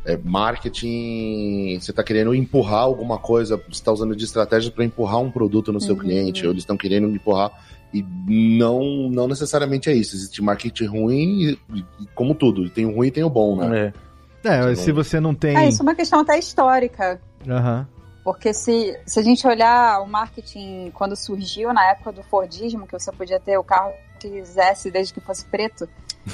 é, 0.04 0.16
marketing, 0.16 1.78
você 1.80 1.90
está 1.90 2.04
querendo 2.04 2.32
empurrar 2.32 2.82
alguma 2.82 3.18
coisa, 3.18 3.56
você 3.56 3.72
está 3.72 3.90
usando 3.90 4.14
de 4.14 4.24
estratégia 4.24 4.70
para 4.70 4.84
empurrar 4.84 5.18
um 5.18 5.30
produto 5.30 5.72
no 5.72 5.80
seu 5.80 5.96
uhum. 5.96 6.00
cliente, 6.00 6.46
ou 6.46 6.52
eles 6.52 6.62
estão 6.62 6.76
querendo 6.76 7.08
empurrar. 7.08 7.50
E 7.92 8.04
não, 8.28 9.08
não 9.10 9.26
necessariamente 9.26 9.90
é 9.90 9.94
isso. 9.94 10.14
Existe 10.14 10.40
marketing 10.42 10.86
ruim, 10.86 11.58
e, 11.74 11.86
como 12.14 12.36
tudo, 12.36 12.70
tem 12.70 12.86
o 12.86 12.94
ruim 12.94 13.08
e 13.08 13.10
tem 13.10 13.24
o 13.24 13.30
bom, 13.30 13.56
né? 13.56 13.92
É. 13.92 14.06
É, 14.44 14.74
se 14.76 14.92
você 14.92 15.18
não 15.18 15.34
tem. 15.34 15.56
É, 15.56 15.68
isso 15.68 15.82
é 15.82 15.84
uma 15.84 15.94
questão 15.94 16.20
até 16.20 16.38
histórica. 16.38 17.20
Aham. 17.48 17.80
Uhum. 17.80 17.95
Porque 18.26 18.52
se, 18.52 18.98
se 19.06 19.20
a 19.20 19.22
gente 19.22 19.46
olhar 19.46 20.02
o 20.02 20.06
marketing 20.08 20.90
quando 20.92 21.14
surgiu 21.14 21.72
na 21.72 21.92
época 21.92 22.10
do 22.10 22.24
Fordismo, 22.24 22.84
que 22.84 22.92
você 22.92 23.12
podia 23.12 23.38
ter 23.38 23.56
o 23.56 23.62
carro 23.62 23.92
que 24.18 24.28
quisesse 24.28 24.90
desde 24.90 25.14
que 25.14 25.20
fosse 25.20 25.44
preto, 25.44 25.88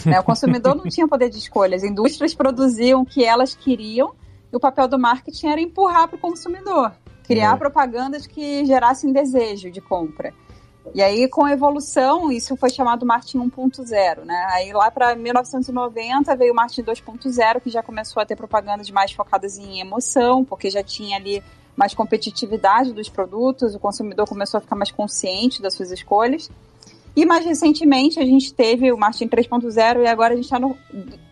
né? 0.06 0.18
o 0.18 0.22
consumidor 0.24 0.74
não 0.74 0.84
tinha 0.84 1.06
poder 1.06 1.28
de 1.28 1.36
escolha. 1.36 1.76
As 1.76 1.82
indústrias 1.82 2.34
produziam 2.34 3.02
o 3.02 3.04
que 3.04 3.22
elas 3.22 3.54
queriam 3.54 4.14
e 4.50 4.56
o 4.56 4.58
papel 4.58 4.88
do 4.88 4.98
marketing 4.98 5.48
era 5.48 5.60
empurrar 5.60 6.08
para 6.08 6.16
o 6.16 6.18
consumidor, 6.18 6.92
criar 7.24 7.56
é. 7.56 7.58
propagandas 7.58 8.26
que 8.26 8.64
gerassem 8.64 9.12
desejo 9.12 9.70
de 9.70 9.82
compra. 9.82 10.32
E 10.94 11.02
aí, 11.02 11.28
com 11.28 11.44
a 11.44 11.52
evolução, 11.52 12.32
isso 12.32 12.56
foi 12.56 12.70
chamado 12.70 13.04
marketing 13.04 13.50
1.0, 13.50 14.24
né? 14.24 14.46
Aí 14.52 14.72
lá 14.72 14.90
para 14.90 15.14
1990 15.14 16.34
veio 16.36 16.54
o 16.54 16.56
marketing 16.56 16.84
2.0, 16.84 17.60
que 17.60 17.68
já 17.68 17.82
começou 17.82 18.22
a 18.22 18.24
ter 18.24 18.34
propagandas 18.34 18.90
mais 18.90 19.12
focadas 19.12 19.58
em 19.58 19.78
emoção, 19.78 20.42
porque 20.42 20.70
já 20.70 20.82
tinha 20.82 21.18
ali 21.18 21.42
mais 21.76 21.94
competitividade 21.94 22.92
dos 22.92 23.08
produtos, 23.08 23.74
o 23.74 23.78
consumidor 23.78 24.28
começou 24.28 24.58
a 24.58 24.60
ficar 24.60 24.76
mais 24.76 24.90
consciente 24.90 25.62
das 25.62 25.74
suas 25.74 25.90
escolhas. 25.90 26.50
E 27.14 27.26
mais 27.26 27.44
recentemente 27.44 28.18
a 28.18 28.24
gente 28.24 28.52
teve 28.54 28.90
o 28.90 28.96
marketing 28.96 29.28
3.0 29.28 30.02
e 30.02 30.06
agora 30.06 30.32
a 30.32 30.36
gente 30.36 30.46
está 30.46 30.58
no, 30.58 30.76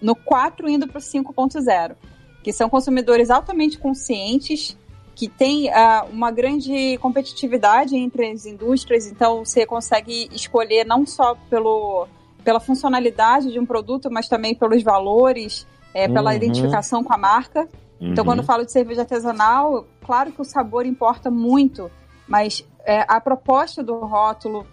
no 0.01 0.15
4 0.15 0.69
indo 0.69 0.87
para 0.87 0.99
o 0.99 1.03
5.0, 1.03 1.95
que 2.43 2.53
são 2.53 2.69
consumidores 2.69 3.31
altamente 3.31 3.79
conscientes, 3.79 4.77
que 5.15 5.29
tem 5.29 5.69
uh, 5.69 6.07
uma 6.11 6.31
grande 6.31 6.99
competitividade 6.99 7.97
entre 7.97 8.31
as 8.31 8.47
indústrias, 8.47 9.07
então 9.07 9.45
você 9.45 9.67
consegue 9.67 10.29
escolher 10.33 10.85
não 10.85 11.07
só 11.07 11.35
pelo, 11.49 12.07
pela 12.45 12.61
funcionalidade 12.61 13.51
de 13.53 13.59
um 13.59 13.67
produto, 13.67 14.11
mas 14.11 14.29
também 14.29 14.55
pelos 14.55 14.83
valores, 14.83 15.67
é, 15.95 16.09
pela 16.09 16.31
uhum. 16.31 16.37
identificação 16.37 17.03
com 17.03 17.13
a 17.13 17.19
marca. 17.19 17.69
Uhum. 18.01 18.13
Então, 18.13 18.25
quando 18.25 18.39
eu 18.39 18.43
uhum. 18.43 18.47
falo 18.47 18.65
de 18.65 18.73
cerveja 18.73 19.03
artesanal, 19.03 19.87
claro 20.11 20.33
que 20.33 20.43
o 20.43 20.45
sabor 20.45 20.85
importa 20.87 21.31
muito, 21.31 21.89
mas 22.27 22.67
é, 22.85 23.05
a 23.07 23.21
proposta 23.21 23.81
do 23.81 24.01
rótulo, 24.01 24.67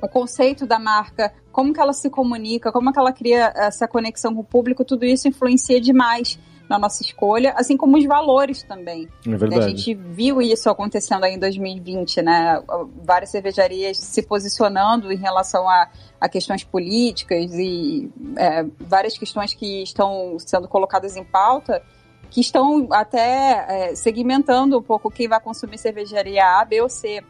o 0.00 0.08
conceito 0.08 0.64
da 0.64 0.78
marca, 0.78 1.30
como 1.52 1.74
que 1.74 1.80
ela 1.80 1.92
se 1.92 2.08
comunica, 2.08 2.72
como 2.72 2.90
que 2.90 2.98
ela 2.98 3.12
cria 3.12 3.52
essa 3.54 3.86
conexão 3.86 4.34
com 4.34 4.40
o 4.40 4.44
público, 4.44 4.86
tudo 4.86 5.04
isso 5.04 5.28
influencia 5.28 5.78
demais 5.78 6.38
na 6.70 6.78
nossa 6.78 7.02
escolha, 7.02 7.52
assim 7.54 7.76
como 7.76 7.98
os 7.98 8.06
valores 8.06 8.62
também. 8.62 9.06
É 9.26 9.36
verdade. 9.36 9.62
A 9.62 9.68
gente 9.68 9.92
viu 9.92 10.40
isso 10.40 10.70
acontecendo 10.70 11.24
aí 11.24 11.34
em 11.34 11.38
2020, 11.38 12.22
né? 12.22 12.62
Várias 13.04 13.28
cervejarias 13.28 13.98
se 13.98 14.22
posicionando 14.22 15.12
em 15.12 15.16
relação 15.18 15.68
a, 15.68 15.90
a 16.18 16.30
questões 16.30 16.64
políticas 16.64 17.52
e 17.52 18.10
é, 18.38 18.64
várias 18.80 19.18
questões 19.18 19.52
que 19.52 19.82
estão 19.82 20.38
sendo 20.38 20.66
colocadas 20.66 21.14
em 21.14 21.24
pauta 21.24 21.82
que 22.30 22.40
estão 22.40 22.88
até 22.90 23.90
é, 23.90 23.94
segmentando 23.94 24.78
um 24.78 24.82
pouco 24.82 25.10
quem 25.10 25.28
vai 25.28 25.40
consumir 25.40 25.78
cervejaria 25.78 26.44
A, 26.44 26.64
B 26.64 26.82
ou 26.82 26.88
C. 26.88 27.22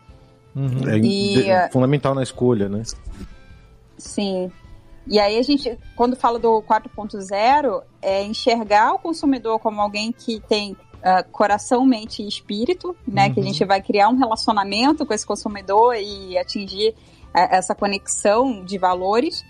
Uhum. 0.54 0.88
É, 0.88 0.98
e, 0.98 1.50
é 1.50 1.68
fundamental 1.70 2.14
na 2.14 2.22
escolha, 2.22 2.68
né? 2.68 2.82
Sim. 3.96 4.50
E 5.06 5.18
aí 5.18 5.38
a 5.38 5.42
gente, 5.42 5.78
quando 5.96 6.16
fala 6.16 6.38
do 6.38 6.62
4.0, 6.62 7.82
é 8.02 8.22
enxergar 8.22 8.92
o 8.92 8.98
consumidor 8.98 9.58
como 9.58 9.80
alguém 9.80 10.12
que 10.12 10.40
tem 10.48 10.72
uh, 10.72 11.28
coração, 11.32 11.86
mente 11.86 12.22
e 12.22 12.28
espírito, 12.28 12.94
né? 13.06 13.26
Uhum. 13.26 13.34
Que 13.34 13.40
a 13.40 13.42
gente 13.42 13.64
vai 13.64 13.80
criar 13.80 14.08
um 14.08 14.16
relacionamento 14.16 15.06
com 15.06 15.14
esse 15.14 15.26
consumidor 15.26 15.96
e 15.96 16.36
atingir 16.36 16.90
uh, 16.90 17.48
essa 17.50 17.74
conexão 17.74 18.64
de 18.64 18.76
valores 18.76 19.44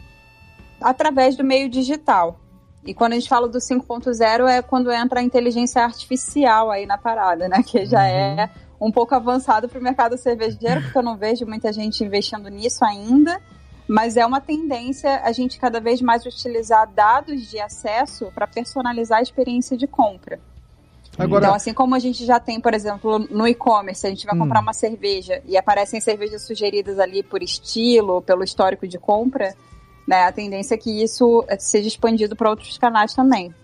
através 0.81 1.37
do 1.37 1.43
meio 1.43 1.69
digital. 1.69 2.39
E 2.85 2.95
quando 2.95 3.13
a 3.13 3.15
gente 3.17 3.29
fala 3.29 3.49
do 3.49 3.59
5.0 3.59 4.49
é 4.49 4.63
quando 4.63 4.91
entra 4.91 5.21
a 5.21 5.23
inteligência 5.23 5.83
artificial 5.83 6.71
aí 6.71 6.87
na 6.87 6.97
parada, 6.97 7.49
né? 7.49 7.63
Que 7.63 7.85
já 7.85 8.01
uhum. 8.01 8.07
é 8.07 8.51
um 8.81 8.93
pouco 8.93 9.15
avançado 9.15 9.69
para 9.69 9.79
o 9.79 9.83
mercado 9.83 10.17
cervejeiro, 10.17 10.83
porque 10.83 10.99
eu 10.99 11.03
não 11.03 11.17
vejo 11.17 11.45
muita 11.45 11.73
gente 11.73 12.05
investindo 12.05 12.49
nisso 12.49 12.85
ainda 12.85 13.41
mas 13.89 14.19
é 14.19 14.27
uma 14.27 14.41
tendência 14.41 15.23
a 15.25 15.33
gente 15.33 15.59
cada 15.59 15.81
vez 15.81 16.03
mais 16.03 16.27
utilizar 16.27 16.87
dados 16.93 17.49
de 17.49 17.59
acesso 17.59 18.31
para 18.35 18.47
personalizar 18.47 19.21
a 19.21 19.23
experiência 19.23 19.79
de 19.79 19.87
compra. 19.87 20.39
Agora... 21.17 21.47
Então, 21.47 21.57
assim 21.57 21.73
como 21.73 21.95
a 21.95 21.99
gente 21.99 22.25
já 22.25 22.39
tem, 22.39 22.61
por 22.61 22.75
exemplo, 22.75 23.19
no 23.19 23.49
e-commerce, 23.49 24.07
a 24.07 24.11
gente 24.11 24.27
vai 24.27 24.37
hum. 24.37 24.41
comprar 24.41 24.61
uma 24.61 24.75
cerveja 24.75 25.43
e 25.47 25.57
aparecem 25.57 26.01
cervejas 26.01 26.43
sugeridas 26.43 26.99
ali 26.99 27.23
por 27.23 27.43
estilo, 27.43 28.21
pelo 28.21 28.45
histórico 28.45 28.87
de 28.87 28.99
compra, 28.99 29.57
né? 30.09 30.25
A 30.25 30.33
tendência 30.33 30.75
é 30.75 30.79
que 30.79 31.03
isso 31.03 31.45
seja 31.59 31.87
expandido 31.87 32.35
para 32.35 32.49
outros 32.49 32.79
canais 32.79 33.13
também. 33.13 33.55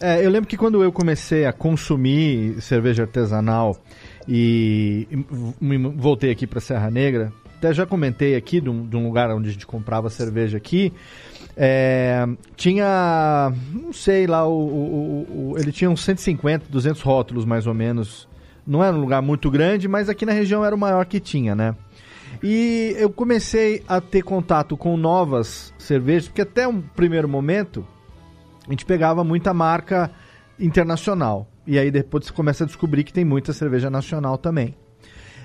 É, 0.00 0.24
eu 0.24 0.30
lembro 0.30 0.48
que 0.48 0.56
quando 0.56 0.82
eu 0.82 0.92
comecei 0.92 1.44
a 1.44 1.52
consumir 1.52 2.60
cerveja 2.60 3.02
artesanal 3.02 3.76
e 4.28 5.06
voltei 5.96 6.30
aqui 6.30 6.46
para 6.46 6.60
Serra 6.60 6.90
Negra, 6.90 7.32
até 7.58 7.74
já 7.74 7.84
comentei 7.84 8.36
aqui 8.36 8.60
de 8.60 8.70
um, 8.70 8.86
de 8.86 8.96
um 8.96 9.04
lugar 9.06 9.30
onde 9.30 9.48
a 9.48 9.52
gente 9.52 9.66
comprava 9.66 10.08
cerveja 10.08 10.56
aqui. 10.56 10.92
É, 11.56 12.26
tinha, 12.56 13.52
não 13.72 13.92
sei 13.92 14.26
lá, 14.26 14.46
o, 14.46 14.52
o, 14.52 15.50
o, 15.52 15.58
ele 15.58 15.70
tinha 15.70 15.90
uns 15.90 16.02
150, 16.04 16.66
200 16.68 17.00
rótulos 17.02 17.44
mais 17.44 17.66
ou 17.66 17.74
menos. 17.74 18.28
Não 18.66 18.82
era 18.82 18.96
um 18.96 19.00
lugar 19.00 19.20
muito 19.20 19.50
grande, 19.50 19.88
mas 19.88 20.08
aqui 20.08 20.24
na 20.24 20.32
região 20.32 20.64
era 20.64 20.74
o 20.74 20.78
maior 20.78 21.04
que 21.06 21.18
tinha, 21.18 21.54
né? 21.54 21.74
E 22.42 22.94
eu 22.98 23.10
comecei 23.10 23.82
a 23.88 24.00
ter 24.00 24.22
contato 24.22 24.76
com 24.76 24.96
novas 24.96 25.74
cervejas, 25.78 26.28
porque 26.28 26.42
até 26.42 26.66
um 26.68 26.80
primeiro 26.80 27.28
momento 27.28 27.86
a 28.66 28.70
gente 28.70 28.84
pegava 28.84 29.24
muita 29.24 29.52
marca 29.52 30.10
internacional. 30.58 31.48
E 31.66 31.78
aí 31.78 31.90
depois 31.90 32.26
você 32.26 32.32
começa 32.32 32.64
a 32.64 32.66
descobrir 32.66 33.04
que 33.04 33.12
tem 33.12 33.24
muita 33.24 33.52
cerveja 33.52 33.90
nacional 33.90 34.38
também. 34.38 34.74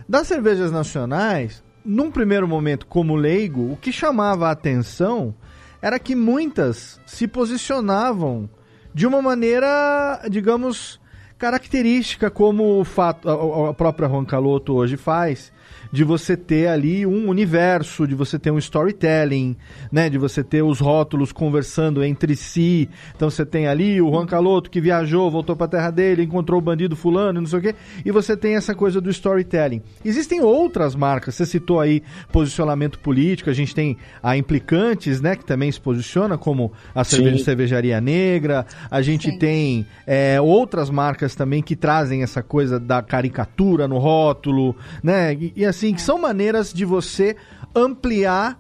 Das 0.07 0.27
cervejas 0.27 0.71
nacionais, 0.71 1.63
num 1.83 2.11
primeiro 2.11 2.47
momento, 2.47 2.85
como 2.85 3.15
leigo, 3.15 3.71
o 3.71 3.77
que 3.77 3.91
chamava 3.91 4.47
a 4.47 4.51
atenção 4.51 5.33
era 5.81 5.99
que 5.99 6.15
muitas 6.15 6.99
se 7.05 7.27
posicionavam 7.27 8.49
de 8.93 9.05
uma 9.05 9.21
maneira, 9.21 10.21
digamos, 10.29 10.99
característica, 11.37 12.31
como 12.31 12.79
o 12.79 12.83
fato, 12.83 13.29
a, 13.29 13.69
a 13.69 13.73
própria 13.73 14.09
Juan 14.09 14.25
Caloto 14.25 14.73
hoje 14.73 14.97
faz, 14.97 15.51
de 15.91 16.03
você 16.03 16.35
ter 16.35 16.67
ali 16.67 17.05
um 17.05 17.29
universo, 17.29 18.07
de 18.07 18.15
você 18.15 18.37
ter 18.37 18.51
um 18.51 18.57
storytelling, 18.57 19.55
né? 19.91 20.09
De 20.09 20.17
você 20.17 20.43
ter 20.43 20.61
os 20.61 20.79
rótulos 20.79 21.31
conversando 21.31 22.03
entre 22.03 22.35
si. 22.35 22.89
Então 23.15 23.29
você 23.29 23.45
tem 23.45 23.67
ali 23.67 24.01
o 24.01 24.09
Juan 24.09 24.25
Caloto 24.25 24.69
que 24.69 24.81
viajou, 24.81 25.29
voltou 25.29 25.55
para 25.55 25.65
a 25.65 25.69
terra 25.69 25.91
dele, 25.91 26.23
encontrou 26.23 26.59
o 26.59 26.61
bandido 26.61 26.95
fulano, 26.95 27.39
não 27.39 27.47
sei 27.47 27.59
o 27.59 27.61
quê, 27.61 27.75
e 28.05 28.11
você 28.11 28.35
tem 28.35 28.55
essa 28.55 28.73
coisa 28.73 28.99
do 28.99 29.09
storytelling. 29.09 29.81
Existem 30.03 30.41
outras 30.41 30.95
marcas, 30.95 31.35
você 31.35 31.45
citou 31.45 31.79
aí 31.79 32.01
posicionamento 32.31 32.99
político, 32.99 33.49
a 33.49 33.53
gente 33.53 33.73
tem 33.73 33.97
a 34.21 34.37
Implicantes, 34.37 35.21
né, 35.21 35.35
que 35.35 35.45
também 35.45 35.71
se 35.71 35.79
posiciona 35.79 36.37
como 36.37 36.71
a 36.93 37.03
cerveja, 37.03 37.43
cervejaria 37.43 37.99
negra, 38.01 38.65
a 38.89 39.01
gente 39.01 39.31
Sim. 39.31 39.37
tem 39.37 39.85
é, 40.05 40.39
outras 40.39 40.89
marcas 40.89 41.35
também 41.35 41.61
que 41.61 41.75
trazem 41.75 42.23
essa 42.23 42.41
coisa 42.41 42.79
da 42.79 43.01
caricatura 43.01 43.87
no 43.87 43.97
rótulo, 43.97 44.75
né, 45.03 45.33
e, 45.33 45.53
e 45.55 45.65
assim, 45.65 45.76
que 45.93 46.01
são 46.01 46.17
maneiras 46.17 46.73
de 46.73 46.85
você 46.85 47.35
ampliar, 47.75 48.59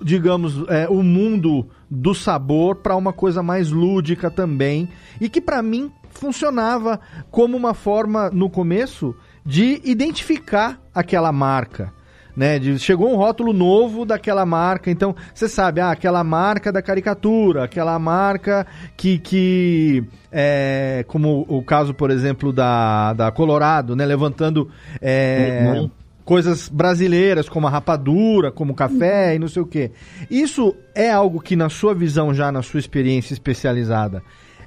digamos, 0.00 0.64
é, 0.68 0.88
o 0.88 1.02
mundo 1.02 1.68
do 1.90 2.14
sabor 2.14 2.76
para 2.76 2.96
uma 2.96 3.12
coisa 3.12 3.42
mais 3.42 3.70
lúdica 3.70 4.30
também. 4.30 4.88
E 5.20 5.28
que 5.28 5.40
para 5.40 5.62
mim 5.62 5.90
funcionava 6.10 7.00
como 7.30 7.56
uma 7.56 7.74
forma, 7.74 8.30
no 8.30 8.50
começo, 8.50 9.14
de 9.44 9.80
identificar 9.84 10.80
aquela 10.94 11.30
marca. 11.30 11.94
Né, 12.36 12.58
de, 12.58 12.78
chegou 12.78 13.10
um 13.10 13.16
rótulo 13.16 13.50
novo 13.54 14.04
daquela 14.04 14.44
marca, 14.44 14.90
então 14.90 15.16
você 15.34 15.48
sabe, 15.48 15.80
ah, 15.80 15.90
aquela 15.90 16.22
marca 16.22 16.70
da 16.70 16.82
caricatura, 16.82 17.64
aquela 17.64 17.98
marca 17.98 18.66
que, 18.94 19.18
que 19.18 20.04
é, 20.30 21.02
como 21.08 21.46
o 21.48 21.62
caso, 21.62 21.94
por 21.94 22.10
exemplo, 22.10 22.52
da, 22.52 23.14
da 23.14 23.32
Colorado, 23.32 23.96
né, 23.96 24.04
levantando 24.04 24.68
é, 25.00 25.76
uhum 25.78 25.90
coisas 26.26 26.68
brasileiras, 26.68 27.48
como 27.48 27.68
a 27.68 27.70
rapadura, 27.70 28.50
como 28.50 28.72
o 28.72 28.76
café 28.76 29.28
uhum. 29.28 29.36
e 29.36 29.38
não 29.38 29.48
sei 29.48 29.62
o 29.62 29.66
quê. 29.66 29.92
Isso 30.28 30.74
é 30.92 31.08
algo 31.08 31.40
que, 31.40 31.54
na 31.54 31.68
sua 31.68 31.94
visão, 31.94 32.34
já 32.34 32.50
na 32.50 32.62
sua 32.62 32.80
experiência 32.80 33.32
especializada, 33.32 34.22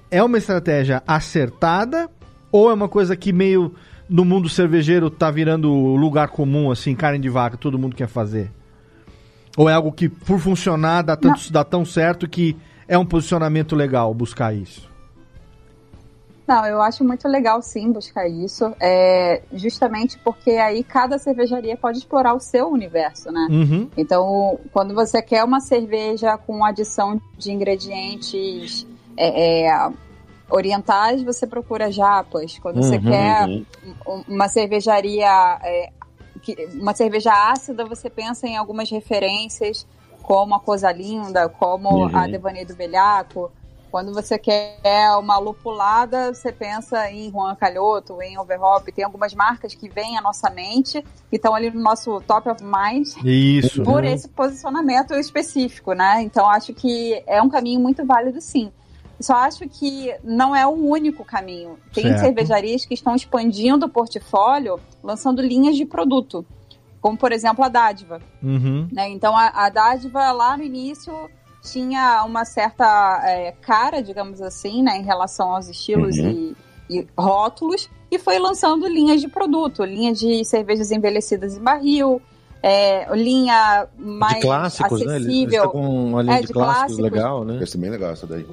é 0.10 0.24
uma 0.24 0.38
estratégia 0.38 1.03
acertada 1.05 2.10
ou 2.49 2.72
é 2.72 2.74
uma 2.74 2.88
coisa 2.88 3.16
que 3.16 3.34
meio 3.34 3.76
no 4.10 4.24
mundo 4.24 4.47
cervejeiro 4.47 5.10
tá 5.10 5.30
virando 5.30 5.70
lugar 5.70 6.30
comum, 6.30 6.72
assim, 6.72 6.95
carne 6.95 7.20
de 7.20 7.30
vaca, 7.30 7.57
todo 7.57 7.78
mundo 7.78 7.95
quer 7.95 8.07
fazer? 8.07 8.49
Ou 9.57 9.70
é 9.70 9.74
algo 9.74 9.91
que, 9.91 10.07
por 10.07 10.39
funcionar, 10.39 11.01
dá, 11.01 11.18
tanto, 11.18 11.51
dá 11.51 11.66
tão 11.66 11.84
certo 11.84 12.28
que 12.28 12.55
é 12.88 12.97
um 12.97 13.05
posicionamento 13.05 13.76
legal 13.76 14.14
buscar 14.14 14.55
isso? 14.55 14.88
Não, 16.50 16.66
eu 16.66 16.82
acho 16.82 17.04
muito 17.04 17.28
legal 17.28 17.62
sim 17.62 17.91
buscar 17.91 18.28
isso, 18.28 18.74
é, 18.80 19.43
justamente 19.54 20.18
porque 20.18 20.50
aí 20.50 20.84
cada 20.84 21.20
cervejaria 21.20 21.78
pode 21.78 22.00
explorar 22.00 22.34
o 22.34 22.39
seu 22.39 22.70
universo, 22.70 23.32
né? 23.32 23.47
Uhum. 23.52 23.88
Então, 23.95 24.60
quando 24.74 24.95
você 24.95 25.22
quer 25.22 25.43
uma 25.43 25.60
cerveja 25.60 26.39
com 26.39 26.66
adição 26.66 27.22
de 27.38 27.52
ingredientes 27.52 28.88
é, 29.16 29.68
é, 29.68 29.91
orientais, 30.50 31.22
você 31.22 31.45
procura 31.45 31.91
japas. 31.91 32.58
Quando 32.58 32.78
uhum, 32.78 32.82
você 32.82 32.97
quer 32.97 33.47
uhum. 33.47 34.24
uma 34.28 34.47
cervejaria, 34.47 35.60
é, 35.64 35.91
uma 36.74 36.95
cerveja 36.95 37.32
ácida, 37.32 37.86
você 37.86 38.10
pensa 38.10 38.47
em 38.47 38.58
algumas 38.58 38.89
referências, 38.89 39.86
como 40.24 40.56
a 40.56 40.60
Coisa 40.60 40.91
Linda, 40.91 41.47
como 41.47 42.08
a 42.08 42.24
uhum. 42.24 42.32
Devaneio 42.32 42.66
do 42.66 42.76
Velhaco. 42.76 43.52
Quando 43.91 44.13
você 44.13 44.37
quer 44.37 44.79
uma 45.17 45.37
lupulada, 45.39 46.33
você 46.33 46.51
pensa 46.51 47.09
em 47.09 47.31
Juan 47.31 47.55
Calhoto, 47.55 48.21
em 48.21 48.37
Overhop. 48.37 48.91
Tem 48.91 49.03
algumas 49.03 49.33
marcas 49.33 49.73
que 49.73 49.89
vêm 49.89 50.17
à 50.17 50.21
nossa 50.21 50.49
mente 50.49 51.03
e 51.31 51.35
estão 51.35 51.55
ali 51.55 51.71
no 51.71 51.81
nosso 51.81 52.21
top 52.21 52.49
of 52.49 52.63
mind. 52.63 53.07
Isso. 53.23 53.83
Por 53.83 54.03
esse 54.03 54.27
posicionamento 54.29 55.13
específico, 55.15 55.93
né? 55.93 56.21
Então 56.21 56.47
acho 56.47 56.73
que 56.73 57.23
é 57.25 57.41
um 57.41 57.49
caminho 57.49 57.79
muito 57.79 58.05
válido, 58.05 58.39
sim. 58.39 58.71
Só 59.19 59.35
acho 59.35 59.67
que 59.67 60.15
não 60.23 60.55
é 60.55 60.65
o 60.65 60.71
único 60.71 61.25
caminho. 61.25 61.77
Tem 61.93 62.05
certo. 62.05 62.19
cervejarias 62.21 62.85
que 62.85 62.93
estão 62.93 63.15
expandindo 63.15 63.85
o 63.85 63.89
portfólio, 63.89 64.79
lançando 65.03 65.41
linhas 65.41 65.75
de 65.75 65.85
produto. 65.85 66.45
Como, 67.01 67.17
por 67.17 67.31
exemplo, 67.31 67.63
a 67.63 67.69
Dádiva. 67.69 68.21
Uhum. 68.41 68.87
Né? 68.91 69.09
Então, 69.09 69.35
a, 69.35 69.47
a 69.47 69.69
Dádiva, 69.69 70.31
lá 70.31 70.55
no 70.55 70.63
início, 70.63 71.29
tinha 71.62 72.24
uma 72.26 72.45
certa 72.45 73.22
é, 73.24 73.51
cara, 73.62 74.01
digamos 74.01 74.41
assim, 74.41 74.82
né, 74.82 74.97
em 74.97 75.03
relação 75.03 75.55
aos 75.55 75.68
estilos 75.68 76.18
uhum. 76.18 76.55
e, 76.89 76.99
e, 76.99 77.07
rótulos, 77.18 77.89
e 78.10 78.18
foi 78.18 78.39
lançando 78.39 78.88
linhas 78.88 79.22
de 79.22 79.28
produto, 79.28 79.84
linha 79.84 80.14
de 80.14 80.43
cervejas 80.45 80.91
envelhecidas 80.91 81.55
em 81.55 81.62
barril, 81.62 82.22
é, 82.64 83.07
linha 83.16 83.88
mais 83.97 84.36
de 84.36 84.41
clássicos, 84.41 85.01
acessível. 85.01 85.10
Né? 85.10 85.16
Eles, 85.16 85.53
eles 85.53 85.72
com 85.72 86.05
uma 86.05 86.22
linha 86.22 86.36
é, 86.36 86.41
de, 86.41 86.47
de 86.47 86.53
clássicos, 86.53 86.95
clássicos 86.95 86.99
legal, 86.99 87.45
né? 87.45 87.60
Esse 87.62 87.78
é 87.78 87.80
bem 87.80 87.89
legal 87.89 88.12
essa 88.12 88.28
daí. 88.28 88.45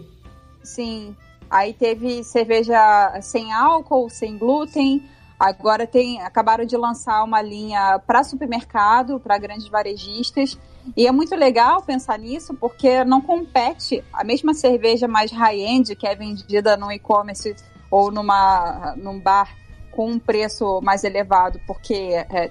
Sim. 0.63 1.17
Aí 1.51 1.73
teve 1.73 2.25
cerveja 2.25 3.19
sem 3.23 3.53
álcool, 3.53 4.09
sem 4.11 4.37
glúten. 4.37 5.03
Agora 5.39 5.87
tem, 5.87 6.21
acabaram 6.23 6.65
de 6.65 6.77
lançar 6.77 7.23
uma 7.23 7.43
linha 7.43 8.01
para 8.07 8.25
supermercado, 8.25 9.21
para 9.21 9.39
grandes 9.39 9.69
varejistas 9.69 10.59
E 10.97 11.07
é 11.07 11.13
muito 11.13 11.35
legal 11.35 11.83
pensar 11.83 12.19
nisso, 12.19 12.55
porque 12.55 13.05
não 13.05 13.21
compete 13.21 14.05
a 14.13 14.23
mesma 14.23 14.53
cerveja 14.53 15.09
mais 15.09 15.31
high-end, 15.33 15.97
que 15.97 16.07
é 16.07 16.15
vendida 16.15 16.77
no 16.77 16.93
e-commerce 16.93 17.57
ou 17.91 18.11
numa, 18.11 18.95
num 18.97 19.19
bar 19.19 19.55
com 19.91 20.11
um 20.11 20.19
preço 20.19 20.81
mais 20.83 21.05
elevado, 21.05 21.59
porque 21.67 21.95
é, 21.95 22.51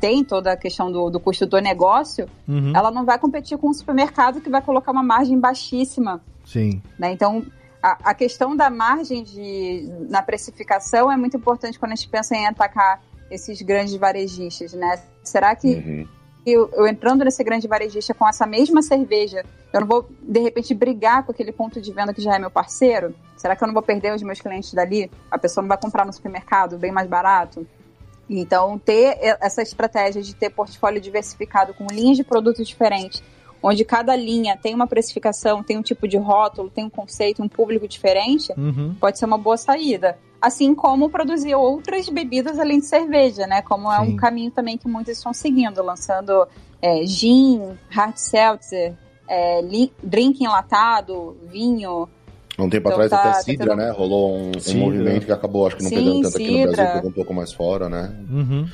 tem 0.00 0.22
toda 0.22 0.52
a 0.52 0.56
questão 0.56 0.90
do, 0.90 1.10
do 1.10 1.18
custo 1.18 1.46
do 1.46 1.58
negócio, 1.58 2.28
uhum. 2.46 2.72
ela 2.74 2.90
não 2.90 3.04
vai 3.04 3.18
competir 3.18 3.58
com 3.58 3.68
um 3.68 3.74
supermercado 3.74 4.40
que 4.40 4.48
vai 4.48 4.62
colocar 4.62 4.92
uma 4.92 5.02
margem 5.02 5.38
baixíssima. 5.38 6.22
Sim. 6.44 6.80
Né? 6.98 7.10
Então, 7.12 7.44
a, 7.82 8.10
a, 8.10 8.14
questão 8.14 8.56
da 8.56 8.70
margem 8.70 9.24
de, 9.24 9.88
na 10.08 10.22
precificação 10.22 11.10
é 11.10 11.16
muito 11.16 11.36
importante 11.36 11.78
quando 11.78 11.92
a 11.92 11.94
gente 11.96 12.08
pensa 12.08 12.36
em 12.36 12.46
atacar 12.46 13.02
esses 13.30 13.60
grandes 13.62 13.96
varejistas, 13.96 14.72
né? 14.72 15.02
Será 15.22 15.56
que 15.56 15.66
uhum. 15.66 16.08
Eu, 16.52 16.70
eu, 16.72 16.86
entrando 16.86 17.24
nesse 17.24 17.42
grande 17.42 17.66
varejista 17.66 18.14
com 18.14 18.28
essa 18.28 18.46
mesma 18.46 18.82
cerveja, 18.82 19.44
eu 19.72 19.80
não 19.80 19.86
vou, 19.86 20.08
de 20.22 20.40
repente, 20.40 20.72
brigar 20.74 21.24
com 21.24 21.32
aquele 21.32 21.52
ponto 21.52 21.80
de 21.80 21.92
venda 21.92 22.14
que 22.14 22.20
já 22.20 22.34
é 22.34 22.38
meu 22.38 22.50
parceiro? 22.50 23.14
Será 23.36 23.56
que 23.56 23.62
eu 23.62 23.66
não 23.66 23.74
vou 23.74 23.82
perder 23.82 24.14
os 24.14 24.22
meus 24.22 24.40
clientes 24.40 24.72
dali? 24.72 25.10
A 25.30 25.38
pessoa 25.38 25.62
não 25.62 25.68
vai 25.68 25.78
comprar 25.78 26.06
no 26.06 26.12
supermercado 26.12 26.78
bem 26.78 26.92
mais 26.92 27.08
barato? 27.08 27.66
Então, 28.28 28.78
ter 28.78 29.18
essa 29.40 29.62
estratégia 29.62 30.22
de 30.22 30.34
ter 30.34 30.50
portfólio 30.50 31.00
diversificado 31.00 31.74
com 31.74 31.86
linhas 31.86 32.16
de 32.16 32.24
produtos 32.24 32.66
diferentes, 32.66 33.22
onde 33.62 33.84
cada 33.84 34.14
linha 34.14 34.56
tem 34.56 34.74
uma 34.74 34.86
precificação, 34.86 35.62
tem 35.62 35.78
um 35.78 35.82
tipo 35.82 36.06
de 36.06 36.16
rótulo, 36.16 36.70
tem 36.70 36.84
um 36.84 36.90
conceito, 36.90 37.42
um 37.42 37.48
público 37.48 37.88
diferente, 37.88 38.52
uhum. 38.56 38.94
pode 39.00 39.18
ser 39.18 39.24
uma 39.24 39.38
boa 39.38 39.56
saída. 39.56 40.18
Assim 40.40 40.74
como 40.74 41.08
produzir 41.08 41.54
outras 41.54 42.08
bebidas 42.08 42.58
além 42.58 42.78
de 42.78 42.86
cerveja, 42.86 43.46
né? 43.46 43.62
Como 43.62 43.90
Sim. 43.90 43.96
é 43.96 44.00
um 44.00 44.16
caminho 44.16 44.50
também 44.50 44.76
que 44.76 44.86
muitos 44.86 45.16
estão 45.16 45.32
seguindo, 45.32 45.82
lançando 45.82 46.46
é, 46.80 47.04
gin, 47.04 47.76
hard 47.88 48.16
seltzer, 48.16 48.94
é, 49.28 49.60
drink 50.02 50.44
enlatado, 50.44 51.36
vinho, 51.50 52.08
Há 52.58 52.62
um 52.62 52.70
tempo 52.70 52.88
então, 52.88 53.02
atrás 53.02 53.10
tá, 53.10 53.30
até 53.30 53.42
Sidra, 53.42 53.66
tá 53.66 53.76
tendo... 53.76 53.84
né? 53.84 53.90
Rolou 53.90 54.34
um, 54.34 54.50
um 54.50 54.78
movimento 54.78 55.26
que 55.26 55.32
acabou, 55.32 55.66
acho 55.66 55.76
que 55.76 55.82
não 55.82 55.90
Sim, 55.90 55.96
pegando 55.96 56.22
tanto 56.22 56.38
Cidra. 56.38 56.44
aqui 56.46 56.64
no 56.64 56.72
Brasil, 56.72 56.94
pegou 56.94 57.10
um 57.10 57.12
pouco 57.12 57.34
mais 57.34 57.52
fora, 57.52 57.88
né? 57.88 58.16
Uhum. 58.30 58.66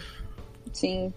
Sim. 0.73 1.13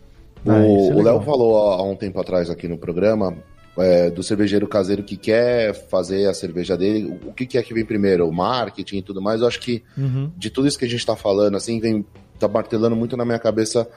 Ah, 0.47 0.57
o 0.59 1.01
Léo 1.01 1.21
falou 1.21 1.57
há 1.57 1.83
um 1.83 1.95
tempo 1.95 2.19
atrás 2.19 2.49
aqui 2.49 2.67
no 2.67 2.77
programa 2.77 3.35
é, 3.77 4.09
do 4.09 4.23
cervejeiro 4.23 4.67
caseiro 4.67 5.03
que 5.03 5.17
quer 5.17 5.73
fazer 5.73 6.27
a 6.27 6.33
cerveja 6.33 6.77
dele. 6.77 7.19
O 7.25 7.33
que, 7.33 7.45
que 7.45 7.57
é 7.57 7.63
que 7.63 7.73
vem 7.73 7.85
primeiro? 7.85 8.27
O 8.27 8.33
marketing 8.33 8.97
e 8.97 9.01
tudo 9.01 9.21
mais. 9.21 9.41
Eu 9.41 9.47
acho 9.47 9.59
que 9.59 9.83
uhum. 9.97 10.31
de 10.37 10.49
tudo 10.49 10.67
isso 10.67 10.77
que 10.77 10.85
a 10.85 10.89
gente 10.89 10.99
está 10.99 11.15
falando, 11.15 11.55
assim, 11.55 11.79
vem 11.79 12.05
tá 12.39 12.47
martelando 12.47 12.95
muito 12.95 13.15
na 13.15 13.25
minha 13.25 13.39
cabeça 13.39 13.87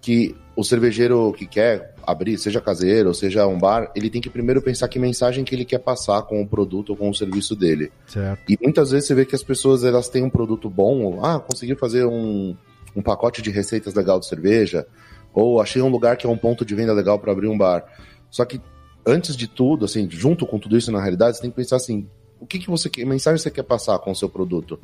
que 0.00 0.36
o 0.54 0.62
cervejeiro 0.62 1.32
que 1.32 1.46
quer 1.46 1.94
abrir, 2.06 2.38
seja 2.38 2.60
caseiro, 2.60 3.12
seja 3.12 3.46
um 3.46 3.58
bar, 3.58 3.90
ele 3.94 4.08
tem 4.08 4.20
que 4.20 4.30
primeiro 4.30 4.62
pensar 4.62 4.88
que 4.88 4.98
mensagem 4.98 5.42
que 5.44 5.54
ele 5.54 5.64
quer 5.64 5.78
passar 5.78 6.22
com 6.22 6.40
o 6.40 6.46
produto 6.46 6.90
ou 6.90 6.96
com 6.96 7.10
o 7.10 7.14
serviço 7.14 7.56
dele. 7.56 7.90
Certo. 8.06 8.40
E 8.48 8.58
muitas 8.62 8.90
vezes 8.90 9.08
você 9.08 9.14
vê 9.14 9.24
que 9.24 9.34
as 9.34 9.42
pessoas 9.42 9.84
elas 9.84 10.08
têm 10.08 10.22
um 10.22 10.30
produto 10.30 10.70
bom, 10.70 11.18
ah, 11.24 11.40
consegui 11.40 11.74
fazer 11.74 12.06
um, 12.06 12.54
um 12.94 13.02
pacote 13.02 13.42
de 13.42 13.50
receitas 13.50 13.94
legal 13.94 14.20
de 14.20 14.26
cerveja, 14.26 14.86
ou 15.34 15.60
achei 15.60 15.82
um 15.82 15.88
lugar 15.88 16.16
que 16.16 16.26
é 16.26 16.30
um 16.30 16.38
ponto 16.38 16.64
de 16.64 16.74
venda 16.74 16.92
legal 16.92 17.18
para 17.18 17.32
abrir 17.32 17.48
um 17.48 17.58
bar. 17.58 17.84
Só 18.30 18.44
que 18.44 18.60
antes 19.06 19.36
de 19.36 19.46
tudo, 19.46 19.84
assim, 19.84 20.08
junto 20.10 20.46
com 20.46 20.58
tudo 20.58 20.76
isso 20.76 20.90
na 20.90 21.00
realidade, 21.00 21.36
você 21.36 21.42
tem 21.42 21.50
que 21.50 21.56
pensar 21.56 21.76
assim, 21.76 22.08
o 22.40 22.46
que, 22.46 22.58
que 22.58 22.68
você 22.68 22.90
quer, 22.90 23.06
mensagem 23.06 23.38
você 23.38 23.50
quer 23.50 23.62
passar 23.62 23.98
com 23.98 24.10
o 24.10 24.16
seu 24.16 24.28
produto? 24.28 24.78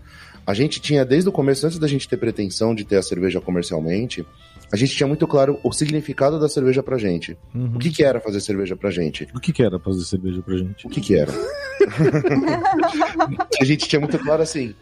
A 0.46 0.54
gente 0.54 0.80
tinha 0.80 1.04
desde 1.04 1.28
o 1.28 1.32
começo, 1.32 1.66
antes 1.66 1.78
da 1.78 1.86
gente 1.86 2.08
ter 2.08 2.16
pretensão 2.16 2.74
de 2.74 2.84
ter 2.84 2.96
a 2.96 3.02
cerveja 3.02 3.40
comercialmente, 3.40 4.26
a 4.72 4.76
gente 4.76 4.96
tinha 4.96 5.06
muito 5.06 5.26
claro 5.26 5.58
o 5.62 5.72
significado 5.72 6.40
da 6.40 6.48
cerveja 6.48 6.82
pra 6.82 6.96
gente. 6.96 7.36
Uhum. 7.54 7.72
O 7.74 7.78
que, 7.78 7.90
que 7.90 8.02
era 8.02 8.20
fazer 8.20 8.40
cerveja 8.40 8.74
pra 8.74 8.90
gente? 8.90 9.28
O 9.34 9.40
que, 9.40 9.52
que 9.52 9.62
era 9.62 9.78
fazer 9.78 10.04
cerveja 10.04 10.40
pra 10.40 10.56
gente? 10.56 10.86
O 10.86 10.90
que, 10.90 11.00
que 11.00 11.14
era? 11.14 11.32
a 13.60 13.64
gente 13.64 13.86
tinha 13.86 14.00
muito 14.00 14.18
claro 14.18 14.42
assim: 14.42 14.74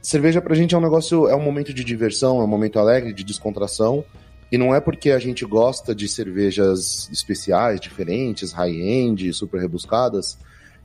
cerveja 0.00 0.40
pra 0.40 0.54
gente 0.54 0.74
é 0.74 0.78
um 0.78 0.80
negócio, 0.80 1.28
é 1.28 1.34
um 1.34 1.42
momento 1.42 1.74
de 1.74 1.82
diversão, 1.82 2.40
é 2.40 2.44
um 2.44 2.48
momento 2.48 2.78
alegre, 2.78 3.12
de 3.12 3.24
descontração. 3.24 4.04
E 4.52 4.58
não 4.58 4.74
é 4.74 4.80
porque 4.80 5.10
a 5.10 5.18
gente 5.18 5.44
gosta 5.46 5.94
de 5.94 6.06
cervejas 6.06 7.08
especiais, 7.10 7.80
diferentes, 7.80 8.52
high-end, 8.52 9.32
super 9.32 9.60
rebuscadas, 9.60 10.38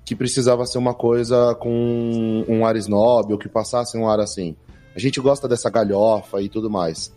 que 0.05 0.15
precisava 0.15 0.65
ser 0.65 0.77
uma 0.77 0.93
coisa 0.93 1.53
com 1.55 2.45
um 2.47 2.65
ar 2.65 2.77
snob 2.77 3.33
ou 3.33 3.37
que 3.37 3.49
passasse 3.49 3.97
um 3.97 4.07
ar 4.09 4.21
assim. 4.21 4.55
A 4.95 4.99
gente 4.99 5.19
gosta 5.19 5.47
dessa 5.47 5.69
galhofa 5.69 6.41
e 6.41 6.47
tudo 6.47 6.69
mais 6.69 7.11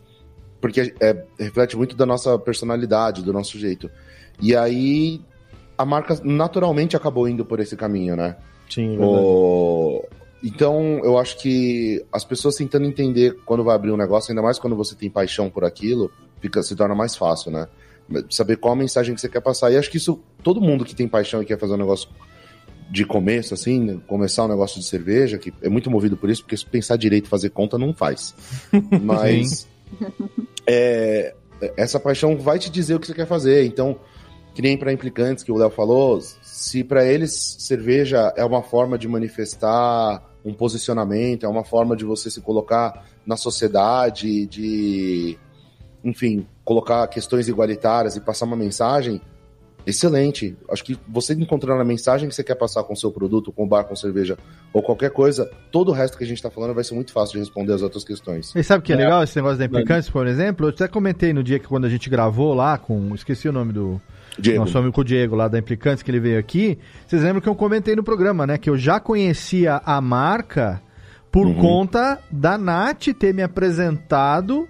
porque 0.60 0.94
é, 1.00 1.24
reflete 1.38 1.76
muito 1.76 1.96
da 1.96 2.04
nossa 2.04 2.38
personalidade, 2.38 3.22
do 3.22 3.32
nosso 3.32 3.58
jeito. 3.58 3.90
E 4.40 4.54
aí 4.54 5.20
a 5.76 5.84
marca 5.84 6.20
naturalmente 6.22 6.96
acabou 6.96 7.26
indo 7.26 7.44
por 7.44 7.58
esse 7.58 7.76
caminho, 7.76 8.14
né? 8.14 8.36
Sim, 8.68 8.96
é 8.96 9.04
o... 9.04 10.04
Então, 10.42 11.00
eu 11.04 11.18
acho 11.18 11.38
que 11.38 12.04
as 12.10 12.24
pessoas 12.24 12.54
tentando 12.54 12.86
entender 12.86 13.36
quando 13.44 13.64
vai 13.64 13.74
abrir 13.74 13.90
um 13.90 13.96
negócio, 13.96 14.30
ainda 14.30 14.42
mais 14.42 14.58
quando 14.58 14.74
você 14.74 14.94
tem 14.94 15.10
paixão 15.10 15.50
por 15.50 15.64
aquilo, 15.64 16.10
fica, 16.40 16.62
se 16.62 16.74
torna 16.74 16.94
mais 16.94 17.16
fácil, 17.16 17.50
né? 17.50 17.68
Saber 18.28 18.56
qual 18.56 18.74
a 18.74 18.76
mensagem 18.76 19.14
que 19.14 19.20
você 19.20 19.28
quer 19.28 19.40
passar. 19.40 19.70
E 19.70 19.76
acho 19.76 19.90
que 19.90 19.96
isso, 19.96 20.20
todo 20.42 20.60
mundo 20.60 20.84
que 20.84 20.94
tem 20.94 21.06
paixão 21.06 21.42
e 21.42 21.46
quer 21.46 21.58
fazer 21.58 21.74
um 21.74 21.78
negócio 21.78 22.08
de 22.90 23.04
começo, 23.04 23.54
assim, 23.54 23.98
começar 24.06 24.44
um 24.44 24.48
negócio 24.48 24.80
de 24.80 24.86
cerveja, 24.86 25.38
que 25.38 25.52
é 25.62 25.68
muito 25.68 25.88
movido 25.88 26.16
por 26.16 26.28
isso, 26.28 26.42
porque 26.42 26.56
se 26.56 26.66
pensar 26.66 26.96
direito 26.96 27.26
e 27.26 27.28
fazer 27.28 27.50
conta, 27.50 27.78
não 27.78 27.94
faz. 27.94 28.34
Mas 29.00 29.68
é, 30.66 31.34
essa 31.76 32.00
paixão 32.00 32.36
vai 32.36 32.58
te 32.58 32.68
dizer 32.68 32.96
o 32.96 33.00
que 33.00 33.06
você 33.06 33.14
quer 33.14 33.26
fazer. 33.26 33.64
Então, 33.64 33.96
que 34.54 34.62
nem 34.62 34.76
para 34.76 34.92
implicantes 34.92 35.44
que 35.44 35.52
o 35.52 35.56
Léo 35.56 35.70
falou, 35.70 36.20
se 36.42 36.82
para 36.82 37.04
eles 37.04 37.56
cerveja 37.60 38.32
é 38.36 38.44
uma 38.44 38.62
forma 38.62 38.98
de 38.98 39.06
manifestar 39.06 40.28
um 40.44 40.52
posicionamento, 40.52 41.46
é 41.46 41.48
uma 41.48 41.64
forma 41.64 41.96
de 41.96 42.04
você 42.04 42.30
se 42.30 42.40
colocar 42.40 43.06
na 43.24 43.36
sociedade, 43.36 44.46
de, 44.46 45.38
enfim, 46.04 46.46
colocar 46.64 47.06
questões 47.08 47.48
igualitárias 47.48 48.16
e 48.16 48.20
passar 48.20 48.46
uma 48.46 48.56
mensagem, 48.56 49.20
excelente. 49.86 50.56
Acho 50.70 50.84
que 50.84 50.98
você 51.08 51.34
encontrando 51.34 51.80
a 51.80 51.84
mensagem 51.84 52.28
que 52.28 52.34
você 52.34 52.44
quer 52.44 52.54
passar 52.54 52.82
com 52.84 52.92
o 52.92 52.96
seu 52.96 53.10
produto, 53.10 53.52
com 53.52 53.64
o 53.64 53.66
bar, 53.66 53.84
com 53.84 53.96
cerveja 53.96 54.36
ou 54.72 54.82
qualquer 54.82 55.10
coisa, 55.10 55.50
todo 55.70 55.88
o 55.88 55.92
resto 55.92 56.16
que 56.16 56.24
a 56.24 56.26
gente 56.26 56.36
está 56.36 56.50
falando 56.50 56.74
vai 56.74 56.84
ser 56.84 56.94
muito 56.94 57.12
fácil 57.12 57.34
de 57.34 57.38
responder 57.40 57.72
as 57.72 57.82
outras 57.82 58.04
questões. 58.04 58.54
E 58.54 58.62
sabe 58.62 58.80
o 58.80 58.82
que 58.84 58.92
é, 58.92 58.96
é, 58.96 58.98
legal 58.98 59.22
esse 59.22 59.36
negócio 59.36 59.58
da 59.58 59.64
implicância, 59.64 60.12
por 60.12 60.26
exemplo? 60.26 60.66
Eu 60.66 60.70
até 60.70 60.86
comentei 60.88 61.32
no 61.32 61.42
dia 61.42 61.58
que 61.58 61.66
quando 61.66 61.86
a 61.86 61.88
gente 61.88 62.08
gravou 62.08 62.54
lá 62.54 62.78
com. 62.78 63.14
Esqueci 63.14 63.48
o 63.48 63.52
nome 63.52 63.72
do. 63.72 64.00
Diego. 64.38 64.60
Nosso 64.60 64.78
amigo 64.78 65.04
Diego 65.04 65.34
lá 65.34 65.48
da 65.48 65.58
Implicantes, 65.58 66.02
que 66.02 66.10
ele 66.10 66.20
veio 66.20 66.38
aqui. 66.38 66.78
Vocês 67.06 67.22
lembram 67.22 67.40
que 67.40 67.48
eu 67.48 67.54
comentei 67.54 67.96
no 67.96 68.02
programa, 68.02 68.46
né? 68.46 68.56
Que 68.56 68.70
eu 68.70 68.78
já 68.78 69.00
conhecia 69.00 69.82
a 69.84 70.00
marca 70.00 70.80
por 71.30 71.46
uhum. 71.46 71.60
conta 71.60 72.18
da 72.30 72.56
Nath 72.56 73.08
ter 73.18 73.34
me 73.34 73.42
apresentado 73.42 74.68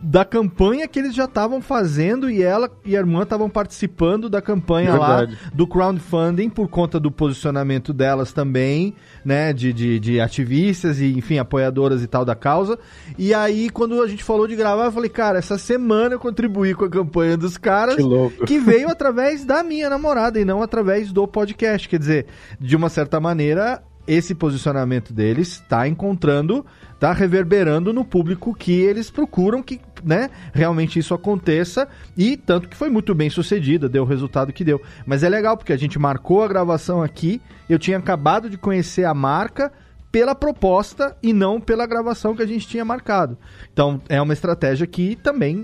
da 0.00 0.24
campanha 0.24 0.86
que 0.86 0.98
eles 0.98 1.12
já 1.12 1.24
estavam 1.24 1.60
fazendo 1.60 2.30
e 2.30 2.40
ela 2.40 2.70
e 2.84 2.96
a 2.96 3.00
irmã 3.00 3.24
estavam 3.24 3.50
participando 3.50 4.28
da 4.28 4.40
campanha 4.40 4.92
Verdade. 4.92 5.32
lá 5.32 5.50
do 5.52 5.66
crowdfunding 5.66 6.48
por 6.48 6.68
conta 6.68 7.00
do 7.00 7.10
posicionamento 7.10 7.92
delas 7.92 8.32
também, 8.32 8.94
né, 9.24 9.52
de, 9.52 9.72
de, 9.72 9.98
de, 9.98 10.20
ativistas 10.20 11.00
e, 11.00 11.18
enfim, 11.18 11.38
apoiadoras 11.38 12.02
e 12.02 12.06
tal 12.06 12.24
da 12.24 12.36
causa. 12.36 12.78
E 13.18 13.34
aí, 13.34 13.68
quando 13.70 14.00
a 14.00 14.06
gente 14.06 14.22
falou 14.22 14.46
de 14.46 14.54
gravar, 14.54 14.84
eu 14.84 14.92
falei, 14.92 15.10
cara, 15.10 15.38
essa 15.38 15.58
semana 15.58 16.14
eu 16.14 16.20
contribuí 16.20 16.74
com 16.74 16.84
a 16.84 16.90
campanha 16.90 17.36
dos 17.36 17.56
caras 17.56 17.96
que, 17.96 18.46
que 18.46 18.58
veio 18.60 18.88
através 18.88 19.44
da 19.44 19.64
minha 19.64 19.90
namorada 19.90 20.38
e 20.38 20.44
não 20.44 20.62
através 20.62 21.12
do 21.12 21.26
podcast. 21.26 21.88
Quer 21.88 21.98
dizer, 21.98 22.26
de 22.60 22.76
uma 22.76 22.88
certa 22.88 23.18
maneira, 23.18 23.82
esse 24.06 24.32
posicionamento 24.32 25.12
deles 25.12 25.54
está 25.54 25.88
encontrando 25.88 26.64
tá 26.98 27.12
reverberando 27.12 27.92
no 27.92 28.04
público 28.04 28.54
que 28.54 28.72
eles 28.72 29.10
procuram 29.10 29.62
que, 29.62 29.80
né, 30.04 30.30
realmente 30.52 30.98
isso 30.98 31.14
aconteça 31.14 31.88
e 32.16 32.36
tanto 32.36 32.68
que 32.68 32.76
foi 32.76 32.88
muito 32.88 33.14
bem 33.14 33.30
sucedida, 33.30 33.88
deu 33.88 34.02
o 34.02 34.06
resultado 34.06 34.52
que 34.52 34.64
deu. 34.64 34.80
Mas 35.06 35.22
é 35.22 35.28
legal 35.28 35.56
porque 35.56 35.72
a 35.72 35.76
gente 35.76 35.98
marcou 35.98 36.42
a 36.42 36.48
gravação 36.48 37.02
aqui, 37.02 37.40
eu 37.68 37.78
tinha 37.78 37.98
acabado 37.98 38.48
de 38.48 38.56
conhecer 38.56 39.04
a 39.04 39.14
marca 39.14 39.72
pela 40.10 40.34
proposta 40.34 41.16
e 41.22 41.32
não 41.32 41.60
pela 41.60 41.86
gravação 41.86 42.34
que 42.34 42.42
a 42.42 42.46
gente 42.46 42.66
tinha 42.66 42.84
marcado. 42.84 43.36
Então 43.72 44.00
é 44.08 44.20
uma 44.20 44.32
estratégia 44.32 44.86
que 44.86 45.16
também 45.16 45.56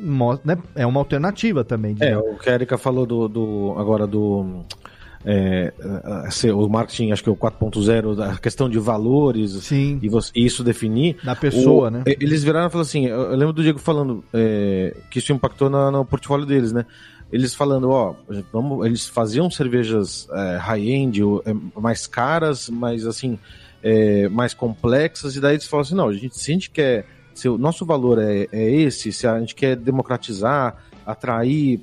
né, 0.45 0.59
é 0.75 0.87
uma 0.87 1.01
alternativa 1.01 1.65
também. 1.65 1.97
É, 2.01 2.17
o 2.17 2.37
que 2.37 2.51
a 2.51 2.55
Erika 2.55 2.77
falou 2.77 3.07
do, 3.07 3.29
do 3.29 3.75
agora 3.79 4.07
do 4.07 4.65
é, 5.27 5.73
o 6.53 6.69
marketing, 6.69 7.11
acho 7.11 7.23
que 7.23 7.29
é 7.31 7.33
o 7.33 7.37
4.0, 7.37 8.21
a 8.21 8.37
questão 8.37 8.69
de 8.69 8.79
valores 8.79 9.53
Sim. 9.53 9.99
E, 10.03 10.09
você, 10.09 10.31
e 10.35 10.45
isso 10.45 10.63
definir. 10.63 11.17
Da 11.25 11.35
pessoa, 11.35 11.89
o, 11.89 11.91
né? 11.91 12.03
Eles 12.07 12.45
viraram 12.45 12.69
e 12.69 12.71
falaram 12.71 12.87
assim: 12.87 13.07
eu, 13.07 13.23
eu, 13.23 13.37
lembro 13.37 13.55
do 13.55 13.63
Diego 13.63 13.79
falando 13.79 14.23
é, 14.35 14.95
que 15.11 15.19
isso 15.19 15.33
impactou 15.33 15.71
na, 15.71 15.91
no 15.91 16.05
portfólio 16.05 16.45
deles, 16.45 16.73
né? 16.73 16.85
Eles 17.33 17.55
falando, 17.55 17.91
ó, 17.91 18.15
vamos, 18.53 18.85
eles 18.87 19.09
faziam 19.09 19.51
cervejas 19.51 20.29
é, 20.31 20.57
high-end, 20.57 21.23
é, 21.23 21.81
mais 21.81 22.07
caras, 22.07 22.69
mas 22.69 23.07
assim, 23.07 23.39
é, 23.83 24.29
mais 24.29 24.53
complexas, 24.53 25.37
e 25.37 25.41
daí 25.41 25.55
eles 25.55 25.67
falaram 25.67 25.87
assim: 25.87 25.95
não, 25.95 26.09
a 26.09 26.13
gente, 26.13 26.39
se 26.39 26.51
a 26.51 26.55
gente 26.55 26.71
quer. 26.71 27.07
Se 27.33 27.49
o 27.49 27.59
nosso 27.59 27.85
valor 27.85 28.21
é, 28.21 28.47
é 28.53 28.71
esse, 28.71 29.11
se 29.11 29.27
a 29.27 29.41
gente 29.41 29.57
quer 29.57 29.75
democratizar, 29.75 30.77
atrair 31.05 31.81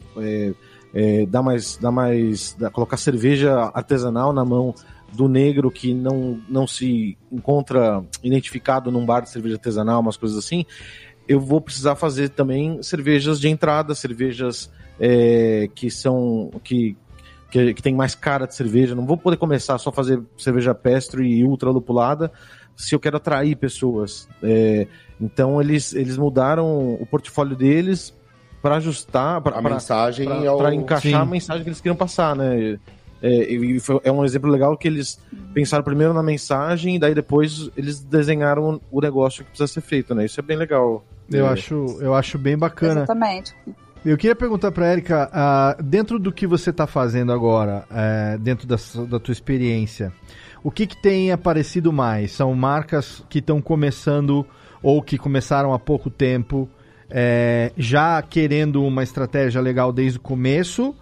é, 0.94 1.26
dar 1.26 1.42
mais, 1.42 1.78
dar 1.78 1.92
mais, 1.92 2.56
colocar 2.74 2.98
cerveja 2.98 3.72
artesanal 3.74 4.34
na 4.34 4.44
mão 4.44 4.74
do 5.14 5.28
negro 5.28 5.70
que 5.70 5.94
não, 5.94 6.40
não 6.48 6.66
se 6.66 7.18
encontra 7.32 8.04
identificado 8.24 8.92
num 8.92 9.06
bar 9.06 9.22
de 9.22 9.30
cerveja 9.30 9.56
artesanal, 9.56 10.00
umas 10.00 10.18
coisas 10.18 10.38
assim, 10.38 10.66
eu 11.28 11.40
vou 11.40 11.62
precisar 11.62 11.96
fazer 11.96 12.30
também 12.30 12.82
cervejas 12.82 13.40
de 13.40 13.48
entrada, 13.48 13.96
cervejas 13.96 14.72
é, 15.00 15.70
que 15.74 15.90
são 15.90 16.52
que, 16.64 16.98
que, 17.50 17.74
que, 17.74 17.82
tem 17.82 17.94
mais 17.94 18.16
cara 18.16 18.46
de 18.46 18.56
cerveja. 18.56 18.96
Não 18.96 19.06
vou 19.06 19.18
poder 19.18 19.38
começar 19.38 19.78
só 19.78 19.90
a 19.90 19.94
fazer 19.94 20.22
cerveja 20.38 20.74
pestre 20.74 21.26
e 21.26 21.44
ultra 21.46 21.70
lupulada 21.70 22.32
se 22.76 22.96
eu 22.96 23.00
quero 23.00 23.18
atrair 23.18 23.56
pessoas. 23.56 24.28
É, 24.42 24.88
então 25.20 25.62
eles, 25.62 25.94
eles 25.94 26.18
mudaram 26.18 26.96
o 26.96 27.06
portfólio 27.06 27.56
deles 27.56 28.14
para 28.62 28.76
ajustar 28.76 29.42
para 29.42 29.58
a 29.58 29.62
mensagem 29.62 30.28
para 30.28 30.50
ao... 30.50 30.74
encaixar 30.74 31.12
Sim. 31.12 31.16
a 31.16 31.26
mensagem 31.26 31.64
que 31.64 31.70
eles 31.70 31.82
queriam 31.82 31.96
passar, 31.96 32.36
né? 32.36 32.80
É, 33.22 33.54
e 33.54 33.80
foi, 33.80 34.02
é 34.04 34.12
um 34.12 34.26
exemplo 34.26 34.50
legal 34.50 34.76
que 34.76 34.88
eles 34.88 35.20
pensaram 35.54 35.84
primeiro 35.84 36.14
na 36.14 36.24
mensagem 36.24 36.96
e 36.96 37.00
daí 37.00 37.14
depois 37.14 37.70
eles 37.78 38.00
desenharam 38.00 38.82
o 38.90 39.00
negócio 39.00 39.44
que 39.44 39.52
precisa 39.52 39.68
ser 39.72 39.82
feito, 39.82 40.16
né? 40.16 40.26
Isso 40.26 40.40
é 40.40 40.44
bem 40.44 40.58
legal. 40.58 41.06
Eu, 41.30 41.46
é. 41.46 41.50
acho, 41.50 41.98
eu 42.02 42.16
acho 42.16 42.38
bem 42.40 42.58
bacana. 42.58 43.02
Exatamente. 43.02 43.56
Eu 44.04 44.18
queria 44.18 44.36
perguntar 44.36 44.72
para 44.72 44.88
Érica, 44.88 45.30
uh, 45.30 45.84
dentro 45.84 46.18
do 46.18 46.32
que 46.32 46.48
você 46.48 46.72
está 46.72 46.88
fazendo 46.88 47.32
agora, 47.32 47.86
uh, 47.92 48.40
dentro 48.40 48.68
da, 48.68 48.76
da 49.08 49.20
tua 49.20 49.32
experiência, 49.32 50.12
o 50.64 50.72
que, 50.72 50.88
que 50.88 51.00
tem 51.00 51.32
aparecido 51.32 51.94
mais? 51.94 52.32
São 52.32 52.54
marcas 52.56 53.24
que 53.30 53.38
estão 53.38 53.62
começando 53.62 54.44
ou 54.82 55.00
que 55.04 55.20
começaram 55.20 55.72
há 55.72 55.78
pouco 55.78 56.10
tempo, 56.10 56.68
é, 57.12 57.72
já 57.78 58.22
querendo 58.22 58.84
uma 58.84 59.04
estratégia 59.04 59.62
legal 59.62 59.92
desde 59.92 60.18
o 60.18 60.22
começo, 60.22 60.96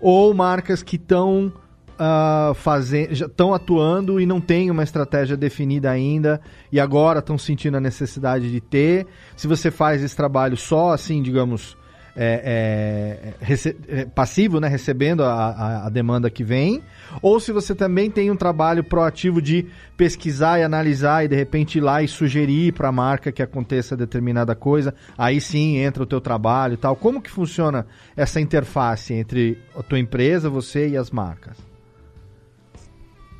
ou 0.00 0.34
marcas 0.34 0.82
que 0.82 0.96
estão 0.96 1.52
uh, 1.92 2.52
fazendo, 2.54 3.14
já 3.14 3.26
estão 3.26 3.54
atuando 3.54 4.20
e 4.20 4.26
não 4.26 4.40
têm 4.40 4.70
uma 4.70 4.82
estratégia 4.82 5.36
definida 5.36 5.90
ainda 5.90 6.40
e 6.70 6.80
agora 6.80 7.20
estão 7.20 7.38
sentindo 7.38 7.76
a 7.76 7.80
necessidade 7.80 8.50
de 8.50 8.60
ter. 8.60 9.06
Se 9.36 9.46
você 9.46 9.70
faz 9.70 10.02
esse 10.02 10.16
trabalho 10.16 10.56
só 10.56 10.90
assim, 10.92 11.22
digamos, 11.22 11.76
é, 12.16 13.34
é, 13.40 14.00
é, 14.00 14.04
passivo, 14.04 14.60
né, 14.60 14.68
recebendo 14.68 15.22
a, 15.22 15.32
a, 15.32 15.86
a, 15.86 15.88
demanda 15.88 16.30
que 16.30 16.44
vem, 16.44 16.82
ou 17.22 17.40
se 17.40 17.52
você 17.52 17.74
também 17.74 18.10
tem 18.10 18.30
um 18.30 18.36
trabalho 18.36 18.84
proativo 18.84 19.40
de 19.40 19.66
pesquisar 19.96 20.58
e 20.58 20.62
analisar 20.62 21.24
e 21.24 21.28
de 21.28 21.36
repente 21.36 21.78
ir 21.78 21.80
lá 21.80 22.02
e 22.02 22.08
sugerir 22.08 22.72
para 22.72 22.88
a 22.88 22.92
marca 22.92 23.32
que 23.32 23.42
aconteça 23.42 23.96
determinada 23.96 24.54
coisa, 24.54 24.94
aí 25.16 25.40
sim 25.40 25.78
entra 25.78 26.02
o 26.02 26.06
teu 26.06 26.20
trabalho 26.20 26.74
e 26.74 26.76
tal. 26.76 26.94
Como 26.96 27.22
que 27.22 27.30
funciona 27.30 27.86
essa 28.16 28.40
interface 28.40 29.14
entre 29.14 29.58
a 29.74 29.82
tua 29.82 29.98
empresa, 29.98 30.50
você 30.50 30.88
e 30.88 30.96
as 30.96 31.10
marcas? 31.10 31.71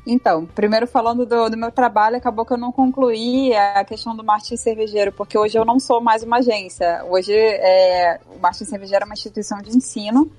Então, 0.05 0.45
primeiro 0.45 0.85
falando 0.85 1.25
do, 1.25 1.49
do, 1.49 1.57
meu 1.57 1.71
trabalho, 1.71 2.17
acabou 2.17 2.45
que 2.45 2.51
eu 2.51 2.57
não 2.57 2.71
concluí 2.71 3.55
a 3.55 3.85
questão 3.85 4.15
do 4.15 4.23
marketing 4.23 4.57
cervejeiro, 4.57 5.13
porque 5.13 5.37
hoje 5.37 5.57
eu 5.57 5.63
não 5.63 5.79
sou 5.79 6.01
mais 6.01 6.23
uma 6.23 6.37
agência. 6.37 7.03
Hoje 7.09 7.33
é, 7.33 8.19
o 8.35 8.39
marketing 8.39 8.65
cervejeiro 8.65 9.03
é 9.03 9.05
uma 9.05 9.13
instituição 9.13 9.61
de 9.61 9.69
ensino. 9.69 10.29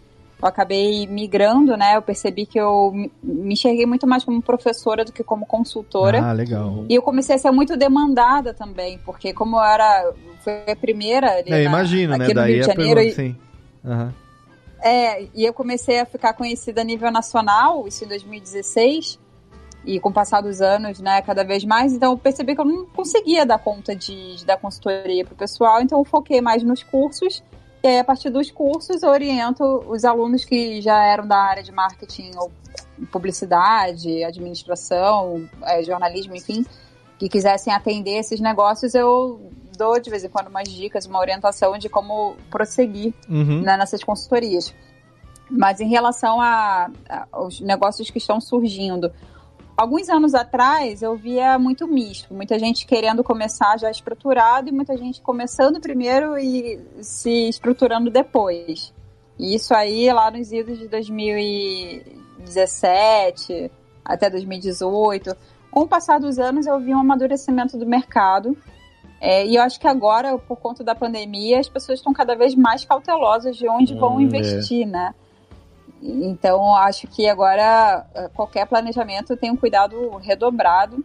Eu 0.42 0.48
acabei 0.48 1.06
migrando, 1.06 1.76
né? 1.78 1.96
Eu 1.96 2.02
percebi 2.02 2.44
que 2.44 2.60
eu 2.60 2.92
me 3.22 3.54
enxerguei 3.54 3.86
muito 3.86 4.06
mais 4.06 4.22
como 4.22 4.42
professora 4.42 5.02
do 5.02 5.12
que 5.12 5.24
como 5.24 5.46
consultora. 5.46 6.22
Ah, 6.22 6.32
legal. 6.32 6.84
E 6.86 6.94
eu 6.94 7.00
comecei 7.00 7.36
a 7.36 7.38
ser 7.38 7.50
muito 7.50 7.74
demandada 7.74 8.52
também, 8.52 8.98
porque 8.98 9.32
como 9.32 9.56
eu 9.56 9.62
era. 9.62 10.12
Foi 10.40 10.64
a 10.70 10.76
primeira. 10.76 11.38
Ali 11.38 11.50
é, 11.50 11.50
na, 11.50 11.60
imagino, 11.62 12.18
né? 12.18 12.28
Daí 12.34 12.52
Rio 12.52 12.60
de 12.60 12.66
Janeiro. 12.66 13.00
Pergunta, 13.00 13.16
sim. 13.16 13.36
Uhum. 13.82 14.12
É, 14.82 15.22
e 15.34 15.42
eu 15.46 15.54
comecei 15.54 16.00
a 16.00 16.04
ficar 16.04 16.34
conhecida 16.34 16.82
a 16.82 16.84
nível 16.84 17.10
nacional, 17.10 17.88
isso 17.88 18.04
em 18.04 18.08
2016 18.08 19.23
e 19.86 20.00
com 20.00 20.08
o 20.08 20.12
passar 20.12 20.40
dos 20.40 20.60
anos, 20.60 21.00
né, 21.00 21.20
cada 21.22 21.44
vez 21.44 21.64
mais, 21.64 21.92
então 21.92 22.12
eu 22.12 22.18
percebi 22.18 22.54
que 22.54 22.60
eu 22.60 22.64
não 22.64 22.86
conseguia 22.86 23.44
dar 23.44 23.58
conta 23.58 23.94
de, 23.94 24.36
de 24.36 24.44
dar 24.44 24.56
consultoria 24.56 25.24
para 25.24 25.34
o 25.34 25.36
pessoal, 25.36 25.80
então 25.80 25.98
eu 25.98 26.04
foquei 26.04 26.40
mais 26.40 26.62
nos 26.62 26.82
cursos, 26.82 27.42
e 27.82 27.88
aí 27.88 27.98
a 27.98 28.04
partir 28.04 28.30
dos 28.30 28.50
cursos 28.50 29.02
eu 29.02 29.10
oriento 29.10 29.62
os 29.88 30.04
alunos 30.04 30.44
que 30.44 30.80
já 30.80 31.04
eram 31.04 31.26
da 31.26 31.36
área 31.36 31.62
de 31.62 31.70
marketing 31.70 32.30
ou 32.36 32.50
publicidade, 33.10 34.24
administração, 34.24 35.48
é, 35.62 35.82
jornalismo, 35.82 36.34
enfim, 36.34 36.64
que 37.18 37.28
quisessem 37.28 37.72
atender 37.72 38.18
esses 38.18 38.40
negócios, 38.40 38.94
eu 38.94 39.50
dou 39.76 40.00
de 40.00 40.08
vez 40.08 40.24
em 40.24 40.28
quando 40.28 40.48
umas 40.48 40.68
dicas, 40.68 41.06
uma 41.06 41.18
orientação 41.18 41.76
de 41.76 41.88
como 41.88 42.36
prosseguir 42.50 43.12
uhum. 43.28 43.60
né, 43.62 43.76
nessas 43.76 44.02
consultorias. 44.02 44.74
Mas 45.50 45.80
em 45.80 45.88
relação 45.88 46.40
a, 46.40 46.90
a, 47.08 47.26
aos 47.30 47.60
negócios 47.60 48.10
que 48.10 48.18
estão 48.18 48.40
surgindo, 48.40 49.12
Alguns 49.76 50.08
anos 50.08 50.34
atrás 50.34 51.02
eu 51.02 51.16
via 51.16 51.58
muito 51.58 51.88
misto, 51.88 52.32
muita 52.32 52.56
gente 52.60 52.86
querendo 52.86 53.24
começar 53.24 53.76
já 53.76 53.90
estruturado 53.90 54.68
e 54.68 54.72
muita 54.72 54.96
gente 54.96 55.20
começando 55.20 55.80
primeiro 55.80 56.38
e 56.38 56.80
se 57.00 57.48
estruturando 57.48 58.08
depois. 58.08 58.94
E 59.36 59.52
isso 59.54 59.74
aí 59.74 60.12
lá 60.12 60.30
nos 60.30 60.52
idos 60.52 60.78
de 60.78 60.86
2017 60.86 63.68
até 64.04 64.30
2018. 64.30 65.36
Com 65.72 65.80
o 65.80 65.88
passar 65.88 66.20
dos 66.20 66.38
anos 66.38 66.66
eu 66.66 66.78
vi 66.78 66.94
um 66.94 67.00
amadurecimento 67.00 67.76
do 67.76 67.84
mercado. 67.84 68.56
É, 69.20 69.44
e 69.44 69.56
eu 69.56 69.62
acho 69.62 69.80
que 69.80 69.88
agora, 69.88 70.38
por 70.38 70.58
conta 70.58 70.84
da 70.84 70.94
pandemia, 70.94 71.58
as 71.58 71.68
pessoas 71.68 71.98
estão 71.98 72.12
cada 72.12 72.36
vez 72.36 72.54
mais 72.54 72.84
cautelosas 72.84 73.56
de 73.56 73.68
onde 73.68 73.92
hum, 73.94 73.98
vão 73.98 74.20
investir, 74.20 74.82
é. 74.82 74.86
né? 74.86 75.12
Então, 76.06 76.76
acho 76.76 77.06
que 77.06 77.26
agora 77.26 78.06
eh, 78.14 78.28
qualquer 78.34 78.66
planejamento 78.66 79.36
tem 79.38 79.50
um 79.50 79.56
cuidado 79.56 80.16
redobrado, 80.18 81.02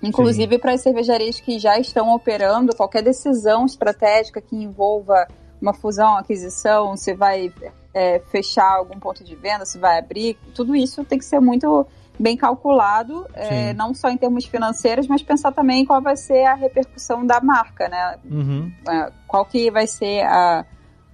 inclusive 0.00 0.58
para 0.58 0.72
as 0.74 0.80
cervejarias 0.80 1.40
que 1.40 1.58
já 1.58 1.76
estão 1.76 2.14
operando, 2.14 2.74
qualquer 2.76 3.02
decisão 3.02 3.66
estratégica 3.66 4.40
que 4.40 4.54
envolva 4.54 5.26
uma 5.60 5.74
fusão, 5.74 6.16
aquisição, 6.16 6.96
se 6.96 7.14
vai 7.14 7.52
é, 7.92 8.20
fechar 8.30 8.76
algum 8.76 9.00
ponto 9.00 9.24
de 9.24 9.34
venda, 9.34 9.66
se 9.66 9.76
vai 9.76 9.98
abrir, 9.98 10.38
tudo 10.54 10.76
isso 10.76 11.04
tem 11.04 11.18
que 11.18 11.24
ser 11.24 11.40
muito 11.40 11.84
bem 12.16 12.36
calculado, 12.36 13.26
é, 13.34 13.72
não 13.74 13.92
só 13.92 14.08
em 14.08 14.16
termos 14.16 14.44
financeiros, 14.44 15.08
mas 15.08 15.20
pensar 15.20 15.50
também 15.50 15.84
qual 15.84 16.00
vai 16.00 16.16
ser 16.16 16.44
a 16.44 16.54
repercussão 16.54 17.26
da 17.26 17.40
marca, 17.40 17.88
né? 17.88 18.18
Uhum. 18.24 18.72
Qual 19.26 19.44
que 19.44 19.68
vai 19.70 19.86
ser 19.88 20.22
a, 20.22 20.64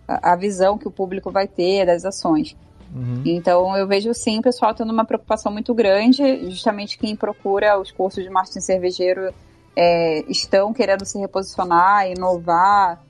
a 0.06 0.36
visão 0.36 0.76
que 0.78 0.86
o 0.86 0.90
público 0.90 1.30
vai 1.30 1.48
ter 1.48 1.86
das 1.86 2.04
ações. 2.04 2.56
Uhum. 2.94 3.22
Então 3.24 3.76
eu 3.76 3.86
vejo 3.86 4.14
sim 4.14 4.38
o 4.38 4.42
pessoal 4.42 4.72
tendo 4.72 4.92
uma 4.92 5.04
preocupação 5.04 5.50
muito 5.50 5.74
grande, 5.74 6.48
justamente 6.50 6.96
quem 6.96 7.16
procura 7.16 7.78
os 7.78 7.90
cursos 7.90 8.22
de 8.22 8.30
marketing 8.30 8.60
cervejeiro 8.60 9.34
é, 9.76 10.24
estão 10.28 10.72
querendo 10.72 11.04
se 11.04 11.18
reposicionar, 11.18 12.08
inovar, 12.08 13.02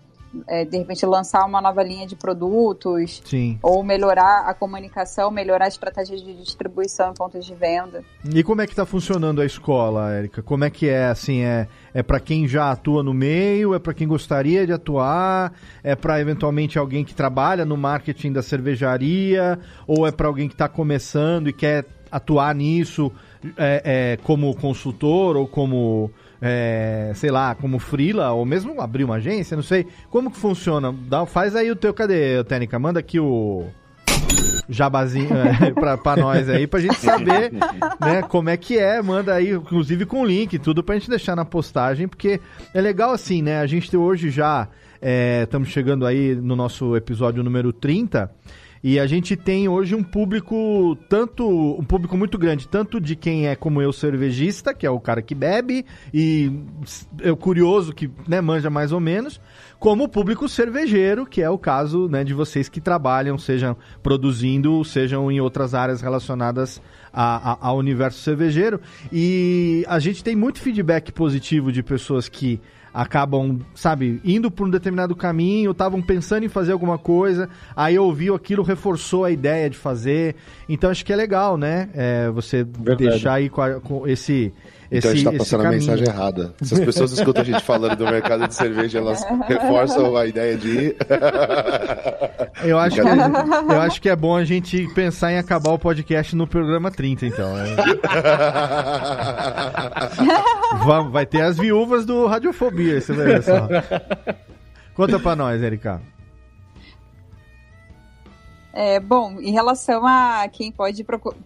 é, 0.47 0.64
de 0.64 0.78
repente 0.78 1.05
lançar 1.07 1.45
uma 1.47 1.61
nova 1.61 1.82
linha 1.82 2.07
de 2.07 2.16
produtos, 2.16 3.22
Sim. 3.24 3.59
ou 3.62 3.82
melhorar 3.82 4.45
a 4.47 4.55
comunicação, 4.55 5.30
melhorar 5.30 5.66
a 5.66 5.68
estratégia 5.68 6.16
de 6.16 6.35
distribuição 6.35 7.11
em 7.11 7.14
pontos 7.14 7.45
de 7.45 7.55
venda. 7.55 8.03
E 8.24 8.43
como 8.43 8.62
é 8.62 8.66
que 8.66 8.72
está 8.72 8.87
funcionando 8.87 9.41
a 9.41 9.47
escola, 9.47 10.12
Érica? 10.12 10.43
Como 10.43 10.64
é 10.64 10.70
que 10.70 10.89
é, 10.89 11.07
assim, 11.07 11.43
é, 11.43 11.68
é 11.93 12.03
para 12.03 12.20
quem 12.20 12.47
já 12.47 12.70
atua 12.70 13.03
no 13.03 13.14
meio, 13.14 13.74
é 13.74 13.78
para 13.78 13.95
quem 13.95 14.07
gostaria 14.07 14.66
de 14.66 14.72
atuar, 14.72 15.53
é 15.82 15.95
para 15.95 16.20
eventualmente 16.20 16.78
alguém 16.78 17.05
que 17.05 17.14
trabalha 17.14 17.64
no 17.64 17.76
marketing 17.76 18.32
da 18.32 18.43
cervejaria, 18.43 19.59
ou 19.87 20.07
é 20.07 20.12
para 20.12 20.26
alguém 20.26 20.49
que 20.49 20.55
está 20.55 20.68
começando 20.68 21.49
e 21.49 21.53
quer 21.53 21.85
atuar 22.11 22.55
nisso 22.55 23.11
é, 23.57 23.82
é, 23.85 24.16
como 24.22 24.55
consultor 24.55 25.37
ou 25.37 25.47
como 25.47 26.11
é, 26.47 27.11
sei 27.14 27.30
lá, 27.30 27.55
como 27.55 27.78
frila, 27.78 28.30
ou 28.32 28.45
mesmo 28.45 28.78
abrir 28.78 29.03
uma 29.03 29.14
agência, 29.14 29.57
não 29.57 29.62
sei. 29.62 29.86
Como 30.11 30.30
que 30.30 30.36
funciona? 30.36 30.95
Dá, 31.09 31.24
faz 31.24 31.57
aí 31.57 31.70
o 31.70 31.76
teu, 31.76 31.95
cadê, 31.95 32.45
Técnica? 32.45 32.78
Manda 32.78 33.01
aqui 33.01 33.18
o 33.18 33.64
jabazinho 34.68 35.30
é, 35.34 35.70
pra, 35.72 35.97
pra 35.97 36.16
nós 36.16 36.47
aí, 36.51 36.66
pra 36.66 36.80
gente 36.80 36.97
saber 36.97 37.51
né, 37.99 38.20
como 38.28 38.51
é 38.51 38.59
que 38.59 38.76
é. 38.76 39.01
Manda 39.01 39.32
aí, 39.32 39.53
inclusive 39.53 40.05
com 40.05 40.22
link, 40.22 40.59
tudo 40.59 40.84
pra 40.84 40.97
gente 40.97 41.09
deixar 41.09 41.34
na 41.34 41.47
postagem, 41.47 42.07
porque 42.07 42.38
é 42.74 42.80
legal 42.80 43.12
assim, 43.12 43.40
né? 43.40 43.61
A 43.61 43.66
gente 43.66 43.97
hoje 43.97 44.28
já 44.30 44.68
estamos 45.42 45.68
é, 45.68 45.72
chegando 45.72 46.05
aí 46.05 46.34
no 46.34 46.55
nosso 46.55 46.95
episódio 46.95 47.42
número 47.42 47.72
30. 47.72 48.30
E 48.87 49.01
a 49.01 49.07
gente 49.07 49.35
tem 49.35 49.66
hoje 49.66 49.95
um 49.95 50.03
público 50.03 50.95
tanto 51.09 51.49
um 51.49 51.82
público 51.82 52.18
muito 52.18 52.37
grande, 52.37 52.68
tanto 52.68 53.01
de 53.01 53.16
quem 53.16 53.49
é 53.49 53.57
como 53.57 53.80
eu 53.80 53.91
cervejista, 53.95 54.74
que 54.74 54.85
é 54.85 54.91
o 54.91 55.01
cara 55.01 55.22
que 55.22 55.35
bebe 55.35 55.87
e 56.12 56.53
é 57.22 57.35
curioso 57.35 57.95
que 57.95 58.11
né, 58.28 58.43
manja 58.43 58.68
mais 58.68 58.93
ou 58.93 59.01
menos, 59.01 59.41
como 59.78 60.05
o 60.05 60.09
público 60.09 60.47
cervejeiro, 60.51 61.24
que 61.24 61.41
é 61.41 61.49
o 61.49 61.57
caso 61.57 62.11
né, 62.11 62.22
de 62.24 62.35
vocês 62.35 62.68
que 62.68 62.78
trabalham, 62.78 63.39
sejam 63.39 63.74
produzindo, 64.03 64.85
sejam 64.85 65.32
em 65.32 65.41
outras 65.41 65.72
áreas 65.72 66.03
relacionadas 66.03 66.78
a, 67.11 67.53
a, 67.53 67.68
ao 67.68 67.78
universo 67.78 68.20
cervejeiro. 68.20 68.78
E 69.11 69.82
a 69.89 69.99
gente 69.99 70.22
tem 70.22 70.37
muito 70.37 70.61
feedback 70.61 71.11
positivo 71.11 71.72
de 71.72 71.82
pessoas 71.82 72.28
que 72.28 72.61
acabam, 72.95 73.59
sabe, 73.74 74.20
indo 74.24 74.51
por 74.51 74.68
um 74.68 74.70
determinado 74.70 75.16
caminho, 75.16 75.72
estavam 75.72 76.01
pensando 76.01 76.45
em 76.45 76.49
fazer 76.49 76.70
alguma 76.70 76.97
coisa, 76.97 77.49
aí 77.74 77.99
ouviu 77.99 78.36
aquilo, 78.36 78.62
reforçou 78.62 79.24
a 79.24 79.32
ideia 79.32 79.68
de 79.68 79.76
fazer. 79.76 80.36
Então 80.68 80.90
acho 80.90 81.05
que 81.05 81.12
é 81.12 81.16
legal, 81.16 81.57
né? 81.57 81.88
É, 81.92 82.30
você 82.30 82.62
Verdade. 82.62 83.11
deixar 83.11 83.34
aí 83.34 83.51
com, 83.51 83.61
a, 83.61 83.80
com 83.80 84.07
esse 84.07 84.53
então 84.90 84.99
esse, 84.99 85.09
a 85.09 85.14
gente 85.14 85.24
tá 85.24 85.38
passando 85.38 85.66
a 85.66 85.70
mensagem 85.70 86.07
errada. 86.07 86.55
Se 86.62 86.74
as 86.74 86.80
pessoas 86.80 87.12
escutam 87.12 87.42
a 87.42 87.45
gente 87.45 87.62
falando 87.62 87.97
do 87.97 88.05
mercado 88.05 88.47
de 88.47 88.55
cerveja, 88.55 88.99
elas 88.99 89.24
reforçam 89.49 90.16
a 90.16 90.26
ideia 90.26 90.57
de 90.57 90.68
ir. 90.68 90.97
Eu 92.62 92.78
acho, 92.78 92.97
que, 92.97 93.72
eu 93.72 93.80
acho 93.80 94.01
que 94.01 94.09
é 94.09 94.16
bom 94.16 94.34
a 94.34 94.45
gente 94.45 94.88
pensar 94.95 95.32
em 95.32 95.38
acabar 95.38 95.72
o 95.72 95.78
podcast 95.78 96.34
no 96.34 96.47
programa 96.47 96.90
30, 96.90 97.26
então. 97.26 97.53
Né? 97.53 97.76
Vamos, 100.84 101.12
vai 101.12 101.26
ter 101.26 101.42
as 101.42 101.59
viúvas 101.59 102.07
do 102.07 102.26
Radiofobia, 102.26 102.84
vai 103.12 103.26
ver 103.26 103.43
só. 103.43 103.68
Conta 104.95 105.18
pra 105.18 105.35
nós, 105.35 105.62
Erika. 105.62 106.01
É, 108.72 108.99
bom, 108.99 109.41
em 109.41 109.53
relação 109.53 110.07
a 110.07 110.49
quem 110.49 110.72
pode 110.72 111.05
procurar 111.05 111.39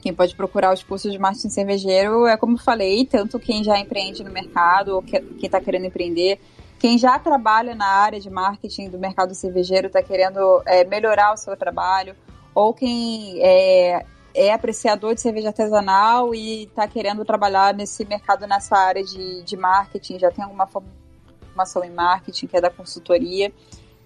quem 0.00 0.14
pode 0.14 0.34
procurar 0.34 0.72
os 0.72 0.82
cursos 0.82 1.12
de 1.12 1.18
marketing 1.18 1.50
cervejeiro 1.50 2.26
é 2.26 2.36
como 2.36 2.54
eu 2.54 2.58
falei, 2.58 3.04
tanto 3.04 3.38
quem 3.38 3.62
já 3.62 3.78
empreende 3.78 4.24
no 4.24 4.30
mercado 4.30 4.94
ou 4.94 5.02
quem 5.02 5.22
está 5.42 5.60
querendo 5.60 5.84
empreender, 5.84 6.40
quem 6.78 6.96
já 6.96 7.18
trabalha 7.18 7.74
na 7.74 7.86
área 7.86 8.18
de 8.18 8.30
marketing 8.30 8.88
do 8.88 8.98
mercado 8.98 9.34
cervejeiro 9.34 9.88
está 9.88 10.02
querendo 10.02 10.62
é, 10.64 10.84
melhorar 10.84 11.34
o 11.34 11.36
seu 11.36 11.54
trabalho, 11.54 12.16
ou 12.54 12.72
quem 12.72 13.38
é, 13.42 14.04
é 14.34 14.52
apreciador 14.52 15.14
de 15.14 15.20
cerveja 15.20 15.48
artesanal 15.48 16.34
e 16.34 16.64
está 16.64 16.86
querendo 16.86 17.24
trabalhar 17.24 17.74
nesse 17.74 18.04
mercado, 18.04 18.46
nessa 18.46 18.76
área 18.76 19.02
de, 19.02 19.42
de 19.42 19.56
marketing, 19.56 20.18
já 20.18 20.30
tem 20.30 20.44
alguma 20.44 20.66
formação 20.66 21.84
em 21.84 21.90
marketing, 21.90 22.46
que 22.46 22.56
é 22.56 22.60
da 22.60 22.70
consultoria, 22.70 23.52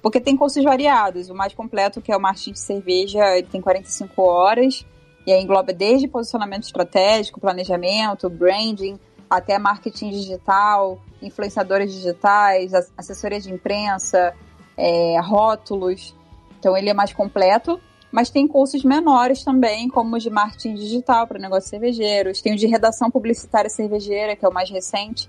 porque 0.03 0.20
tem 0.20 0.37
cursos 0.37 0.62
variados. 0.64 1.31
O 1.31 1.35
mais 1.35 1.55
completo, 1.55 2.01
que 2.01 2.12
é 2.12 2.16
o 2.16 2.20
marketing 2.20 2.53
de 2.53 2.61
cerveja, 2.61 3.37
ele 3.37 3.47
tem 3.47 3.61
45 3.61 4.22
horas, 4.22 4.87
e 5.27 5.33
aí 5.33 5.43
engloba 5.43 5.72
desde 5.72 6.09
posicionamento 6.09 6.64
estratégico, 6.64 7.41
planejamento, 7.41 8.29
branding, 8.29 8.99
até 9.29 9.59
marketing 9.59 10.11
digital, 10.11 11.01
influenciadores 11.22 11.93
digitais, 11.93 12.72
assessoria 12.97 13.41
de 13.41 13.53
imprensa, 13.53 14.35
é, 14.77 15.18
rótulos. 15.20 16.14
Então 16.59 16.77
ele 16.77 16.91
é 16.91 16.95
mais 16.95 17.12
completo, 17.12 17.81
mas 18.15 18.31
tem 18.31 18.47
cursos 18.47 18.85
menores 18.85 19.43
também, 19.43 19.89
como 19.89 20.15
o 20.15 20.19
de 20.21 20.31
marketing 20.31 20.75
digital 20.75 21.27
para 21.27 21.37
negócios 21.37 21.69
cervejeiros. 21.69 22.41
Tem 22.41 22.55
o 22.55 22.57
de 22.57 22.69
redação 22.69 23.11
publicitária 23.11 23.69
cervejeira, 23.69 24.37
que 24.37 24.45
é 24.45 24.49
o 24.49 24.55
mais 24.55 24.71
recente, 24.71 25.29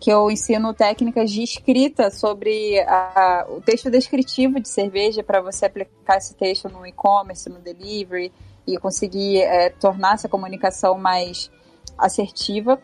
que 0.00 0.10
eu 0.10 0.30
ensino 0.30 0.72
técnicas 0.72 1.30
de 1.30 1.42
escrita 1.42 2.10
sobre 2.10 2.80
a, 2.88 3.46
o 3.50 3.60
texto 3.60 3.90
descritivo 3.90 4.58
de 4.58 4.66
cerveja 4.70 5.22
para 5.22 5.42
você 5.42 5.66
aplicar 5.66 6.16
esse 6.16 6.34
texto 6.34 6.70
no 6.70 6.86
e-commerce, 6.86 7.50
no 7.50 7.58
delivery 7.58 8.32
e 8.66 8.78
conseguir 8.78 9.42
é, 9.42 9.68
tornar 9.68 10.14
essa 10.14 10.26
comunicação 10.26 10.96
mais 10.96 11.50
assertiva. 11.98 12.80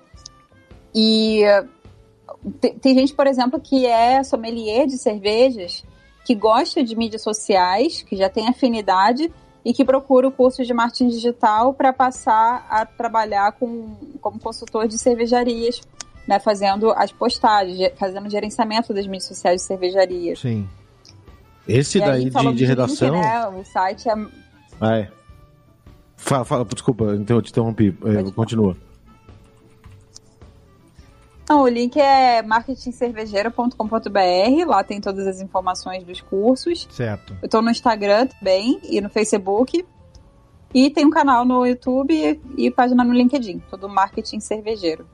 E 0.95 1.41
tem 2.83 2.95
gente, 2.95 3.15
por 3.15 3.27
exemplo, 3.27 3.59
que 3.59 3.87
é 3.87 4.23
sommelier 4.23 4.87
de 4.87 4.99
cervejas, 4.99 5.87
que 6.29 6.35
gosta 6.35 6.85
de 6.85 6.95
mídias 6.95 7.23
sociais, 7.23 8.03
que 8.03 8.15
já 8.15 8.29
tem 8.29 8.47
afinidade 8.49 9.33
e 9.65 9.73
que 9.73 9.83
procura 9.83 10.29
o 10.29 10.31
curso 10.31 10.63
de 10.63 10.75
marketing 10.75 11.09
digital 11.09 11.73
para 11.73 11.91
passar 11.91 12.67
a 12.69 12.85
trabalhar 12.85 13.53
com, 13.53 13.97
como 14.21 14.39
consultor 14.39 14.87
de 14.87 14.99
cervejarias, 14.99 15.81
né, 16.27 16.39
fazendo 16.39 16.91
as 16.91 17.11
postagens, 17.11 17.93
fazendo 17.99 18.29
gerenciamento 18.29 18.93
das 18.93 19.07
mídias 19.07 19.25
sociais 19.25 19.63
de 19.63 19.67
cervejarias. 19.69 20.41
Sim. 20.41 20.69
Esse 21.67 21.97
e 21.97 22.01
daí 22.03 22.29
de, 22.29 22.53
de 22.53 22.65
redação. 22.67 23.15
Link, 23.15 23.23
né, 23.23 23.49
o 23.49 23.65
site 23.65 24.11
é. 24.11 24.15
Ah, 24.79 24.99
é. 24.99 25.11
Fala, 26.15 26.45
fala, 26.45 26.65
desculpa, 26.67 27.05
eu 27.05 27.41
te 27.41 27.49
interrompi. 27.49 27.91
Continua. 28.37 28.77
Não, 31.49 31.63
o 31.63 31.69
link 31.69 31.99
é 31.99 32.43
marketingcervejeiro.com.br. 32.43 34.67
Lá 34.67 34.85
tem 34.85 35.01
todas 35.01 35.27
as 35.27 35.41
informações 35.41 36.05
dos 36.05 36.21
cursos. 36.21 36.87
Certo. 36.91 37.35
Eu 37.43 37.49
tô 37.49 37.63
no 37.63 37.71
Instagram 37.71 38.27
também 38.27 38.79
e 38.85 39.01
no 39.01 39.09
Facebook. 39.09 39.83
E 40.75 40.91
tem 40.91 41.07
um 41.07 41.11
canal 41.11 41.47
no 41.47 41.65
YouTube 41.65 42.39
e, 42.57 42.71
página 42.71 43.03
no 43.03 43.15
LinkedIn. 43.15 43.63
Tudo 43.71 43.89
Marketing 43.89 44.41
Cervejeiro. 44.41 45.07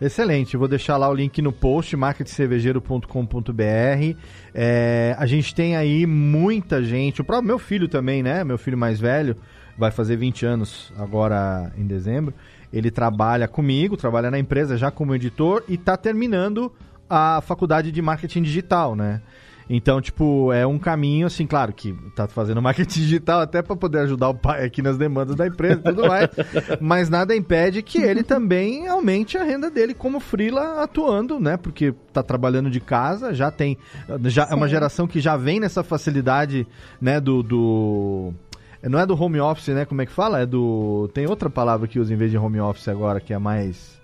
Excelente, 0.00 0.56
vou 0.58 0.68
deixar 0.68 0.98
lá 0.98 1.08
o 1.08 1.14
link 1.14 1.40
no 1.40 1.52
post, 1.52 1.96
marketcervejeiro.com.br. 1.96 4.18
É, 4.52 5.16
a 5.16 5.24
gente 5.24 5.54
tem 5.54 5.74
aí 5.74 6.04
muita 6.04 6.82
gente, 6.82 7.22
o 7.22 7.24
próprio 7.24 7.46
meu 7.46 7.58
filho 7.58 7.88
também, 7.88 8.22
né? 8.22 8.44
Meu 8.44 8.58
filho 8.58 8.76
mais 8.76 9.00
velho, 9.00 9.38
vai 9.78 9.90
fazer 9.90 10.16
20 10.16 10.44
anos 10.44 10.92
agora 10.98 11.72
em 11.78 11.86
dezembro. 11.86 12.34
Ele 12.76 12.90
trabalha 12.90 13.48
comigo, 13.48 13.96
trabalha 13.96 14.30
na 14.30 14.38
empresa 14.38 14.76
já 14.76 14.90
como 14.90 15.14
editor 15.14 15.62
e 15.66 15.74
está 15.74 15.96
terminando 15.96 16.70
a 17.08 17.40
faculdade 17.40 17.90
de 17.90 18.02
marketing 18.02 18.42
digital, 18.42 18.94
né? 18.94 19.22
Então, 19.68 20.00
tipo, 20.00 20.52
é 20.52 20.64
um 20.64 20.78
caminho, 20.78 21.26
assim, 21.26 21.44
claro 21.44 21.72
que 21.72 21.92
tá 22.14 22.28
fazendo 22.28 22.60
marketing 22.62 23.00
digital 23.00 23.40
até 23.40 23.62
para 23.62 23.74
poder 23.74 24.00
ajudar 24.00 24.28
o 24.28 24.34
pai 24.34 24.64
aqui 24.64 24.80
nas 24.80 24.96
demandas 24.96 25.34
da 25.34 25.46
empresa 25.46 25.80
e 25.80 25.82
tudo 25.82 26.06
mais, 26.06 26.28
mas 26.80 27.08
nada 27.08 27.34
impede 27.34 27.82
que 27.82 27.98
ele 27.98 28.22
também 28.22 28.86
aumente 28.86 29.36
a 29.36 29.42
renda 29.42 29.70
dele 29.70 29.92
como 29.92 30.20
freela 30.20 30.82
atuando, 30.82 31.40
né? 31.40 31.56
Porque 31.56 31.92
tá 32.12 32.22
trabalhando 32.22 32.70
de 32.70 32.78
casa, 32.78 33.34
já 33.34 33.50
tem, 33.50 33.76
já 34.24 34.46
Sim. 34.46 34.52
é 34.52 34.54
uma 34.54 34.68
geração 34.68 35.06
que 35.06 35.18
já 35.18 35.36
vem 35.36 35.58
nessa 35.58 35.82
facilidade, 35.82 36.66
né, 37.00 37.20
do, 37.20 37.42
do 37.42 38.34
não 38.82 38.98
é 38.98 39.06
do 39.06 39.20
home 39.20 39.40
office, 39.40 39.68
né? 39.68 39.84
Como 39.84 40.02
é 40.02 40.06
que 40.06 40.12
fala? 40.12 40.40
É 40.40 40.46
do. 40.46 41.08
Tem 41.14 41.26
outra 41.26 41.50
palavra 41.50 41.88
que 41.88 41.98
usa 41.98 42.12
em 42.12 42.16
vez 42.16 42.30
de 42.30 42.38
home 42.38 42.60
office 42.60 42.88
agora, 42.88 43.20
que 43.20 43.32
é 43.32 43.38
mais. 43.38 44.00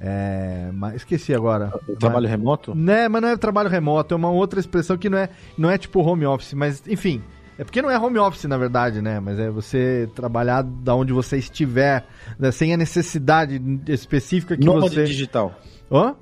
É, 0.00 0.70
mas 0.72 0.96
esqueci 0.96 1.34
agora. 1.34 1.70
Trabalho 1.98 2.22
mas, 2.22 2.30
remoto? 2.30 2.74
Né, 2.74 3.08
mas 3.08 3.20
não 3.20 3.28
é 3.28 3.36
trabalho 3.36 3.68
remoto, 3.68 4.14
é 4.14 4.16
uma 4.16 4.30
outra 4.30 4.58
expressão 4.58 4.96
que 4.96 5.10
não 5.10 5.18
é, 5.18 5.28
não 5.58 5.70
é 5.70 5.76
tipo 5.76 6.00
home 6.00 6.24
office, 6.24 6.54
mas 6.54 6.82
enfim. 6.88 7.22
É 7.58 7.64
porque 7.64 7.82
não 7.82 7.90
é 7.90 7.98
home 7.98 8.18
office, 8.18 8.44
na 8.44 8.56
verdade, 8.56 9.02
né? 9.02 9.20
Mas 9.20 9.38
é 9.38 9.50
você 9.50 10.08
trabalhar 10.14 10.62
da 10.62 10.94
onde 10.94 11.12
você 11.12 11.36
estiver, 11.36 12.06
né? 12.38 12.50
sem 12.50 12.72
a 12.72 12.76
necessidade 12.78 13.60
específica 13.86 14.56
que 14.56 14.64
Nômade 14.64 14.94
você. 14.94 15.04
digital. 15.04 15.54
Hã? 15.92 16.14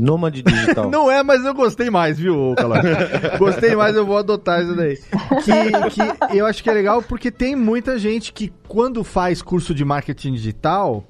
Nômade 0.00 0.42
digital. 0.42 0.88
não 0.90 1.10
é, 1.10 1.22
mas 1.22 1.44
eu 1.44 1.52
gostei 1.54 1.90
mais, 1.90 2.18
viu, 2.18 2.54
Calado? 2.56 2.88
gostei 3.38 3.76
mais, 3.76 3.94
eu 3.94 4.06
vou 4.06 4.16
adotar 4.16 4.62
isso 4.62 4.74
daí. 4.74 4.98
Que, 5.44 6.30
que 6.30 6.38
eu 6.38 6.46
acho 6.46 6.62
que 6.62 6.70
é 6.70 6.72
legal 6.72 7.02
porque 7.02 7.30
tem 7.30 7.54
muita 7.54 7.98
gente 7.98 8.32
que, 8.32 8.52
quando 8.66 9.04
faz 9.04 9.42
curso 9.42 9.74
de 9.74 9.84
marketing 9.84 10.32
digital, 10.32 11.04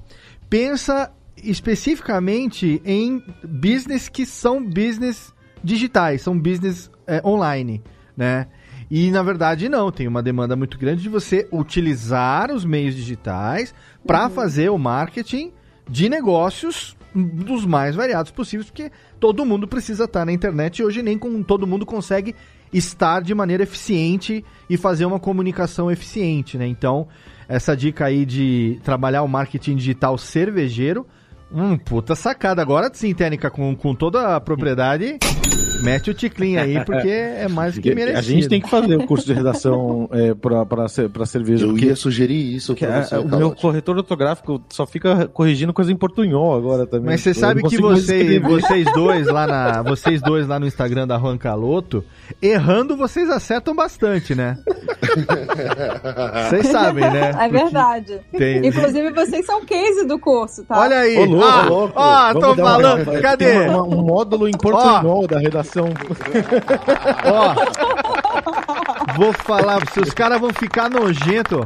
pensa 0.49 1.09
especificamente 1.41 2.81
em 2.85 3.23
business 3.43 4.09
que 4.09 4.25
são 4.25 4.63
business 4.63 5.33
digitais, 5.63 6.21
são 6.21 6.37
business 6.37 6.91
é, 7.07 7.21
online, 7.25 7.81
né? 8.15 8.47
E 8.89 9.09
na 9.09 9.23
verdade 9.23 9.69
não, 9.69 9.89
tem 9.89 10.05
uma 10.05 10.21
demanda 10.21 10.53
muito 10.53 10.77
grande 10.77 11.01
de 11.01 11.07
você 11.07 11.47
utilizar 11.49 12.51
os 12.51 12.65
meios 12.65 12.93
digitais 12.93 13.73
para 14.05 14.25
uhum. 14.25 14.31
fazer 14.31 14.69
o 14.69 14.77
marketing 14.77 15.53
de 15.91 16.07
negócios 16.07 16.95
dos 17.13 17.65
mais 17.65 17.95
variados 17.95 18.31
possíveis, 18.31 18.69
porque 18.69 18.89
todo 19.19 19.45
mundo 19.45 19.67
precisa 19.67 20.05
estar 20.05 20.25
na 20.25 20.31
internet 20.31 20.79
e 20.79 20.83
hoje 20.85 21.03
nem 21.03 21.17
com 21.17 21.43
todo 21.43 21.67
mundo 21.67 21.85
consegue 21.85 22.33
estar 22.71 23.21
de 23.21 23.35
maneira 23.35 23.63
eficiente 23.63 24.45
e 24.69 24.77
fazer 24.77 25.03
uma 25.03 25.19
comunicação 25.19 25.91
eficiente, 25.91 26.57
né? 26.57 26.65
Então, 26.65 27.09
essa 27.49 27.75
dica 27.75 28.05
aí 28.05 28.25
de 28.25 28.79
trabalhar 28.85 29.23
o 29.23 29.27
marketing 29.27 29.75
digital 29.75 30.17
cervejeiro, 30.17 31.05
hum, 31.53 31.77
puta 31.77 32.15
sacada. 32.15 32.61
Agora 32.61 32.89
sim, 32.93 33.13
técnica 33.13 33.49
com, 33.49 33.75
com 33.75 33.93
toda 33.93 34.35
a 34.35 34.39
propriedade. 34.39 35.17
Mete 35.81 36.11
o 36.11 36.13
ticlin 36.13 36.57
aí, 36.57 36.83
porque 36.85 37.09
é 37.09 37.47
mais 37.47 37.73
do 37.73 37.81
que 37.81 37.93
merecido. 37.93 38.19
A 38.19 38.21
gente 38.21 38.47
tem 38.47 38.61
que 38.61 38.69
fazer 38.69 38.95
o 38.95 39.07
curso 39.07 39.25
de 39.25 39.33
redação 39.33 40.07
é, 40.13 40.33
para 40.35 41.25
cerveja. 41.25 41.65
Eu 41.65 41.77
ia 41.77 41.95
sugerir 41.95 42.55
isso 42.55 42.75
pra 42.75 43.03
você, 43.03 43.17
O 43.17 43.27
meu 43.27 43.51
corretor 43.51 43.97
ortográfico 43.97 44.61
só 44.69 44.85
fica 44.85 45.27
corrigindo 45.27 45.73
coisa 45.73 45.91
em 45.91 45.95
portunhol 45.95 46.55
agora 46.55 46.85
também. 46.85 47.07
Mas 47.07 47.21
você 47.21 47.33
sabe 47.33 47.63
que 47.63 47.77
você, 47.77 48.39
vocês 48.39 48.85
dois 48.93 49.27
lá 49.27 49.47
na, 49.47 49.81
vocês 49.81 50.21
dois 50.21 50.47
lá 50.47 50.59
no 50.59 50.67
Instagram 50.67 51.07
da 51.07 51.17
Juan 51.17 51.37
Caloto, 51.37 52.03
errando 52.41 52.95
vocês 52.95 53.29
acertam 53.29 53.75
bastante, 53.75 54.35
né? 54.35 54.57
Vocês 56.49 56.67
sabem, 56.67 57.09
né? 57.09 57.31
É 57.39 57.49
verdade. 57.49 58.19
Tem... 58.31 58.67
Inclusive, 58.67 59.11
vocês 59.11 59.45
são 59.45 59.65
case 59.65 60.05
do 60.05 60.19
curso, 60.19 60.63
tá? 60.63 60.79
Olha 60.79 60.99
aí. 60.99 61.17
Ô, 61.17 61.25
louco, 61.41 61.99
ah, 61.99 62.31
louco. 62.31 62.47
Ó, 62.47 62.53
tô 62.53 62.55
falando. 62.55 63.09
Uma... 63.09 63.21
Cadê? 63.21 63.59
Uma, 63.67 63.83
um 63.83 64.01
módulo 64.03 64.47
em 64.47 64.51
portunhol 64.51 65.27
da 65.27 65.39
redação 65.39 65.89
Ó, 67.25 67.55
vou 69.15 69.33
falar, 69.33 69.81
se 69.91 69.99
os 69.99 70.13
caras 70.13 70.39
vão 70.39 70.51
ficar 70.53 70.89
nojento. 70.89 71.63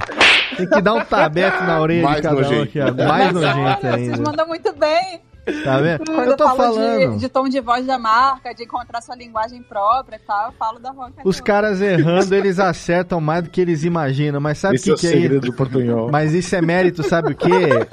Tem 0.58 0.68
que 0.70 0.82
dar 0.82 0.94
um 0.94 1.04
tabete 1.04 1.64
na 1.64 1.80
orelha 1.82 2.04
Mais 2.04 2.16
de 2.18 2.22
cada 2.22 2.36
nojento. 2.36 2.60
um 2.60 2.64
aqui, 2.64 2.80
ó. 2.80 3.08
Mais 3.08 3.34
nojento 3.34 3.60
Olha, 3.60 3.78
vocês 3.82 4.10
ainda. 4.14 4.30
mandam 4.30 4.48
muito 4.48 4.74
bem. 4.74 5.22
Tá 5.64 5.78
vendo? 5.80 6.04
Quando 6.06 6.32
Eu 6.32 6.38
tô 6.38 6.44
falo 6.44 6.58
falando. 6.58 7.14
de, 7.14 7.20
de 7.20 7.30
tom 7.30 7.48
de 7.48 7.62
voz 7.62 7.86
da 7.86 8.00
marca, 8.00 8.52
de 8.54 8.64
encontrar 8.64 9.00
sua 9.02 9.16
linguagem 9.16 9.62
própria 9.62 10.16
e 10.16 10.20
tal, 10.20 10.48
eu 10.48 10.52
falo 10.54 10.80
da 10.80 10.90
Ronca. 10.90 11.22
Os 11.24 11.40
caras 11.40 11.82
errando, 11.82 12.34
eles 12.34 12.60
acertam 12.60 13.22
mais 13.22 13.44
do 13.44 13.52
que 13.52 13.62
eles 13.62 13.84
imaginam. 13.84 14.40
Mas 14.40 14.58
sabe 14.58 14.78
o 14.78 14.80
é 14.80 14.82
que, 14.82 14.92
o 14.92 14.96
que 14.96 15.06
é 15.06 15.10
segredo 15.12 15.46
do 15.46 15.54
portunhol. 15.54 16.10
Mas 16.12 16.34
isso 16.34 16.56
é 16.56 16.62
mérito, 16.62 17.04
sabe 17.04 17.34
o 17.34 17.36
quê? 17.36 17.50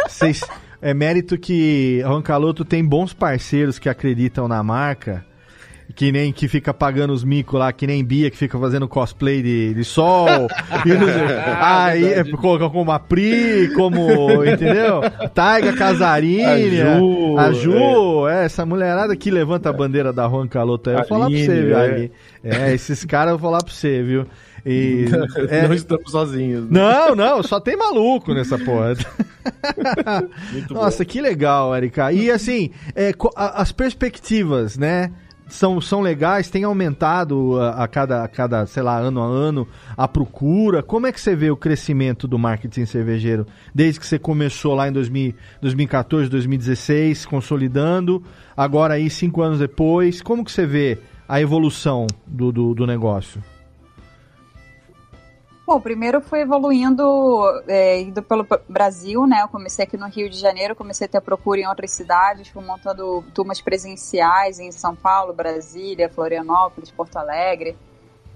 Vocês- 0.09 0.43
é 0.83 0.93
mérito 0.93 1.39
que 1.39 2.03
Roncaloto 2.05 2.65
tem 2.65 2.85
bons 2.85 3.15
parceiros 3.15 3.79
que 3.79 3.89
acreditam 3.89 4.47
na 4.49 4.63
marca. 4.63 5.25
Que 5.95 6.11
nem 6.11 6.33
que 6.33 6.49
fica 6.49 6.73
pagando 6.73 7.13
os 7.13 7.23
micos 7.23 7.59
lá, 7.61 7.71
que 7.71 7.87
nem 7.87 8.03
Bia 8.03 8.31
que 8.31 8.37
fica 8.37 8.59
fazendo 8.59 8.89
cosplay 8.89 9.43
de, 9.43 9.75
de 9.75 9.85
sol. 9.85 10.27
sei- 10.83 11.37
aí 11.61 12.05
é, 12.15 12.25
coloca 12.25 12.71
como 12.71 12.91
a 12.93 12.99
Pri, 12.99 13.71
como. 13.75 14.43
Entendeu? 14.43 15.03
Taiga 15.35 15.75
Casarini. 15.75 16.81
A 16.81 16.97
Ju, 16.99 17.39
a 17.39 17.53
Ju, 17.53 18.27
é, 18.29 18.45
essa 18.47 18.65
mulherada 18.65 19.15
que 19.15 19.31
levanta 19.31 19.69
a 19.69 19.73
bandeira 19.73 20.15
da 20.15 20.25
Roncaloto 20.27 20.89
aí. 20.89 20.97
Eu 20.97 21.01
vou 21.01 21.09
falar 21.09 21.27
pra 21.29 21.39
você, 21.39 21.63
viu, 21.63 21.79
é. 21.79 22.11
É, 22.43 22.73
esses 22.73 23.05
caras 23.05 23.33
eu 23.33 23.39
vou 23.39 23.51
falar 23.51 23.63
pra 23.63 23.75
você, 23.75 24.03
viu? 24.03 24.25
E, 24.65 25.07
é, 25.49 25.67
Não 25.67 25.75
estamos 25.75 26.11
sozinhos. 26.11 26.71
né? 26.71 26.81
não, 26.81 27.15
não, 27.15 27.43
só 27.43 27.59
tem 27.59 27.77
maluco 27.77 28.33
nessa 28.33 28.59
porra. 28.59 28.95
Nossa, 30.71 31.05
que 31.05 31.21
legal, 31.21 31.75
Erika. 31.77 32.13
E 32.13 32.31
assim, 32.31 32.71
é, 32.95 33.13
as 33.37 33.73
perspectivas, 33.73 34.79
né? 34.79 35.13
São, 35.49 35.83
são 35.83 36.01
legais, 36.01 36.49
tem 36.49 36.65
aumentado 36.65 37.61
a, 37.61 37.85
a 37.85 37.89
cada, 37.89 38.25
a 38.25 38.29
cada, 38.29 38.65
sei 38.65 38.83
lá, 38.83 38.97
ano 38.97 39.21
a 39.21 39.27
ano 39.27 39.69
a 39.95 40.09
procura. 40.09 40.83
Como 40.83 41.07
é 41.07 41.13
que 41.13 41.21
você 41.21 41.37
vê 41.37 41.51
o 41.51 41.57
crescimento 41.57 42.27
do 42.27 42.39
marketing 42.39 42.87
cervejeiro 42.87 43.47
desde 43.75 44.01
que 44.01 44.07
você 44.07 44.19
começou 44.19 44.75
lá 44.75 44.89
em 44.89 44.93
2000, 44.93 45.35
2014, 45.61 46.31
2016, 46.31 47.27
consolidando, 47.27 48.23
agora 48.57 48.95
aí 48.95 49.11
cinco 49.11 49.43
anos 49.43 49.59
depois? 49.59 50.23
Como 50.23 50.43
que 50.43 50.51
você 50.51 50.65
vê 50.65 50.99
a 51.29 51.39
evolução 51.39 52.07
do, 52.27 52.51
do, 52.51 52.75
do 52.75 52.87
negócio? 52.87 53.43
Bom, 55.65 55.81
primeiro 55.81 56.21
fui 56.21 56.41
evoluindo, 56.41 57.05
é, 57.69 58.01
indo 58.01 58.21
pelo 58.21 58.45
Brasil, 58.69 59.27
né? 59.27 59.43
Eu 59.43 59.49
comecei 59.49 59.85
aqui 59.85 59.97
no 59.97 60.09
Rio 60.09 60.29
de 60.29 60.37
Janeiro, 60.37 60.75
comecei 60.75 61.07
a 61.07 61.11
ter 61.11 61.21
procura 61.21 61.61
em 61.61 61.67
outras 61.67 61.93
cidades, 61.93 62.49
fui 62.49 62.65
montando 62.65 63.23
turmas 63.33 63.61
presenciais 63.61 64.59
em 64.59 64.73
São 64.73 64.97
Paulo, 64.97 65.33
Brasília, 65.33 66.09
Florianópolis, 66.09 66.91
Porto 66.91 67.17
Alegre. 67.17 67.77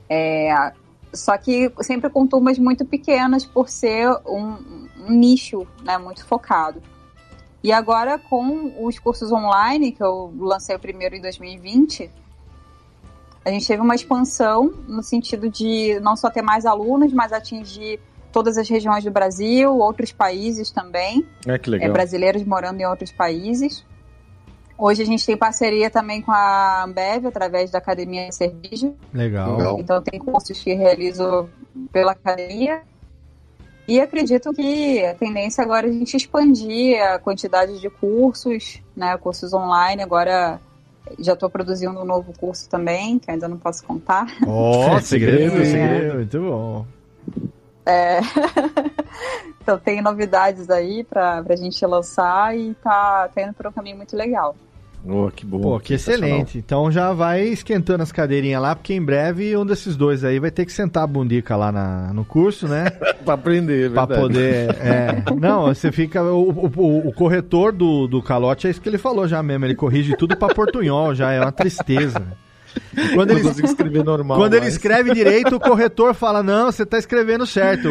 É, 0.09 0.72
só 1.12 1.37
que 1.37 1.72
sempre 1.81 2.09
com 2.11 2.29
turmas 2.29 2.59
muito 2.61 2.85
pequenas 2.85 3.45
por 3.45 3.68
ser 3.68 4.09
um, 4.24 4.87
um 4.97 5.11
nicho, 5.11 5.66
né? 5.83 5.99
Muito 5.99 6.24
focado. 6.24 6.81
E 7.61 7.72
agora 7.72 8.18
com 8.18 8.87
os 8.87 9.01
cursos 9.01 9.33
online, 9.33 9.91
que 9.91 10.03
eu 10.03 10.33
lancei 10.39 10.77
o 10.77 10.79
primeiro 10.79 11.16
em 11.16 11.20
2020, 11.20 12.09
a 13.47 13.51
gente 13.51 13.64
teve 13.64 13.80
uma 13.80 13.94
expansão 13.94 14.74
no 14.88 15.05
sentido 15.05 15.49
de 15.49 16.01
não 16.01 16.16
só 16.16 16.28
ter 16.28 16.42
mais 16.42 16.66
alunos, 16.66 17.12
mas 17.12 17.32
atingir 17.32 18.01
todas 18.32 18.59
as 18.59 18.68
regiões 18.68 19.05
do 19.05 19.11
Brasil, 19.12 19.72
outros 19.78 20.11
países 20.11 20.72
também, 20.72 21.24
É 21.47 21.57
que 21.57 21.70
é, 21.70 21.74
legal. 21.74 21.92
brasileiros 21.92 22.42
morando 22.42 22.80
em 22.80 22.84
outros 22.84 23.12
países. 23.12 23.86
Hoje 24.76 25.03
a 25.03 25.07
gente 25.07 25.24
tem 25.24 25.36
parceria 25.36 25.88
também 25.88 26.20
com 26.20 26.32
a 26.32 26.82
Ambev, 26.82 27.26
através 27.26 27.70
da 27.70 27.78
Academia 27.78 28.32
Cerveja. 28.32 28.92
Legal. 29.14 29.57
Legal. 29.57 29.78
Então 29.78 30.03
tem 30.03 30.18
cursos 30.18 30.59
que 30.59 30.74
realizo 30.74 31.49
pela 31.92 32.12
academia. 32.12 32.82
E 33.86 34.01
acredito 34.01 34.53
que 34.53 35.05
a 35.07 35.14
tendência 35.14 35.62
agora 35.62 35.86
é 35.86 35.90
a 35.90 35.92
gente 35.92 36.16
expandir 36.16 37.01
a 37.01 37.20
quantidade 37.20 37.80
de 37.80 37.88
cursos, 37.88 38.82
né? 38.97 39.16
Cursos 39.18 39.53
online. 39.53 40.03
Agora 40.03 40.61
já 41.19 41.35
estou 41.35 41.49
produzindo 41.49 42.01
um 42.01 42.05
novo 42.05 42.33
curso 42.39 42.69
também, 42.69 43.19
que 43.19 43.31
eu 43.31 43.35
ainda 43.35 43.49
não 43.49 43.59
posso 43.59 43.85
contar. 43.85 44.27
Ó, 44.47 44.99
segredo, 45.01 45.53
Segredo, 45.53 45.65
segredo. 45.65 46.15
Muito 46.15 46.41
bom. 46.41 46.87
É. 47.85 48.19
então 49.63 49.79
tem 49.79 50.03
novidades 50.03 50.69
aí 50.71 51.05
para 51.05 51.45
a 51.49 51.57
gente 51.57 51.85
lançar 51.87 52.57
e 52.57 52.75
tá, 52.75 53.29
tá 53.29 53.43
indo 53.43 53.55
por 53.55 53.67
um 53.69 53.73
caminho 53.73 53.97
muito 53.97 54.17
legal. 54.17 54.57
Oh, 55.09 55.31
que 55.31 55.47
bom. 55.47 55.61
Pô, 55.61 55.79
que 55.81 55.95
excelente. 55.95 56.59
Então 56.59 56.91
já 56.91 57.13
vai 57.13 57.43
esquentando 57.45 58.03
as 58.03 58.11
cadeirinhas 58.11 58.61
lá, 58.61 58.75
porque 58.75 58.93
em 58.93 59.01
breve 59.03 59.57
um 59.57 59.65
desses 59.65 59.97
dois 59.97 60.25
aí 60.25 60.39
vai 60.41 60.51
ter 60.51 60.65
que 60.67 60.73
sentar 60.73 61.05
a 61.05 61.07
bundica 61.07 61.55
lá 61.57 61.71
na, 61.71 62.13
no 62.13 62.25
curso, 62.25 62.67
né? 62.67 62.91
pra 63.25 63.35
aprender, 63.35 63.87
é 63.87 63.91
Pra 63.91 64.05
verdade. 64.07 64.21
poder. 64.21 64.71
é. 64.81 65.23
Não, 65.41 65.67
você 65.67 65.93
fica. 65.93 66.23
O, 66.25 66.51
o, 66.51 67.09
o 67.09 67.13
corretor 67.13 67.71
do, 67.73 68.07
do 68.09 68.21
calote 68.23 68.67
é 68.67 68.71
isso 68.71 68.81
que 68.81 68.89
ele 68.89 68.99
falou 68.99 69.29
já 69.29 69.43
mesmo. 69.43 69.65
Ele 69.65 69.75
corrige 69.75 70.17
tudo 70.17 70.37
pra 70.37 70.49
portunhol, 70.55 71.15
já 71.15 71.31
é 71.33 71.41
uma 71.41 71.53
tristeza. 71.53 72.23
Quando 73.14 73.31
ele, 73.33 73.49
escrever 73.49 74.05
normal. 74.05 74.39
quando 74.39 74.55
ele 74.55 74.64
mas- 74.64 74.72
escreve 74.74 75.12
direito, 75.12 75.57
o 75.57 75.61
corretor 75.61 76.14
fala: 76.14 76.43
Não, 76.43 76.70
você 76.72 76.85
tá 76.87 76.99
escrevendo 76.99 77.47
certo. 77.47 77.89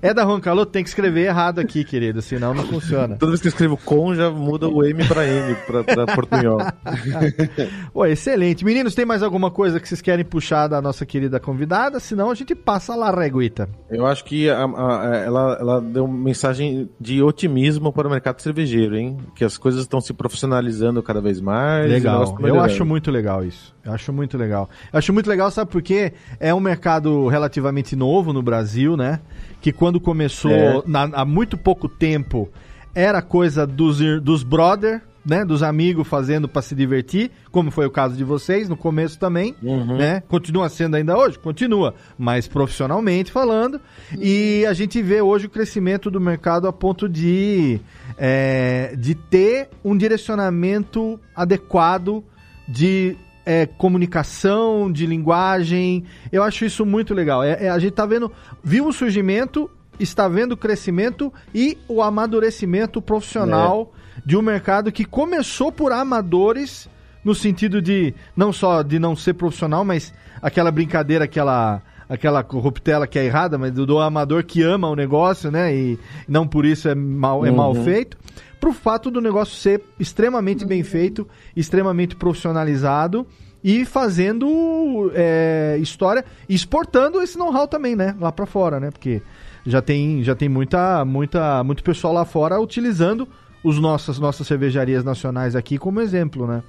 É 0.00 0.12
da 0.14 0.24
Roncaloto, 0.24 0.72
tem 0.72 0.82
que 0.82 0.88
escrever 0.88 1.26
errado 1.26 1.58
aqui, 1.58 1.84
querido, 1.84 2.22
senão 2.22 2.54
não 2.54 2.64
funciona. 2.66 3.16
Toda 3.16 3.32
vez 3.32 3.40
que 3.40 3.46
eu 3.48 3.50
escrevo 3.50 3.76
com, 3.84 4.14
já 4.14 4.30
muda 4.30 4.68
o 4.68 4.84
M 4.84 5.04
pra 5.06 5.26
N, 5.26 5.54
pra, 5.66 5.84
pra 5.84 6.06
portunhol. 6.06 6.58
Pô, 7.92 8.06
excelente. 8.06 8.64
Meninos, 8.64 8.94
tem 8.94 9.04
mais 9.04 9.22
alguma 9.22 9.50
coisa 9.50 9.78
que 9.80 9.88
vocês 9.88 10.00
querem 10.00 10.24
puxar 10.24 10.66
da 10.68 10.80
nossa 10.80 11.04
querida 11.04 11.38
convidada? 11.40 12.00
Senão 12.00 12.30
a 12.30 12.34
gente 12.34 12.54
passa 12.54 12.94
lá, 12.94 13.10
reguita. 13.10 13.68
Eu 13.90 14.06
acho 14.06 14.24
que 14.24 14.48
a- 14.48 14.64
a- 14.64 15.16
ela, 15.24 15.56
ela 15.60 15.80
deu 15.80 16.04
uma 16.04 16.18
mensagem 16.24 16.88
de 17.00 17.22
otimismo 17.22 17.92
para 17.92 18.06
o 18.08 18.10
mercado 18.10 18.40
cervejeiro, 18.40 18.96
hein? 18.96 19.16
Que 19.34 19.44
as 19.44 19.56
coisas 19.58 19.82
estão 19.82 20.00
se 20.00 20.12
profissionalizando 20.12 21.02
cada 21.02 21.20
vez 21.20 21.40
mais. 21.40 21.90
Legal. 21.90 22.24
tá 22.34 22.48
Eu 22.48 22.60
acho 22.60 22.84
muito 22.84 23.10
legal 23.10 23.44
isso. 23.44 23.74
Eu 23.88 23.94
acho 23.94 24.12
muito 24.12 24.36
legal. 24.38 24.68
Eu 24.92 24.98
acho 24.98 25.12
muito 25.12 25.28
legal, 25.28 25.50
sabe 25.50 25.70
por 25.70 25.82
quê? 25.82 26.12
É 26.38 26.54
um 26.54 26.60
mercado 26.60 27.26
relativamente 27.26 27.96
novo 27.96 28.32
no 28.32 28.42
Brasil, 28.42 28.96
né? 28.96 29.20
Que 29.60 29.72
quando 29.72 29.98
começou, 30.00 30.52
É. 30.52 30.82
na- 30.86 31.10
há 31.12 31.24
muito 31.24 31.56
pouco 31.56 31.88
tempo, 31.88 32.48
era 32.94 33.22
coisa 33.22 33.66
dos, 33.66 33.98
dos 34.22 34.42
brother, 34.42 35.02
né? 35.24 35.44
Dos 35.44 35.62
amigos 35.62 36.06
fazendo 36.08 36.48
pra 36.48 36.62
se 36.62 36.74
divertir, 36.74 37.30
como 37.50 37.70
foi 37.70 37.84
o 37.86 37.90
caso 37.90 38.16
de 38.16 38.24
vocês 38.24 38.66
no 38.68 38.76
começo 38.76 39.18
também, 39.18 39.54
Uhum. 39.62 39.98
né? 39.98 40.22
Continua 40.28 40.68
sendo 40.70 40.94
ainda 40.96 41.18
hoje? 41.18 41.38
Continua, 41.38 41.94
mas 42.18 42.48
profissionalmente 42.48 43.30
falando. 43.30 43.78
E 44.18 44.64
a 44.66 44.72
gente 44.72 45.02
vê 45.02 45.20
hoje 45.20 45.46
o 45.46 45.50
crescimento 45.50 46.10
do 46.10 46.18
mercado 46.20 46.66
a 46.66 46.72
ponto 46.72 47.06
de, 47.08 47.78
é, 48.16 48.94
de 48.96 49.14
ter 49.14 49.68
um 49.84 49.96
direcionamento 49.96 51.18
adequado 51.34 52.22
de 52.66 53.16
é, 53.48 53.64
comunicação, 53.64 54.92
de 54.92 55.06
linguagem. 55.06 56.04
Eu 56.30 56.42
acho 56.42 56.66
isso 56.66 56.84
muito 56.84 57.14
legal. 57.14 57.42
É, 57.42 57.64
é, 57.64 57.70
a 57.70 57.78
gente 57.78 57.92
tá 57.92 58.04
vendo, 58.04 58.30
viu 58.62 58.86
o 58.86 58.92
surgimento, 58.92 59.70
está 59.98 60.28
vendo 60.28 60.52
o 60.52 60.56
crescimento 60.56 61.32
e 61.54 61.78
o 61.88 62.02
amadurecimento 62.02 63.00
profissional 63.00 63.90
de 64.26 64.36
um 64.36 64.42
mercado 64.42 64.92
que 64.92 65.02
começou 65.06 65.72
por 65.72 65.92
amadores, 65.92 66.90
no 67.24 67.34
sentido 67.34 67.80
de 67.80 68.14
não 68.36 68.52
só 68.52 68.82
de 68.82 68.98
não 68.98 69.16
ser 69.16 69.32
profissional, 69.32 69.82
mas 69.82 70.12
aquela 70.42 70.70
brincadeira, 70.70 71.24
aquela 71.24 71.80
aquela 72.06 72.42
corruptela 72.42 73.06
que 73.06 73.18
é 73.18 73.24
errada, 73.26 73.58
mas 73.58 73.70
do, 73.72 73.84
do 73.84 73.98
amador 73.98 74.42
que 74.42 74.62
ama 74.62 74.88
o 74.88 74.96
negócio, 74.96 75.50
né? 75.50 75.74
E 75.74 75.98
não 76.26 76.46
por 76.46 76.64
isso 76.64 76.88
é 76.88 76.94
mal, 76.94 77.44
é 77.44 77.50
mal 77.50 77.74
Uhum. 77.74 77.84
feito. 77.84 78.16
Pro 78.60 78.72
fato 78.72 79.10
do 79.10 79.20
negócio 79.20 79.54
ser 79.54 79.82
extremamente 79.98 80.64
bem 80.66 80.82
feito, 80.82 81.26
extremamente 81.54 82.16
profissionalizado 82.16 83.26
e 83.62 83.84
fazendo 83.84 85.10
é, 85.14 85.76
história, 85.80 86.24
exportando 86.48 87.20
esse 87.22 87.36
know-how 87.38 87.66
também, 87.68 87.94
né? 87.96 88.16
Lá 88.20 88.30
pra 88.32 88.46
fora, 88.46 88.78
né? 88.80 88.90
Porque 88.90 89.22
já 89.66 89.80
tem, 89.82 90.22
já 90.22 90.34
tem 90.34 90.48
muita, 90.48 91.04
muita, 91.04 91.62
muito 91.64 91.82
pessoal 91.82 92.12
lá 92.12 92.24
fora 92.24 92.60
utilizando 92.60 93.28
os 93.62 93.78
nossas, 93.78 94.18
nossas 94.18 94.46
cervejarias 94.46 95.04
nacionais 95.04 95.54
aqui 95.56 95.78
como 95.78 96.00
exemplo, 96.00 96.46
né? 96.46 96.62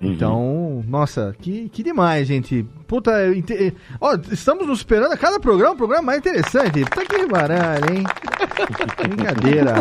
Então, 0.00 0.84
nossa, 0.86 1.34
que, 1.40 1.68
que 1.70 1.82
demais, 1.82 2.26
gente. 2.26 2.66
Puta, 2.86 3.34
inte- 3.34 3.72
ó, 4.00 4.16
estamos 4.30 4.66
nos 4.66 4.78
esperando 4.78 5.12
a 5.12 5.16
cada 5.16 5.40
programa, 5.40 5.74
um 5.74 5.76
programa 5.78 6.02
mais 6.02 6.18
interessante. 6.18 6.84
Puta 6.84 7.06
que 7.06 7.26
baralho, 7.26 7.84
hein? 7.94 8.04
Brincadeira. 9.08 9.74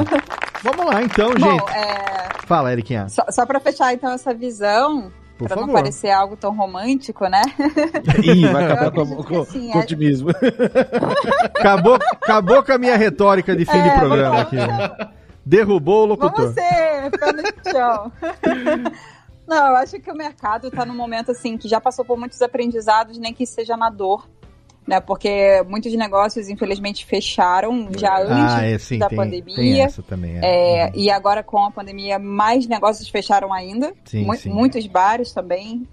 Vamos 0.64 0.86
lá, 0.86 1.04
então, 1.04 1.32
Bom, 1.34 1.40
gente. 1.40 1.72
é, 1.72 2.30
Fala, 2.48 2.72
Eriquinha. 2.72 3.10
só, 3.10 3.24
só 3.30 3.46
para 3.46 3.60
fechar 3.60 3.94
então 3.94 4.12
essa 4.12 4.34
visão, 4.34 5.12
Por 5.38 5.48
para 5.48 5.58
não 5.58 5.64
favor. 5.68 5.76
parecer 5.82 6.10
algo 6.10 6.38
tão 6.38 6.56
romântico, 6.56 7.28
né? 7.28 7.42
Ih, 8.24 8.48
vai 8.48 8.66
acabar 8.72 8.92
com, 8.92 9.24
com, 9.24 9.42
assim, 9.42 9.70
com 9.72 9.80
é- 9.80 9.82
otimismo. 9.82 10.30
Acabou, 11.60 11.96
acabou 12.22 12.64
com 12.64 12.72
a 12.72 12.78
minha 12.78 12.96
retórica 12.98 13.56
de 13.56 13.66
fim 13.66 13.82
de 13.82 13.90
É, 13.90 14.00
programa 14.00 14.42
aqui. 14.42 14.58
Derrubou 15.46 16.04
o 16.04 16.06
locutor. 16.06 16.52
Vamos 16.52 16.54
ser 16.54 17.12
no 17.34 17.72
chão. 17.72 18.12
Não, 19.48 19.68
eu 19.68 19.76
acho 19.76 20.00
que 20.00 20.10
o 20.10 20.16
mercado 20.16 20.68
está 20.68 20.86
num 20.86 20.96
momento 20.96 21.32
assim 21.32 21.58
que 21.58 21.68
já 21.68 21.82
passou 21.82 22.06
por 22.06 22.18
muitos 22.18 22.42
aprendizados, 22.42 23.18
nem 23.18 23.34
que 23.34 23.46
seja 23.46 23.76
na 23.76 23.90
dor. 23.90 24.26
Né? 24.86 25.00
Porque 25.00 25.64
muitos 25.68 25.94
negócios, 25.94 26.50
infelizmente, 26.50 27.06
fecharam 27.06 27.90
já 27.98 28.14
ah, 28.14 28.22
antes 28.22 28.56
ah, 28.56 28.66
é, 28.66 28.78
sim, 28.78 28.98
da 28.98 29.08
tem, 29.08 29.18
pandemia. 29.18 29.56
Tem 29.56 29.82
essa 29.82 30.04
também, 30.04 30.38
é. 30.40 30.42
é 30.42 30.86
uhum. 30.86 30.92
E 30.96 31.10
agora, 31.10 31.42
com 31.42 31.66
a 31.66 31.72
pandemia, 31.72 32.20
mais 32.20 32.68
negócios 32.68 33.08
fecharam 33.10 33.54
ainda. 33.54 33.94
Sim, 34.06 34.26
Mu 34.26 34.36
sim. 34.36 34.50
Muitos 34.50 34.86
bares 34.88 35.32
também. 35.32 35.88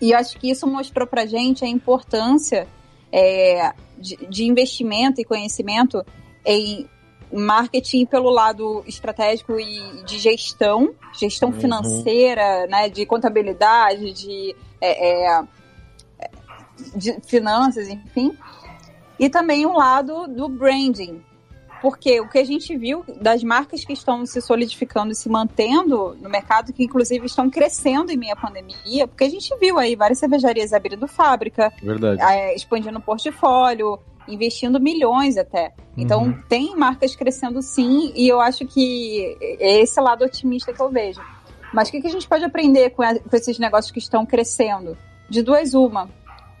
E 0.00 0.12
acho 0.14 0.38
que 0.38 0.50
isso 0.50 0.66
mostrou 0.66 1.06
pra 1.06 1.26
gente 1.26 1.64
a 1.64 1.68
importância 1.68 2.66
é, 3.12 3.72
de, 3.96 4.16
de 4.28 4.44
investimento 4.44 5.20
e 5.20 5.24
conhecimento 5.24 6.04
em 6.44 6.88
marketing 7.32 8.06
pelo 8.06 8.30
lado 8.30 8.82
estratégico 8.86 9.58
e 9.60 10.02
de 10.04 10.18
gestão, 10.18 10.94
gestão 11.18 11.50
uhum. 11.50 11.60
financeira, 11.60 12.66
né, 12.66 12.88
de 12.88 13.04
contabilidade, 13.04 14.12
de, 14.12 14.56
é, 14.80 15.26
é, 15.26 15.42
de 16.94 17.18
finanças, 17.26 17.88
enfim. 17.88 18.36
E 19.18 19.28
também 19.28 19.66
o 19.66 19.72
lado 19.72 20.28
do 20.28 20.48
branding, 20.48 21.22
porque 21.80 22.20
o 22.20 22.28
que 22.28 22.38
a 22.38 22.44
gente 22.44 22.76
viu 22.76 23.04
das 23.20 23.42
marcas 23.42 23.84
que 23.84 23.92
estão 23.92 24.24
se 24.26 24.40
solidificando 24.40 25.12
e 25.12 25.14
se 25.14 25.28
mantendo 25.28 26.16
no 26.20 26.28
mercado, 26.28 26.72
que 26.72 26.84
inclusive 26.84 27.26
estão 27.26 27.50
crescendo 27.50 28.10
em 28.10 28.16
meio 28.16 28.32
à 28.32 28.36
pandemia, 28.36 29.06
porque 29.06 29.24
a 29.24 29.30
gente 29.30 29.54
viu 29.58 29.78
aí 29.78 29.96
várias 29.96 30.18
cervejarias 30.18 30.72
abrindo 30.72 31.06
fábrica, 31.06 31.72
é, 32.20 32.54
expandindo 32.54 32.98
o 32.98 33.02
portfólio, 33.02 33.98
investindo 34.28 34.80
milhões 34.80 35.36
até. 35.36 35.72
Então, 35.96 36.24
uhum. 36.24 36.42
tem 36.48 36.76
marcas 36.76 37.16
crescendo 37.16 37.60
sim, 37.62 38.12
e 38.14 38.28
eu 38.28 38.40
acho 38.40 38.66
que 38.66 39.36
é 39.40 39.80
esse 39.80 40.00
lado 40.00 40.24
otimista 40.24 40.72
que 40.72 40.80
eu 40.80 40.90
vejo. 40.90 41.20
Mas 41.72 41.88
o 41.88 41.90
que, 41.90 42.00
que 42.00 42.06
a 42.06 42.10
gente 42.10 42.28
pode 42.28 42.44
aprender 42.44 42.90
com, 42.90 43.02
a, 43.02 43.18
com 43.18 43.36
esses 43.36 43.58
negócios 43.58 43.90
que 43.90 43.98
estão 43.98 44.24
crescendo? 44.24 44.96
De 45.28 45.42
duas, 45.42 45.74
uma. 45.74 46.08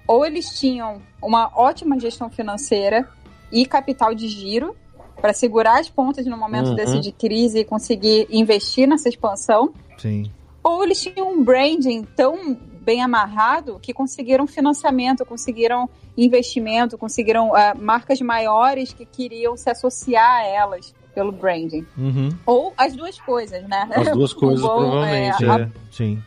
Ou 0.08 0.24
eles 0.24 0.58
tinham 0.58 1.02
uma 1.22 1.52
ótima 1.54 2.00
gestão 2.00 2.30
financeira 2.30 3.06
e 3.52 3.66
capital 3.66 4.14
de 4.14 4.26
giro 4.26 4.74
para 5.20 5.34
segurar 5.34 5.78
as 5.78 5.88
pontas 5.88 6.24
no 6.24 6.36
momento 6.36 6.70
uhum. 6.70 6.74
desse 6.74 6.98
de 7.00 7.12
crise 7.12 7.60
e 7.60 7.64
conseguir 7.64 8.26
investir 8.30 8.88
nessa 8.88 9.08
expansão. 9.08 9.72
Sim. 9.98 10.30
Ou 10.62 10.82
eles 10.82 11.00
tinham 11.00 11.30
um 11.30 11.44
branding 11.44 12.04
tão 12.16 12.56
bem 12.80 13.02
amarrado 13.02 13.78
que 13.82 13.92
conseguiram 13.92 14.46
financiamento, 14.46 15.24
conseguiram 15.26 15.90
investimento, 16.16 16.96
conseguiram 16.96 17.50
uh, 17.50 17.76
marcas 17.78 18.20
maiores 18.20 18.94
que 18.94 19.04
queriam 19.04 19.56
se 19.56 19.68
associar 19.68 20.40
a 20.40 20.46
elas 20.46 20.94
pelo 21.14 21.30
branding. 21.30 21.86
Uhum. 21.96 22.30
Ou 22.46 22.72
as 22.76 22.96
duas 22.96 23.20
coisas, 23.20 23.62
né? 23.68 23.88
As 23.94 24.10
duas 24.10 24.32
coisas, 24.34 24.62
bom, 24.62 24.78
provavelmente. 24.78 25.44
É, 25.44 25.50
a, 25.50 25.68
Sim. 25.90 26.22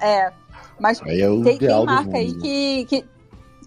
É, 0.00 0.32
mas 0.80 1.00
é 1.02 1.04
tem, 1.04 1.58
tem, 1.58 1.84
marca 1.84 2.16
aí 2.16 2.32
que, 2.34 2.84
que, 2.86 3.04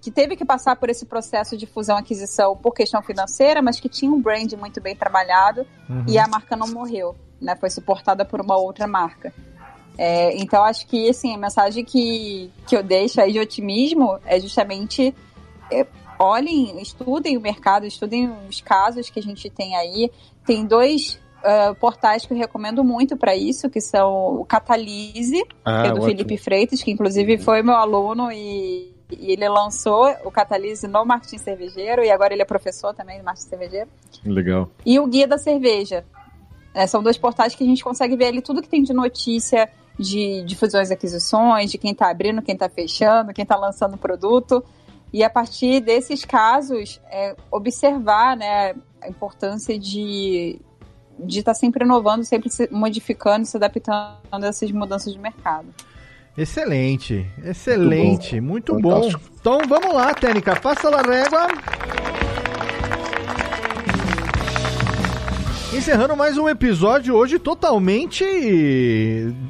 que, 0.01 0.11
teve 0.11 0.35
que 0.35 0.43
passar 0.43 0.75
por 0.75 0.89
esse 0.89 1.05
processo 1.05 1.55
de 1.55 1.65
fusão-aquisição 1.65 2.57
por 2.57 2.73
questão 2.73 3.01
financeira, 3.01 3.61
mas 3.61 3.79
que 3.79 3.87
tinha 3.87 4.11
um 4.11 4.21
brand 4.21 4.51
muito 4.53 4.81
bem 4.81 4.95
trabalhado 4.95 5.65
uhum. 5.89 6.05
e 6.07 6.17
a 6.17 6.27
marca 6.27 6.55
não 6.55 6.67
morreu, 6.67 7.15
né? 7.39 7.55
Foi 7.55 7.69
suportada 7.69 8.25
por 8.25 8.41
uma 8.41 8.57
outra 8.57 8.87
marca. 8.87 9.33
É, 9.97 10.35
então, 10.37 10.63
acho 10.63 10.87
que 10.87 11.07
assim, 11.09 11.35
a 11.35 11.37
mensagem 11.37 11.85
que, 11.85 12.51
que 12.65 12.75
eu 12.75 12.81
deixo 12.81 13.21
aí 13.21 13.31
de 13.31 13.39
otimismo 13.39 14.19
é 14.25 14.39
justamente 14.39 15.13
é, 15.71 15.85
olhem, 16.17 16.81
estudem 16.81 17.37
o 17.37 17.41
mercado, 17.41 17.85
estudem 17.85 18.31
os 18.49 18.61
casos 18.61 19.09
que 19.09 19.19
a 19.19 19.23
gente 19.23 19.49
tem 19.49 19.75
aí. 19.75 20.11
Tem 20.45 20.65
dois 20.65 21.19
uh, 21.43 21.75
portais 21.75 22.25
que 22.25 22.33
eu 22.33 22.37
recomendo 22.37 22.83
muito 22.83 23.17
para 23.17 23.35
isso, 23.35 23.69
que 23.69 23.81
são 23.81 24.39
o 24.39 24.45
Catalise, 24.45 25.43
ah, 25.63 25.81
que 25.81 25.87
é 25.87 25.91
do 25.91 25.97
ótimo. 25.97 26.05
Felipe 26.05 26.37
Freitas, 26.37 26.81
que 26.81 26.91
inclusive 26.91 27.37
foi 27.37 27.61
meu 27.61 27.75
aluno 27.75 28.31
e, 28.31 28.93
e, 29.11 29.33
ele 29.33 29.47
lançou 29.49 30.09
o 30.23 30.31
Catalise 30.31 30.87
no 30.87 31.05
Martin 31.05 31.37
Cervejeiro 31.37 32.03
e 32.03 32.09
agora 32.09 32.33
ele 32.33 32.41
é 32.41 32.45
professor 32.45 32.93
também 32.93 33.19
do 33.19 33.25
Martin 33.25 33.43
Cervejeiro. 33.43 33.89
Legal. 34.25 34.69
E 34.85 34.99
o 34.99 35.05
Guia 35.05 35.27
da 35.27 35.37
Cerveja. 35.37 36.05
É, 36.73 36.87
são 36.87 37.03
dois 37.03 37.19
portais 37.19 37.53
que 37.53 37.63
a 37.63 37.67
gente 37.67 37.83
consegue 37.83 38.15
ver 38.15 38.25
ali 38.25 38.41
tudo 38.41 38.59
que 38.59 38.67
tem 38.67 38.81
de 38.81 38.93
notícia, 38.93 39.69
de, 39.99 40.43
de 40.43 40.55
fusões 40.55 40.89
e 40.89 40.93
aquisições, 40.93 41.69
de 41.69 41.77
quem 41.77 41.91
está 41.91 42.09
abrindo, 42.09 42.41
quem 42.41 42.53
está 42.53 42.67
fechando, 42.67 43.31
quem 43.31 43.43
está 43.43 43.55
lançando 43.55 43.95
produto. 43.95 44.63
E 45.11 45.23
a 45.23 45.29
partir 45.29 45.79
desses 45.81 46.25
casos, 46.25 46.99
é, 47.11 47.35
observar 47.51 48.35
né, 48.35 48.73
a 48.99 49.07
importância 49.07 49.77
de 49.77 50.59
de 51.19 51.39
estar 51.39 51.53
tá 51.53 51.55
sempre 51.55 51.85
inovando, 51.85 52.23
sempre 52.23 52.49
se 52.49 52.67
modificando, 52.71 53.45
se 53.45 53.57
adaptando 53.57 54.17
a 54.31 54.47
essas 54.47 54.71
mudanças 54.71 55.13
de 55.13 55.19
mercado. 55.19 55.67
Excelente, 56.37 57.27
excelente, 57.43 58.41
muito 58.41 58.73
bom. 58.79 59.01
Muito 59.01 59.17
bom. 59.17 59.25
Então 59.39 59.59
vamos 59.67 59.93
lá, 59.93 60.13
Técnica, 60.13 60.59
passa 60.59 60.89
a 60.89 61.01
régua. 61.01 61.47
Encerrando 65.75 66.15
mais 66.15 66.37
um 66.37 66.47
episódio 66.47 67.15
hoje 67.15 67.39
totalmente 67.39 68.23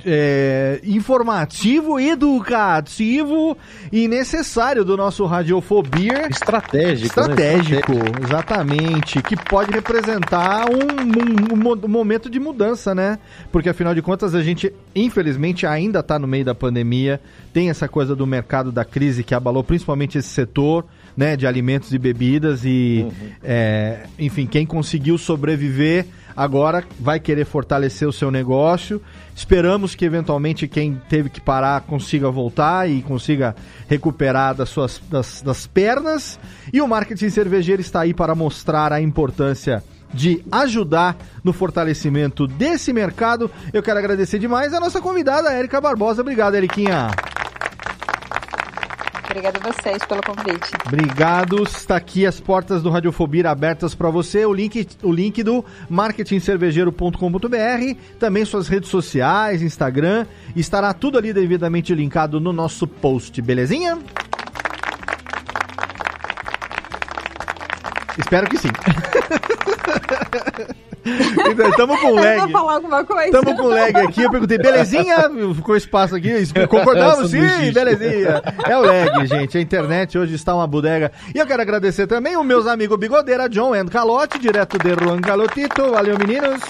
é, 0.05 0.79
informativo, 0.81 1.99
educativo 1.99 3.57
e 3.91 4.07
necessário 4.07 4.85
do 4.85 4.95
nosso 4.95 5.25
Radiofobia. 5.25 6.29
Estratégico. 6.29 7.19
Né? 7.19 7.25
Estratégico, 7.25 7.91
né? 7.91 8.03
exatamente. 8.23 9.21
Que 9.21 9.35
pode 9.35 9.71
representar 9.71 10.65
um, 10.69 11.53
um, 11.53 11.85
um, 11.85 11.87
momento 11.89 12.29
de 12.29 12.39
mudança, 12.39 12.95
né? 12.95 13.19
Porque 13.51 13.67
afinal 13.67 13.93
de 13.93 14.01
contas 14.01 14.33
a 14.33 14.41
gente, 14.41 14.73
infelizmente, 14.95 15.67
ainda 15.67 15.99
está 15.99 16.17
no 16.17 16.25
meio 16.25 16.45
da 16.45 16.55
pandemia. 16.55 17.19
Tem 17.51 17.69
essa 17.69 17.89
coisa 17.89 18.15
do 18.15 18.25
mercado 18.25 18.71
da 18.71 18.85
crise 18.85 19.25
que 19.25 19.35
abalou 19.35 19.63
principalmente 19.63 20.17
esse 20.17 20.29
setor 20.29 20.85
né, 21.15 21.35
de 21.35 21.45
alimentos 21.45 21.93
e 21.93 21.97
bebidas 21.97 22.61
e, 22.63 23.05
uhum. 23.05 23.11
é, 23.43 24.05
enfim, 24.17 24.45
quem 24.45 24.65
conseguiu 24.65 25.17
sobreviver 25.17 26.05
agora 26.35 26.83
vai 26.99 27.19
querer 27.19 27.45
fortalecer 27.45 28.07
o 28.07 28.13
seu 28.13 28.31
negócio. 28.31 29.01
Esperamos 29.35 29.95
que 29.95 30.05
eventualmente 30.05 30.67
quem 30.67 30.99
teve 31.09 31.29
que 31.29 31.39
parar 31.39 31.81
consiga 31.81 32.29
voltar 32.29 32.89
e 32.89 33.01
consiga 33.01 33.55
recuperar 33.87 34.55
das 34.55 34.69
suas 34.69 35.01
das, 35.09 35.41
das 35.41 35.67
pernas. 35.67 36.39
E 36.71 36.81
o 36.81 36.87
marketing 36.87 37.29
cervejeiro 37.29 37.81
está 37.81 38.01
aí 38.01 38.13
para 38.13 38.35
mostrar 38.35 38.91
a 38.91 39.01
importância 39.01 39.83
de 40.13 40.43
ajudar 40.51 41.17
no 41.43 41.51
fortalecimento 41.51 42.47
desse 42.47 42.93
mercado. 42.93 43.49
Eu 43.71 43.81
quero 43.81 43.97
agradecer 43.97 44.37
demais 44.37 44.73
a 44.73 44.79
nossa 44.79 45.01
convidada, 45.01 45.51
Érica 45.51 45.81
Barbosa. 45.81 46.21
Obrigado, 46.21 46.55
Eriquinha. 46.55 47.07
Obrigada 49.33 49.57
a 49.57 49.71
vocês 49.71 50.05
pelo 50.05 50.21
convite. 50.21 50.69
Obrigado. 50.85 51.63
Está 51.63 51.95
aqui 51.95 52.23
as 52.23 52.39
portas 52.39 52.83
do 52.83 52.91
Radiofobia 52.91 53.49
abertas 53.49 53.95
para 53.95 54.11
você. 54.11 54.45
O 54.45 54.53
link, 54.53 54.87
o 55.01 55.11
link 55.11 55.41
do 55.41 55.65
marketingcervejeiro.com.br, 55.89 57.97
também 58.19 58.45
suas 58.45 58.67
redes 58.67 58.91
sociais, 58.91 59.63
Instagram, 59.63 60.27
estará 60.55 60.93
tudo 60.93 61.17
ali 61.17 61.33
devidamente 61.33 61.95
linkado 61.95 62.39
no 62.39 62.53
nosso 62.53 62.85
post, 62.85 63.41
belezinha? 63.41 63.97
Espero 68.19 68.47
que 68.47 68.59
sim. 68.59 68.69
Então, 71.05 71.71
tamo 71.71 71.97
com 71.99 72.11
lag. 72.15 72.51
falar 72.51 72.73
alguma 72.75 73.03
coisa. 73.03 73.31
Tamo 73.31 73.55
com 73.57 73.67
lag 73.67 73.95
aqui. 73.97 74.23
Eu 74.23 74.31
perguntei, 74.31 74.57
belezinha? 74.57 75.29
Ficou 75.55 75.75
espaço 75.75 76.15
aqui. 76.15 76.31
Concordamos? 76.67 77.31
Sim, 77.31 77.71
belezinha. 77.73 78.41
É 78.65 78.77
o 78.77 78.81
lag, 78.81 79.25
gente. 79.27 79.57
A 79.57 79.61
internet 79.61 80.17
hoje 80.17 80.35
está 80.35 80.55
uma 80.55 80.67
bodega. 80.67 81.11
E 81.33 81.37
eu 81.39 81.45
quero 81.45 81.61
agradecer 81.61 82.07
também 82.07 82.37
os 82.37 82.45
meus 82.45 82.67
amigos 82.67 82.97
Bigodeira, 82.97 83.49
John 83.49 83.73
and 83.73 83.87
Calote, 83.87 84.39
direto 84.39 84.77
de 84.77 84.93
Juan 85.03 85.19
Calotito. 85.21 85.91
Valeu, 85.91 86.17
meninos. 86.17 86.61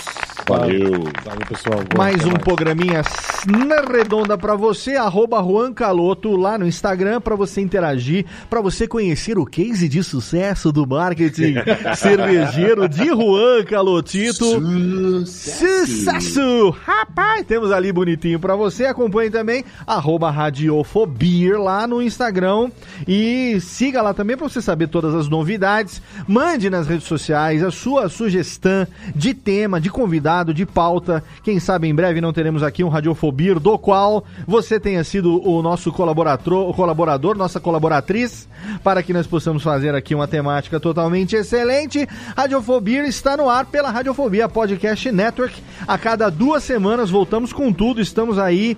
Valeu. 0.48 0.92
Valeu, 1.24 1.48
pessoal. 1.48 1.78
Boa, 1.78 1.98
Mais 1.98 2.26
um 2.26 2.32
mais. 2.32 2.44
programinha 2.44 3.02
na 3.48 3.82
redonda 3.82 4.38
para 4.38 4.56
você, 4.56 4.96
arroba 4.96 5.42
Juan 5.42 5.74
Caloto 5.74 6.36
lá 6.36 6.58
no 6.58 6.68
Instagram 6.68 7.22
para 7.22 7.36
você 7.36 7.62
interagir, 7.62 8.26
para 8.50 8.60
você 8.60 8.88
conhecer 8.88 9.38
o 9.38 9.46
case 9.46 9.88
de 9.88 10.04
sucesso 10.04 10.72
do 10.72 10.86
marketing 10.86 11.56
cervejeiro 11.96 12.90
de 12.90 13.06
Juan 13.08 13.64
Calotito. 13.64 14.46
Sucesso! 14.46 15.88
Sucesso! 15.88 16.70
Rapaz, 16.84 17.46
temos 17.46 17.72
ali 17.72 17.92
bonitinho 17.92 18.40
para 18.40 18.56
você. 18.56 18.86
Acompanhe 18.86 19.30
também 19.30 19.64
arroba 19.88 20.30
Radiofobia 20.30 21.58
lá 21.58 21.88
no 21.88 22.02
Instagram 22.02 22.70
e 23.08 23.60
siga 23.62 24.02
lá 24.02 24.14
também 24.14 24.36
para 24.36 24.50
você 24.50 24.62
saber 24.62 24.88
todas 24.88 25.16
as 25.16 25.30
novidades. 25.30 26.02
Mande 26.28 26.70
nas 26.70 26.86
redes 26.88 27.08
sociais 27.08 27.64
a 27.64 27.72
sua 27.72 28.10
sugestão 28.10 28.86
de 29.16 29.34
tema, 29.34 29.80
de 29.80 29.90
convidado 29.90 30.33
convidado, 30.34 30.54
de 30.54 30.66
pauta. 30.66 31.24
Quem 31.44 31.60
sabe 31.60 31.88
em 31.88 31.94
breve 31.94 32.20
não 32.20 32.34
teremos 32.34 32.64
aqui 32.64 32.84
um 32.84 32.90
Radiofobia, 32.90 33.56
do 33.56 33.78
qual 33.78 34.24
você 34.48 34.80
tenha 34.80 35.04
sido 35.04 35.48
o 35.48 35.62
nosso 35.62 35.92
colaborador, 35.92 36.74
colaborador, 36.74 37.38
nossa 37.38 37.60
colaboratriz, 37.60 38.48
para 38.84 39.04
que 39.04 39.14
nós 39.14 39.28
possamos 39.28 39.62
fazer 39.62 39.94
aqui 39.94 40.16
uma 40.16 40.28
temática 40.28 40.80
totalmente 40.80 41.36
excelente. 41.36 42.08
Radiofobia 42.36 43.06
está 43.06 43.38
no 43.38 43.50
ar 43.50 43.66
pela 43.66 43.92
Radiofobia 43.92 44.50
Podcast 44.50 45.12
Network. 45.12 45.62
A 45.88 45.98
cada 45.98 46.30
duas 46.30 46.64
semanas 46.64 47.10
voltamos 47.10 47.54
com 47.54 47.72
tudo. 47.72 48.02
Estamos 48.02 48.40
aí 48.40 48.78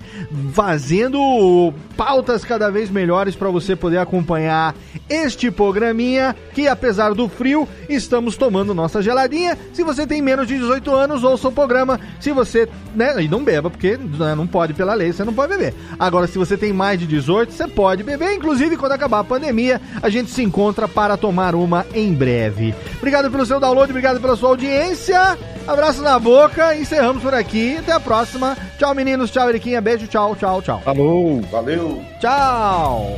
fazendo 0.54 1.74
pautas 1.96 2.44
cada 2.44 2.70
vez 2.70 2.90
melhores 2.90 3.36
para 3.36 3.50
você 3.50 3.76
poder 3.76 4.00
acompanhar 4.00 4.76
este 5.08 5.50
programinha 5.52 6.36
que, 6.54 6.68
apesar 6.68 7.14
do 7.14 7.30
frio, 7.30 7.68
estamos 7.88 8.36
tomando 8.36 8.74
nossa 8.74 9.02
geladinha. 9.02 9.58
Se 9.74 9.84
você 9.84 10.06
tem 10.06 10.22
menos 10.22 10.48
de 10.48 10.58
18 10.58 10.94
anos, 10.94 11.24
ouça 11.24 11.45
o 11.50 11.54
programa. 11.54 12.00
Se 12.20 12.32
você, 12.32 12.68
né, 12.96 13.22
e 13.22 13.28
não 13.28 13.44
beba, 13.44 13.70
porque 13.70 13.98
né, 13.98 14.36
não 14.36 14.48
pode 14.48 14.74
pela 14.74 14.94
lei, 14.94 15.12
você 15.12 15.24
não 15.24 15.34
pode 15.34 15.54
beber. 15.54 15.74
Agora, 16.00 16.28
se 16.28 16.38
você 16.38 16.58
tem 16.58 16.74
mais 16.74 17.00
de 17.00 17.08
18, 17.08 17.54
você 17.54 17.68
pode 17.68 18.04
beber. 18.04 18.34
Inclusive, 18.34 18.78
quando 18.78 18.94
acabar 18.94 19.20
a 19.20 19.24
pandemia, 19.24 19.82
a 20.02 20.10
gente 20.10 20.32
se 20.32 20.44
encontra 20.44 20.88
para 20.88 21.18
tomar 21.18 21.56
uma 21.56 21.86
em 21.94 22.14
breve. 22.14 22.74
Obrigado 22.98 23.30
pelo 23.32 23.46
seu 23.46 23.60
download, 23.60 23.92
obrigado 23.92 24.20
pela 24.20 24.36
sua 24.36 24.50
audiência. 24.50 25.38
Abraço 25.68 26.02
na 26.02 26.20
boca, 26.20 26.76
encerramos 26.76 27.24
por 27.24 27.34
aqui. 27.34 27.78
Até 27.78 27.92
a 27.92 28.00
próxima. 28.00 28.56
Tchau, 28.78 28.94
meninos. 28.94 29.32
Tchau, 29.32 29.50
Eriquinha. 29.50 29.82
Beijo, 29.82 30.08
tchau, 30.08 30.36
tchau, 30.36 30.62
tchau. 30.62 30.82
Falou. 30.82 31.42
Valeu. 31.52 32.04
Tchau. 32.20 33.18